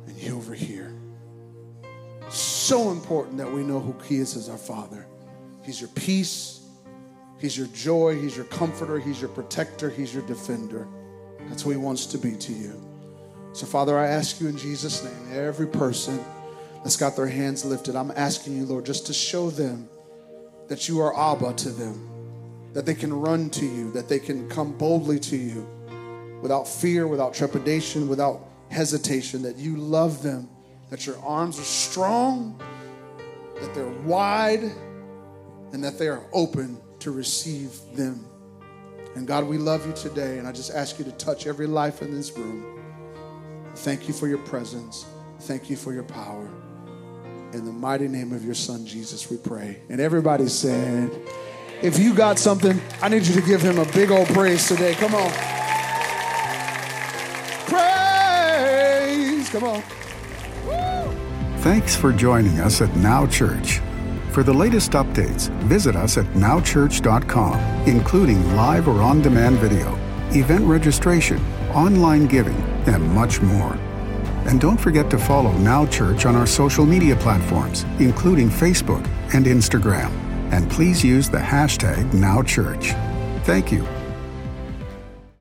and 0.07 0.17
you 0.17 0.35
over 0.35 0.53
here. 0.53 0.93
So 2.29 2.91
important 2.91 3.37
that 3.37 3.51
we 3.51 3.63
know 3.63 3.79
who 3.79 3.95
He 4.03 4.17
is 4.17 4.35
as 4.35 4.49
our 4.49 4.57
Father. 4.57 5.07
He's 5.63 5.81
your 5.81 5.89
peace, 5.91 6.61
He's 7.39 7.57
your 7.57 7.67
joy, 7.67 8.19
He's 8.19 8.35
your 8.35 8.45
comforter, 8.45 8.99
He's 8.99 9.19
your 9.19 9.29
protector, 9.29 9.89
He's 9.89 10.13
your 10.13 10.25
defender. 10.25 10.87
That's 11.47 11.63
who 11.63 11.71
He 11.71 11.77
wants 11.77 12.05
to 12.07 12.17
be 12.17 12.35
to 12.35 12.53
you. 12.53 12.88
So, 13.53 13.65
Father, 13.65 13.97
I 13.97 14.07
ask 14.07 14.39
you 14.39 14.47
in 14.47 14.57
Jesus' 14.57 15.03
name, 15.03 15.37
every 15.37 15.67
person 15.67 16.19
that's 16.83 16.97
got 16.97 17.15
their 17.15 17.27
hands 17.27 17.65
lifted, 17.65 17.95
I'm 17.95 18.11
asking 18.11 18.57
you, 18.57 18.65
Lord, 18.65 18.85
just 18.85 19.07
to 19.07 19.13
show 19.13 19.49
them 19.49 19.89
that 20.67 20.87
you 20.87 20.99
are 21.01 21.17
Abba 21.17 21.53
to 21.53 21.69
them 21.69 22.09
that 22.73 22.85
they 22.85 22.93
can 22.93 23.13
run 23.13 23.49
to 23.49 23.65
you, 23.65 23.91
that 23.91 24.07
they 24.07 24.19
can 24.19 24.47
come 24.49 24.77
boldly 24.77 25.19
to 25.19 25.35
you 25.35 25.67
without 26.41 26.67
fear, 26.67 27.07
without 27.07 27.33
trepidation, 27.33 28.07
without 28.07 28.47
hesitation, 28.69 29.41
that 29.41 29.57
you 29.57 29.75
love 29.75 30.21
them, 30.21 30.47
that 30.89 31.05
your 31.05 31.17
arms 31.19 31.59
are 31.59 31.63
strong, 31.63 32.59
that 33.59 33.73
they're 33.73 33.89
wide, 34.03 34.63
and 35.73 35.83
that 35.83 35.97
they 35.97 36.07
are 36.07 36.23
open 36.31 36.79
to 36.99 37.11
receive 37.11 37.71
them. 37.95 38.25
And 39.15 39.27
God, 39.27 39.45
we 39.45 39.57
love 39.57 39.85
you 39.87 39.93
today, 39.93 40.37
and 40.37 40.47
I 40.47 40.51
just 40.51 40.71
ask 40.71 40.99
you 40.99 41.05
to 41.05 41.11
touch 41.13 41.47
every 41.47 41.67
life 41.67 42.01
in 42.01 42.11
this 42.11 42.37
room. 42.37 42.78
Thank 43.79 44.07
you 44.09 44.13
for 44.13 44.27
your 44.27 44.39
presence. 44.39 45.05
Thank 45.41 45.69
you 45.69 45.77
for 45.77 45.93
your 45.93 46.03
power. 46.03 46.49
In 47.53 47.63
the 47.63 47.71
mighty 47.71 48.09
name 48.09 48.33
of 48.33 48.43
your 48.43 48.53
Son, 48.53 48.85
Jesus, 48.85 49.29
we 49.29 49.37
pray. 49.37 49.81
And 49.89 50.01
everybody 50.01 50.49
said, 50.49 51.09
if 51.81 51.97
you 51.97 52.13
got 52.13 52.37
something, 52.37 52.79
I 53.01 53.07
need 53.07 53.25
you 53.25 53.33
to 53.35 53.41
give 53.41 53.61
him 53.61 53.79
a 53.79 53.85
big 53.93 54.11
old 54.11 54.27
praise 54.27 54.67
today. 54.67 54.95
Come 54.95 55.15
on. 55.15 55.31
Praise. 57.67 59.49
Come 59.49 59.63
on. 59.63 59.81
Thanks 61.59 61.95
for 61.95 62.11
joining 62.11 62.59
us 62.59 62.81
at 62.81 62.93
Now 62.97 63.27
Church. 63.27 63.79
For 64.31 64.43
the 64.43 64.53
latest 64.53 64.91
updates, 64.91 65.49
visit 65.63 65.95
us 65.95 66.17
at 66.17 66.25
nowchurch.com, 66.33 67.87
including 67.87 68.55
live 68.57 68.89
or 68.89 69.01
on 69.01 69.21
demand 69.21 69.57
video, 69.59 69.97
event 70.35 70.65
registration, 70.65 71.39
online 71.73 72.27
giving, 72.27 72.57
and 72.87 73.03
much 73.11 73.41
more. 73.41 73.73
And 74.45 74.59
don't 74.59 74.79
forget 74.79 75.09
to 75.11 75.17
follow 75.17 75.51
Now 75.57 75.85
Church 75.85 76.25
on 76.25 76.35
our 76.35 76.47
social 76.47 76.85
media 76.85 77.15
platforms, 77.15 77.83
including 77.99 78.49
Facebook 78.49 79.05
and 79.33 79.45
Instagram 79.45 80.11
and 80.51 80.69
please 80.69 81.03
use 81.03 81.29
the 81.29 81.37
hashtag 81.37 82.11
NowChurch. 82.11 82.93
Thank 83.43 83.71
you 83.71 83.98